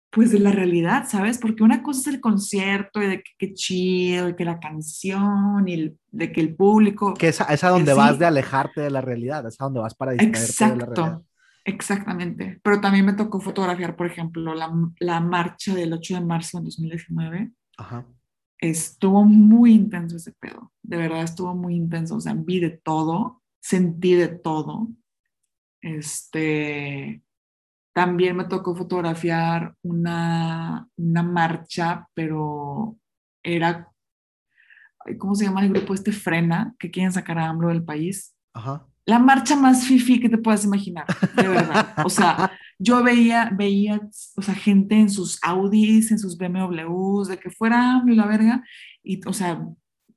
[0.08, 1.36] pues de la realidad, ¿sabes?
[1.36, 5.68] Porque una cosa es el concierto y de que qué chido y que la canción
[5.68, 7.12] y de que el público...
[7.12, 10.12] Que es, a donde vas de alejarte de la realidad, es a donde vas para
[10.12, 10.72] distraerte Exacto.
[10.72, 11.22] de la realidad.
[11.66, 12.58] Exactamente.
[12.62, 16.64] Pero también me tocó fotografiar, por ejemplo, la, la marcha del 8 de marzo de
[16.64, 17.52] 2019.
[17.76, 18.06] Ajá
[18.70, 23.42] estuvo muy intenso ese pedo, de verdad estuvo muy intenso, o sea, vi de todo,
[23.60, 24.88] sentí de todo.
[25.80, 27.22] Este,
[27.92, 32.96] también me tocó fotografiar una, una marcha, pero
[33.42, 33.90] era,
[35.18, 36.74] ¿cómo se llama el grupo este Frena?
[36.78, 38.34] Que quieren sacar a AMLO del país.
[38.54, 41.94] Ajá la marcha más fifi que te puedas imaginar, de verdad.
[42.04, 44.00] O sea, yo veía, veía,
[44.36, 48.64] o sea, gente en sus Audis, en sus BMWs, de que fuera la verga,
[49.02, 49.66] y, o sea,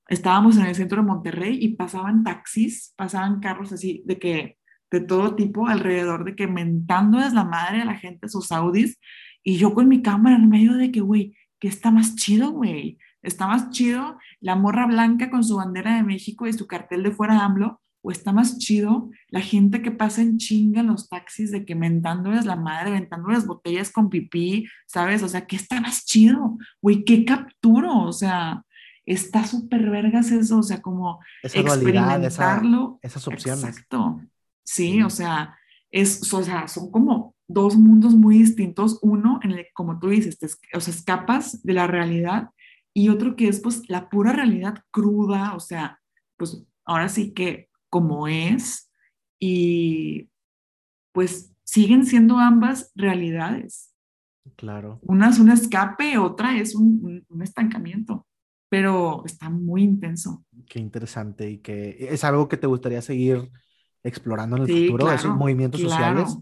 [0.08, 4.58] estábamos en el centro de Monterrey y pasaban taxis, pasaban carros así, de que,
[4.90, 9.00] de todo tipo, alrededor, de que mentando es la madre a la gente sus Audis,
[9.44, 12.98] y yo con mi cámara en medio de que, güey, ¿qué está más chido, güey?
[13.22, 17.12] Está más chido la morra blanca con su bandera de México y su cartel de
[17.12, 21.52] fuera AMLO, o está más chido la gente que pasa en chinga en los taxis
[21.52, 25.24] de que mentándoles la madre, mentándoles botellas con pipí, ¿sabes?
[25.24, 26.58] O sea, ¿qué está más chido?
[26.82, 28.04] Güey, ¿qué capturo?
[28.04, 28.64] O sea,
[29.06, 32.98] está súper vergas eso, o sea, como experimentarlo.
[33.02, 33.66] esas opciones.
[33.66, 34.22] Exacto.
[34.64, 35.58] Sí, o sea,
[35.92, 39.00] es, o sea, son como dos mundos muy distintos.
[39.02, 40.38] Uno, en el, como tú dices,
[40.74, 42.52] o sea, escapas de la realidad
[42.94, 46.00] y otro que es pues la pura realidad cruda, o sea,
[46.38, 48.92] pues ahora sí que como es
[49.40, 50.30] y
[51.12, 53.94] pues siguen siendo ambas realidades.
[54.56, 55.00] Claro.
[55.04, 58.26] Una es un escape, otra es un, estancamiento,
[58.70, 60.46] pero está muy intenso.
[60.68, 63.52] Qué interesante y que es algo que te gustaría seguir
[64.04, 66.38] explorando en el futuro, esos movimientos sociales.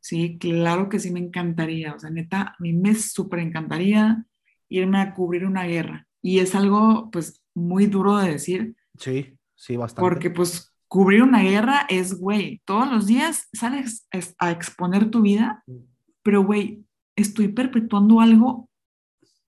[0.00, 4.26] Sí, claro que sí me encantaría, o sea, neta, a mí me súper encantaría
[4.68, 6.06] irme a cubrir una guerra.
[6.20, 8.76] Y es algo, pues, muy duro de decir.
[8.98, 10.00] Sí, sí, bastante.
[10.00, 14.06] Porque, pues, cubrir una guerra es, güey, todos los días sales
[14.38, 15.78] a exponer tu vida, mm.
[16.22, 16.84] pero, güey,
[17.16, 18.70] estoy perpetuando algo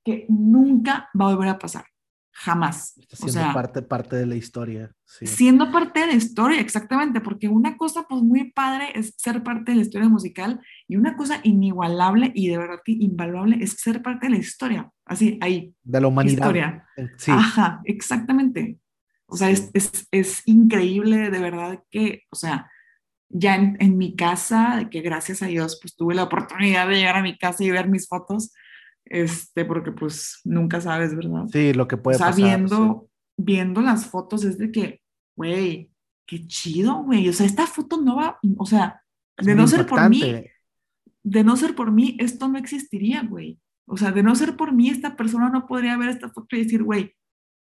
[0.04, 1.84] que nunca va a volver a pasar
[2.32, 2.94] jamás.
[3.08, 4.90] siendo o sea, parte, parte de la historia.
[5.04, 9.70] Siendo parte de la historia, exactamente, porque una cosa pues muy padre es ser parte
[9.70, 14.02] de la historia musical y una cosa inigualable y de verdad que invaluable es ser
[14.02, 15.72] parte de la historia, así, ahí.
[15.84, 16.38] De la humanidad.
[16.38, 16.86] Historia.
[17.18, 17.30] Sí.
[17.30, 18.80] Ajá, exactamente.
[19.26, 22.70] O sea, es, es, es, increíble de verdad que, o sea,
[23.28, 26.96] ya en, en mi casa, de que gracias a Dios pues tuve la oportunidad de
[26.96, 28.52] llegar a mi casa y ver mis fotos,
[29.04, 31.46] este, porque pues nunca sabes, ¿verdad?
[31.52, 35.00] Sí, lo que puede o sea, Viendo, viendo las fotos es de que,
[35.36, 35.90] güey,
[36.26, 37.28] qué chido, güey.
[37.28, 39.02] O sea, esta foto no va, o sea,
[39.38, 40.44] de no ser por mí,
[41.22, 43.58] de no ser por mí, esto no existiría, güey.
[43.86, 46.64] O sea, de no ser por mí, esta persona no podría ver esta foto y
[46.64, 47.14] decir, güey,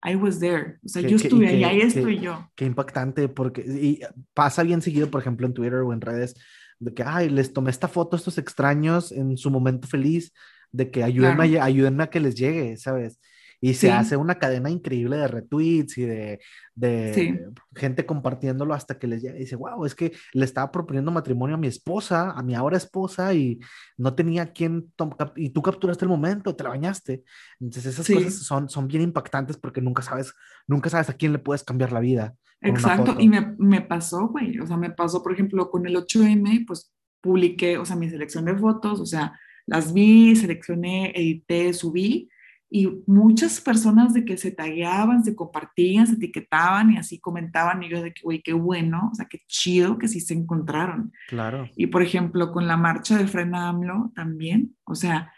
[0.04, 0.80] I was there.
[0.84, 2.50] O sea, yo estuve ahí, ahí estoy yo.
[2.56, 4.02] Qué impactante, porque y
[4.34, 6.36] pasa bien seguido, por ejemplo, en Twitter o en redes,
[6.80, 10.34] de que, ay, les tomé esta foto a estos extraños en su momento feliz
[10.72, 11.66] de que ayúdenme, a,
[12.04, 13.20] a que les llegue, ¿sabes?
[13.66, 16.42] Y se hace una cadena increíble de retweets y de,
[16.76, 21.12] de gente compartiéndolo hasta que les llega y dice, wow, es que le estaba proponiendo
[21.12, 23.62] matrimonio a mi esposa, a mi ahora esposa, y
[23.96, 24.92] no tenía quien,
[25.38, 27.24] y tú capturaste el momento, te la bañaste.
[27.62, 30.34] Entonces esas cosas son, son bien impactantes porque nunca sabes,
[30.68, 32.36] nunca sabes a quién le puedes cambiar la vida.
[32.60, 36.66] Exacto, y me, me pasó, güey, o sea, me pasó, por ejemplo, con el 8M,
[36.68, 42.30] pues publiqué, o sea, mi selección de fotos, o sea, las vi, seleccioné, edité, subí
[42.76, 47.90] y muchas personas de que se tagueaban, se compartían, se etiquetaban y así comentaban y
[47.90, 51.12] yo de que, güey, qué bueno, o sea, qué chido que sí se encontraron.
[51.28, 51.70] Claro.
[51.76, 55.32] Y por ejemplo, con la marcha de Frena AMLO también, o sea,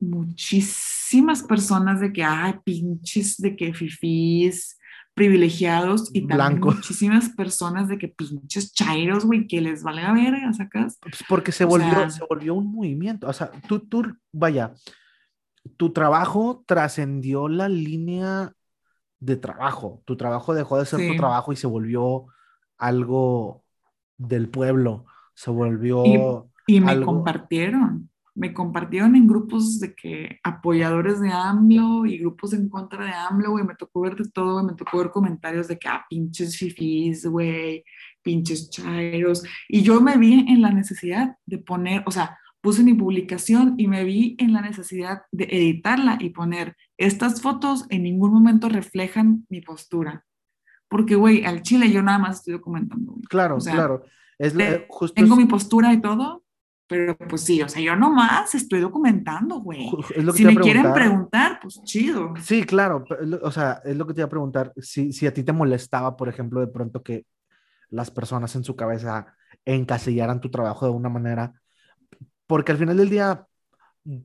[0.00, 4.78] muchísimas personas de que, ay, pinches, de que fifís,
[5.12, 10.50] privilegiados y también muchísimas personas de que pinches chairos, güey, que les vale la verga,
[10.54, 10.96] ¿sacas?
[11.02, 14.72] Pues porque se volvió, se volvió un movimiento, o sea, tú, tú, vaya,
[15.76, 18.52] tu trabajo trascendió la línea
[19.18, 22.26] de trabajo, tu trabajo dejó de ser tu trabajo y se volvió
[22.78, 23.62] algo
[24.16, 25.04] del pueblo,
[25.34, 26.46] se volvió...
[26.66, 32.68] Y, me compartieron, me compartieron en grupos de que apoyadores de AMLO y grupos en
[32.68, 35.88] contra de AMLO, güey, me tocó ver de todo, me tocó ver comentarios de que,
[35.88, 37.84] ah, pinches fifís, güey,
[38.22, 42.94] pinches chairos, y yo me vi en la necesidad de poner, o sea, puse mi
[42.94, 48.32] publicación y me vi en la necesidad de editarla y poner, estas fotos en ningún
[48.32, 50.24] momento reflejan mi postura,
[50.88, 53.16] porque, güey, al chile yo nada más estoy documentando.
[53.28, 54.04] Claro, claro.
[54.38, 54.54] Es,
[55.14, 56.42] tengo mi postura y todo,
[56.86, 59.88] pero pues sí, o sea, yo nomás estoy documentando, güey.
[60.34, 62.34] Si me quieren preguntar, pues chido.
[62.42, 63.04] Sí, claro,
[63.42, 64.72] o sea, es lo que te iba a preguntar.
[64.76, 67.26] Si, si a ti te molestaba, por ejemplo, de pronto que
[67.90, 71.59] las personas en su cabeza encasillaran tu trabajo de una manera,
[72.50, 73.46] porque al final del día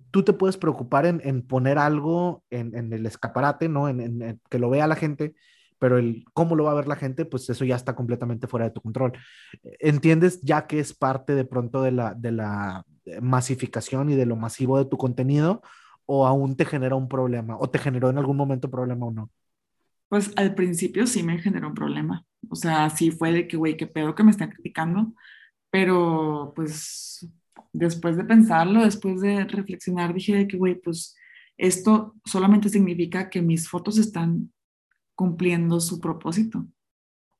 [0.10, 3.88] tú te puedes preocupar en, en poner algo en, en, el escaparate, ¿no?
[3.88, 5.36] En, en, que lo vea la gente,
[5.78, 8.66] pero el cómo lo va a ver la gente, pues eso ya está completamente fuera
[8.66, 9.14] de tu control.
[9.80, 12.84] ¿Entiendes ya que es parte de pronto de la, de la
[13.22, 15.62] masificación y de lo masivo de tu contenido
[16.08, 19.30] o aún te genera un problema o te generó en algún momento problema o no?
[20.10, 22.26] Pues al principio sí me generó un problema.
[22.50, 25.14] O sea, sí fue de que, güey, qué pedo que me están criticando,
[25.70, 27.30] pero pues
[27.78, 31.16] después de pensarlo, después de reflexionar, dije de que, güey, pues
[31.58, 34.52] esto solamente significa que mis fotos están
[35.16, 36.66] cumpliendo su propósito.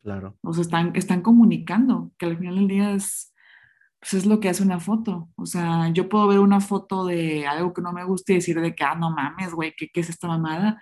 [0.02, 0.38] Claro.
[0.42, 3.34] O sea, están, están comunicando, que al final del día es,
[4.00, 5.30] pues es lo que hace una foto.
[5.36, 8.60] O sea, yo puedo ver una foto de algo que no me gusta y decir
[8.62, 10.82] de que, ah, no mames, güey, ¿qué, ¿qué, es esta mamada?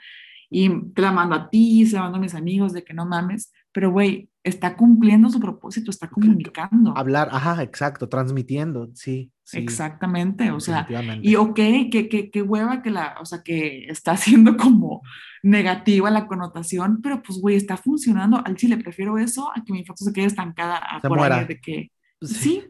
[0.49, 3.05] Y te la mando a ti, se la mando a mis amigos de que no
[3.05, 6.95] mames, pero güey, está cumpliendo su propósito, está comunicando.
[6.95, 9.31] Hablar, ajá, exacto, transmitiendo, sí.
[9.51, 10.87] Exactamente, o sea,
[11.21, 11.55] y ok,
[11.91, 15.01] que, que, hueva que la, o sea, que está siendo como
[15.41, 18.41] negativa la connotación, pero pues, güey, está funcionando.
[18.45, 21.59] Al chile prefiero eso a que mi foto se quede estancada a por ahí de
[21.59, 21.91] que,
[22.21, 22.63] sí.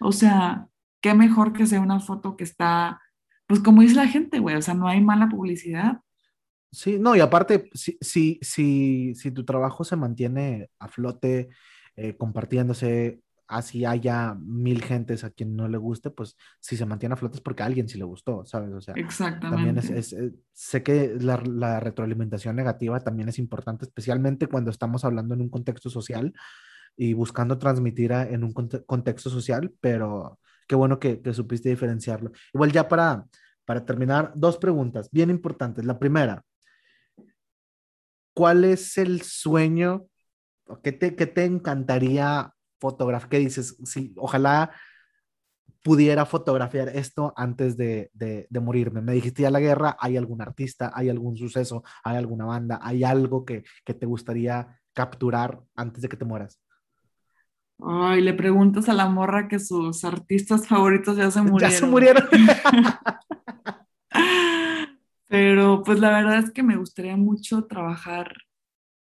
[0.00, 0.66] o sea,
[1.00, 3.00] qué mejor que sea una foto que está,
[3.46, 6.00] pues como dice la gente, güey, o sea, no hay mala publicidad.
[6.72, 11.48] Sí, no, y aparte, si, si, si, si tu trabajo se mantiene a flote,
[11.96, 17.14] eh, compartiéndose, así haya mil gentes a quien no le guste, pues si se mantiene
[17.14, 18.72] a flote es porque a alguien sí le gustó, ¿sabes?
[18.72, 18.94] O sea,
[19.40, 25.04] también es, eh, sé que la, la, retroalimentación negativa también es importante, especialmente cuando estamos
[25.04, 26.32] hablando en un contexto social
[26.96, 30.38] y buscando transmitir en un contexto social, pero
[30.68, 32.30] qué bueno que, que supiste diferenciarlo.
[32.52, 33.26] Igual ya para
[33.70, 35.84] para terminar, dos preguntas bien importantes.
[35.84, 36.42] La primera,
[38.40, 40.06] ¿cuál es el sueño
[40.82, 43.28] qué te, qué te encantaría fotografiar?
[43.28, 43.76] ¿Qué dices?
[43.84, 44.70] Sí, ojalá
[45.82, 49.02] pudiera fotografiar esto antes de, de, de, morirme.
[49.02, 53.04] Me dijiste ya la guerra, ¿hay algún artista, hay algún suceso, hay alguna banda, hay
[53.04, 56.62] algo que, que te gustaría capturar antes de que te mueras?
[57.78, 61.60] Ay, le preguntas a la morra que sus artistas favoritos ya se murieron.
[61.70, 62.26] Ya se murieron.
[65.30, 68.34] Pero pues la verdad es que me gustaría mucho trabajar,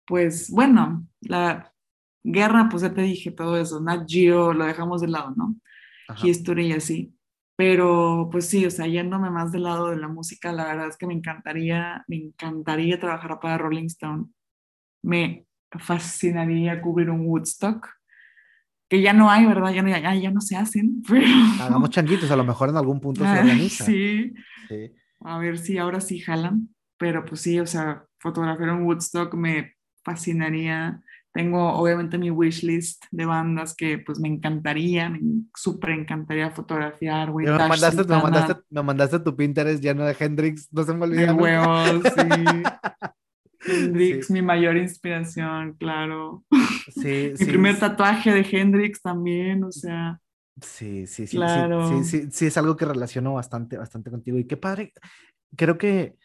[0.06, 1.74] pues bueno, la
[2.24, 5.54] guerra, pues ya te dije todo eso, Nat Geo lo dejamos de lado, ¿no?
[6.08, 6.26] Ajá.
[6.26, 7.14] History y así.
[7.54, 10.96] Pero pues sí, o sea, yéndome más del lado de la música, la verdad es
[10.96, 14.24] que me encantaría, me encantaría trabajar para Rolling Stone.
[15.02, 15.46] Me
[15.78, 17.90] fascinaría cubrir un Woodstock,
[18.88, 19.70] que ya no hay, ¿verdad?
[19.74, 21.02] Ya no, ya, ya no se hacen.
[21.08, 21.26] Pero...
[21.60, 23.84] Hagamos changuitos, a lo mejor en algún punto se organiza.
[23.84, 24.32] Sí.
[24.66, 24.92] sí.
[25.26, 26.68] A ver si ahora sí jalan.
[26.98, 29.74] Pero pues sí, o sea, fotografiar un Woodstock me
[30.04, 31.02] fascinaría.
[31.32, 35.20] Tengo obviamente mi wish list de bandas que pues me encantaría, me
[35.54, 37.44] súper encantaría fotografiar, güey.
[37.44, 41.26] Me mandaste, me, mandaste, me mandaste tu Pinterest lleno de Hendrix, no se me olvida.
[41.26, 42.22] De huevos, sí.
[43.68, 44.32] Hendrix, sí.
[44.32, 46.44] mi mayor inspiración, claro.
[46.94, 50.20] Sí, mi sí, primer tatuaje de Hendrix también, o sea.
[50.60, 51.88] Sí, sí, sí, Claro.
[51.88, 54.38] sí, sí, sí, sí, es algo que relaciono bastante, bastante contigo.
[54.38, 54.92] Y qué padre,
[55.56, 56.16] creo que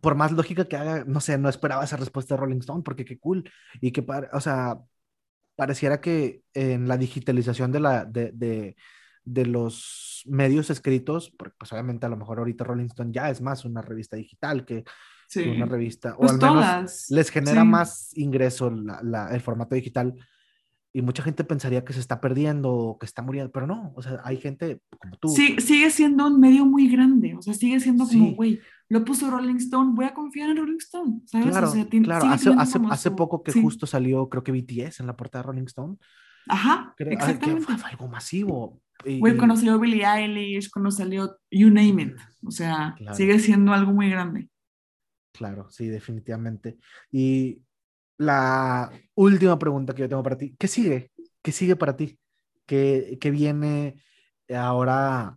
[0.00, 3.04] por más lógica que haga, no sé, no esperaba esa respuesta de Rolling Stone, porque
[3.04, 3.50] qué cool.
[3.80, 4.78] Y qué padre, o sea,
[5.56, 8.76] pareciera que en la digitalización de, la, de, de,
[9.24, 13.40] de los medios escritos, porque pues obviamente a lo mejor ahorita Rolling Stone ya es
[13.40, 14.84] más una revista digital que,
[15.28, 15.42] Sí.
[15.42, 17.06] que una revista, o Pues al menos todas.
[17.10, 17.66] les genera Sí.
[17.66, 20.14] más ingreso la- la- el formato digital.
[20.96, 24.00] Y mucha gente pensaría que se está perdiendo o que está muriendo, pero no, o
[24.00, 25.28] sea, hay gente como tú.
[25.28, 28.34] Sí, sigue siendo un medio muy grande, o sea, sigue siendo como, Sí.
[28.34, 31.48] güey, lo puso Rolling Stone, voy a confiar en Rolling Stone, ¿sabes?
[31.50, 32.26] Claro, o sea, claro.
[32.28, 33.60] Hace, hace, hace poco que sí.
[33.60, 35.96] justo salió, creo que BTS en la portada de Rolling Stone.
[36.48, 37.62] Ajá, Creo, ay, exactamente.
[37.62, 38.80] fue, fue algo masivo.
[39.04, 43.14] Güey, cuando salió Billie Eilish, cuando salió You Name It, o sea, Claro.
[43.16, 44.48] sigue siendo algo muy grande.
[45.32, 46.78] Claro, sí, definitivamente.
[47.12, 47.60] Y
[48.18, 51.10] la última pregunta que yo tengo para ti, ¿qué sigue?
[51.42, 52.18] ¿Qué sigue para ti?
[52.66, 54.02] ¿Qué, qué viene
[54.54, 55.36] ahora,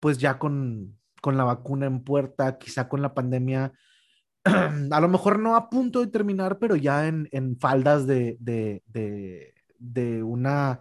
[0.00, 3.72] pues ya con, con la vacuna en puerta, quizá con la pandemia,
[4.44, 8.82] a lo mejor no a punto de terminar, pero ya en, en faldas de, de,
[8.86, 10.80] de, de una,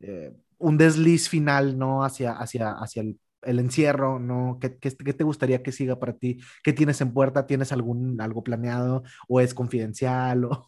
[0.00, 2.04] eh, un desliz final, ¿no?
[2.04, 4.58] Hacia, hacia, hacia el, el encierro, ¿no?
[4.60, 6.38] ¿Qué, qué, qué te gustaría que siga para ti?
[6.62, 7.46] ¿Qué tienes en puerta?
[7.46, 10.48] ¿Tienes algún, algo planeado o es confidencial?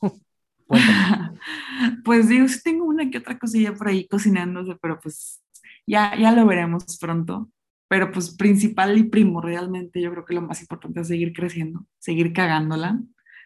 [0.69, 0.77] O...
[2.05, 5.43] Pues digo, sí tengo una que otra cosilla por ahí cocinándose, pero pues
[5.87, 7.51] ya, ya lo veremos pronto.
[7.89, 12.33] Pero pues principal y primordialmente yo creo que lo más importante es seguir creciendo, seguir
[12.33, 12.99] cagándola,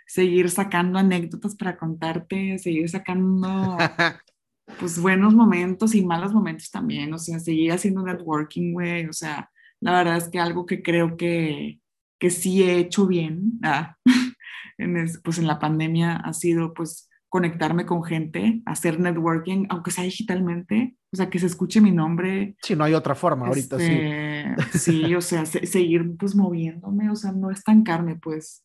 [0.07, 3.77] seguir sacando anécdotas para contarte, seguir sacando
[4.79, 9.51] pues buenos momentos y malos momentos también, o sea, seguir haciendo networking, güey, o sea,
[9.81, 11.81] la verdad es que algo que creo que,
[12.19, 13.97] que sí he hecho bien, ah,
[14.79, 19.91] en es- pues en la pandemia ha sido pues conectarme con gente, hacer networking, aunque
[19.91, 22.57] sea digitalmente, o sea, que se escuche mi nombre.
[22.63, 23.85] Sí, no hay otra forma, ahorita sí.
[23.91, 25.15] este, sí.
[25.15, 28.65] o sea, se- seguir pues moviéndome, o sea, no estancarme, pues.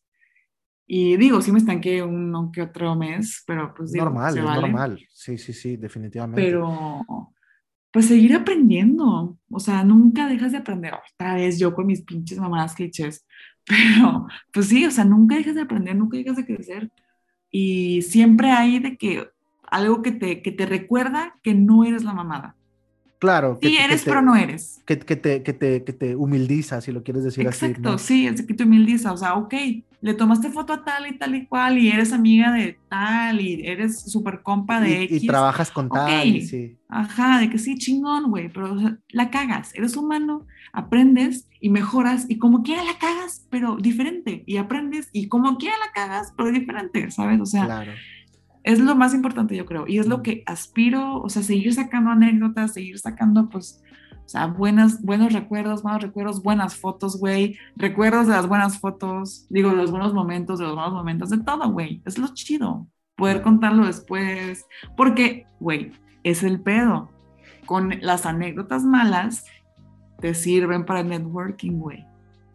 [0.94, 4.62] Y digo, sí me estanqué uno que otro mes, pero pues digo, normal, es vale.
[4.62, 5.08] normal.
[5.14, 6.42] Sí, sí, sí, definitivamente.
[6.42, 7.34] Pero
[7.92, 10.94] pues seguir aprendiendo, o sea, nunca dejas de aprender.
[11.14, 13.26] Otra vez yo con mis pinches mamadas clichés,
[13.66, 16.92] pero pues sí, o sea, nunca dejas de aprender, nunca dejas de crecer.
[17.50, 19.30] Y siempre hay de que
[19.68, 22.58] algo que te, que te recuerda que no eres la mamada.
[23.22, 23.60] Claro.
[23.60, 24.82] que Sí te- que eres, te- pero no eres.
[24.86, 27.68] Que, que te, que, te, que te humildiza, si lo quieres decir así.
[27.68, 27.98] Exacto, ¿no?
[28.00, 29.54] sí, es que te humildiza, o sea, ok,
[30.02, 33.62] le tomaste foto a tal y tal y cual y eres amiga de tal y
[33.68, 35.24] eres súper compa de Y, X.
[35.24, 35.94] y trabajas con Ok.
[35.94, 36.76] tal, y sí.
[36.90, 41.70] Ajá, de que sí, chingón, güey, pero o sea, la cagas, eres humano, aprendes y
[41.70, 46.34] mejoras y como quiera la cagas, pero diferente, y aprendes y como quiera la cagas,
[46.36, 47.40] pero diferente, ¿sabes?
[47.40, 47.92] O sea, Claro.
[48.64, 50.10] Es lo más importante, yo creo, y es Mm.
[50.10, 53.82] lo que aspiro, o sea, seguir sacando anécdotas, seguir sacando, pues,
[54.26, 59.46] o sea, buenas, buenos recuerdos, malos recuerdos, buenas fotos, güey, recuerdos de las buenas fotos,
[59.50, 62.88] digo, de los buenos momentos, de los malos momentos, de todo, güey, es lo chido,
[63.16, 64.66] poder contarlo después,
[64.96, 65.92] porque, güey,
[66.24, 67.10] es el pedo,
[67.66, 69.46] con las anécdotas malas,
[70.20, 72.06] te sirven para el networking, güey.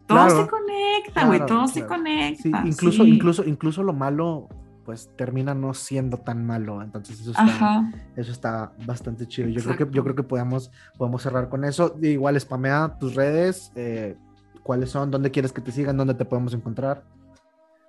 [0.07, 0.43] Todo Claro.
[0.43, 2.41] se conecta, güey, Claro, todo se conecta.
[2.63, 3.09] Sí, incluso, sí.
[3.09, 4.47] incluso, incluso lo malo,
[4.87, 6.81] pues termina no siendo tan malo.
[6.81, 7.91] Entonces, eso está, Ajá.
[8.15, 9.49] eso está bastante chido.
[9.49, 11.97] Yo creo que, yo creo que podemos, podemos cerrar con eso.
[12.01, 14.15] Igual spamea tus redes, eh,
[14.63, 15.11] ¿Cuáles son?
[15.11, 15.97] ¿Dónde quieres que te sigan?
[15.97, 17.05] ¿Dónde te podemos encontrar?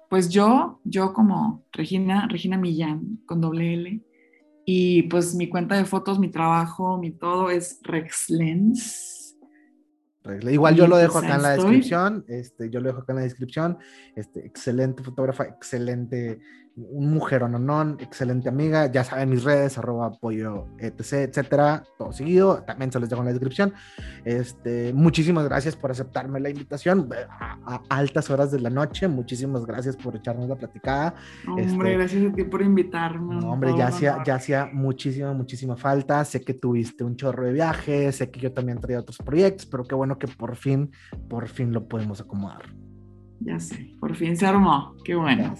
[0.08, 4.00] Pues yo, yo como Regina, Regina Millán, con doble L.
[4.64, 9.36] Y pues mi cuenta de fotos, mi trabajo, mi todo es RexLens.
[10.42, 13.18] Igual yo lo dejo pues acá en la descripción, este, yo lo dejo acá en
[13.18, 13.78] la descripción,
[14.14, 16.38] este, excelente fotógrafa, excelente
[16.90, 22.62] un mujer no excelente amiga, ya saben mis redes, arroba apoyo, etc, etcétera, todo seguido,
[22.62, 23.72] también se les dejo en la descripción.
[24.24, 29.96] Este, muchísimas gracias por aceptarme la invitación a, altas horas de la noche, muchísimas gracias
[29.96, 31.14] por echarnos la platicada.
[31.46, 33.44] Hombre, este, gracias a ti por invitarme.
[33.44, 38.16] hombre, ya hacía, ya hacía muchísima, muchísima falta, sé que tuviste un chorro de viajes,
[38.16, 40.90] sé que yo también traía otros proyectos, pero qué bueno que por fin,
[41.28, 42.62] por fin lo podemos acomodar.
[43.40, 44.96] Ya sé, por fin se armó.
[45.04, 45.54] Qué bueno.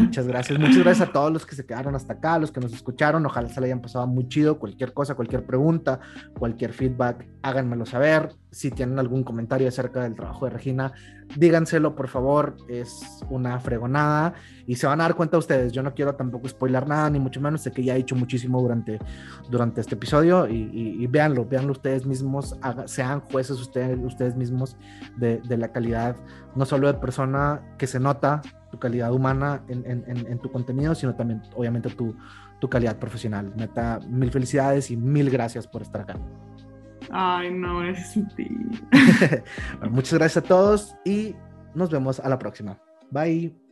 [0.00, 0.58] Muchas gracias.
[0.58, 3.26] Muchas gracias a todos los que se quedaron hasta acá, los que nos escucharon.
[3.26, 4.58] Ojalá se le hayan pasado muy chido.
[4.58, 6.00] Cualquier cosa, cualquier pregunta,
[6.38, 8.30] cualquier feedback, háganmelo saber.
[8.56, 10.94] Si tienen algún comentario acerca del trabajo de Regina,
[11.36, 12.56] díganselo, por favor.
[12.70, 14.32] Es una fregonada
[14.66, 15.74] y se van a dar cuenta ustedes.
[15.74, 17.60] Yo no quiero tampoco spoiler nada, ni mucho menos.
[17.60, 18.98] Sé que ya he dicho muchísimo durante,
[19.50, 22.56] durante este episodio y, y, véanlo, véanlo ustedes mismos.
[22.86, 24.78] sean jueces ustedes, ustedes mismos
[25.18, 26.16] de, la calidad,
[26.54, 30.94] no solo de persona que se nota, tu calidad humana en, en, en, tu contenido,
[30.94, 32.16] sino también, obviamente, tu,
[32.58, 33.52] tu calidad profesional.
[33.54, 36.16] Neta, mil felicidades y mil gracias por estar acá.
[37.10, 38.48] Ay, no, es ti.
[39.90, 41.34] muchas gracias a todos y
[41.74, 42.78] nos vemos a la próxima.
[43.10, 43.65] Bye.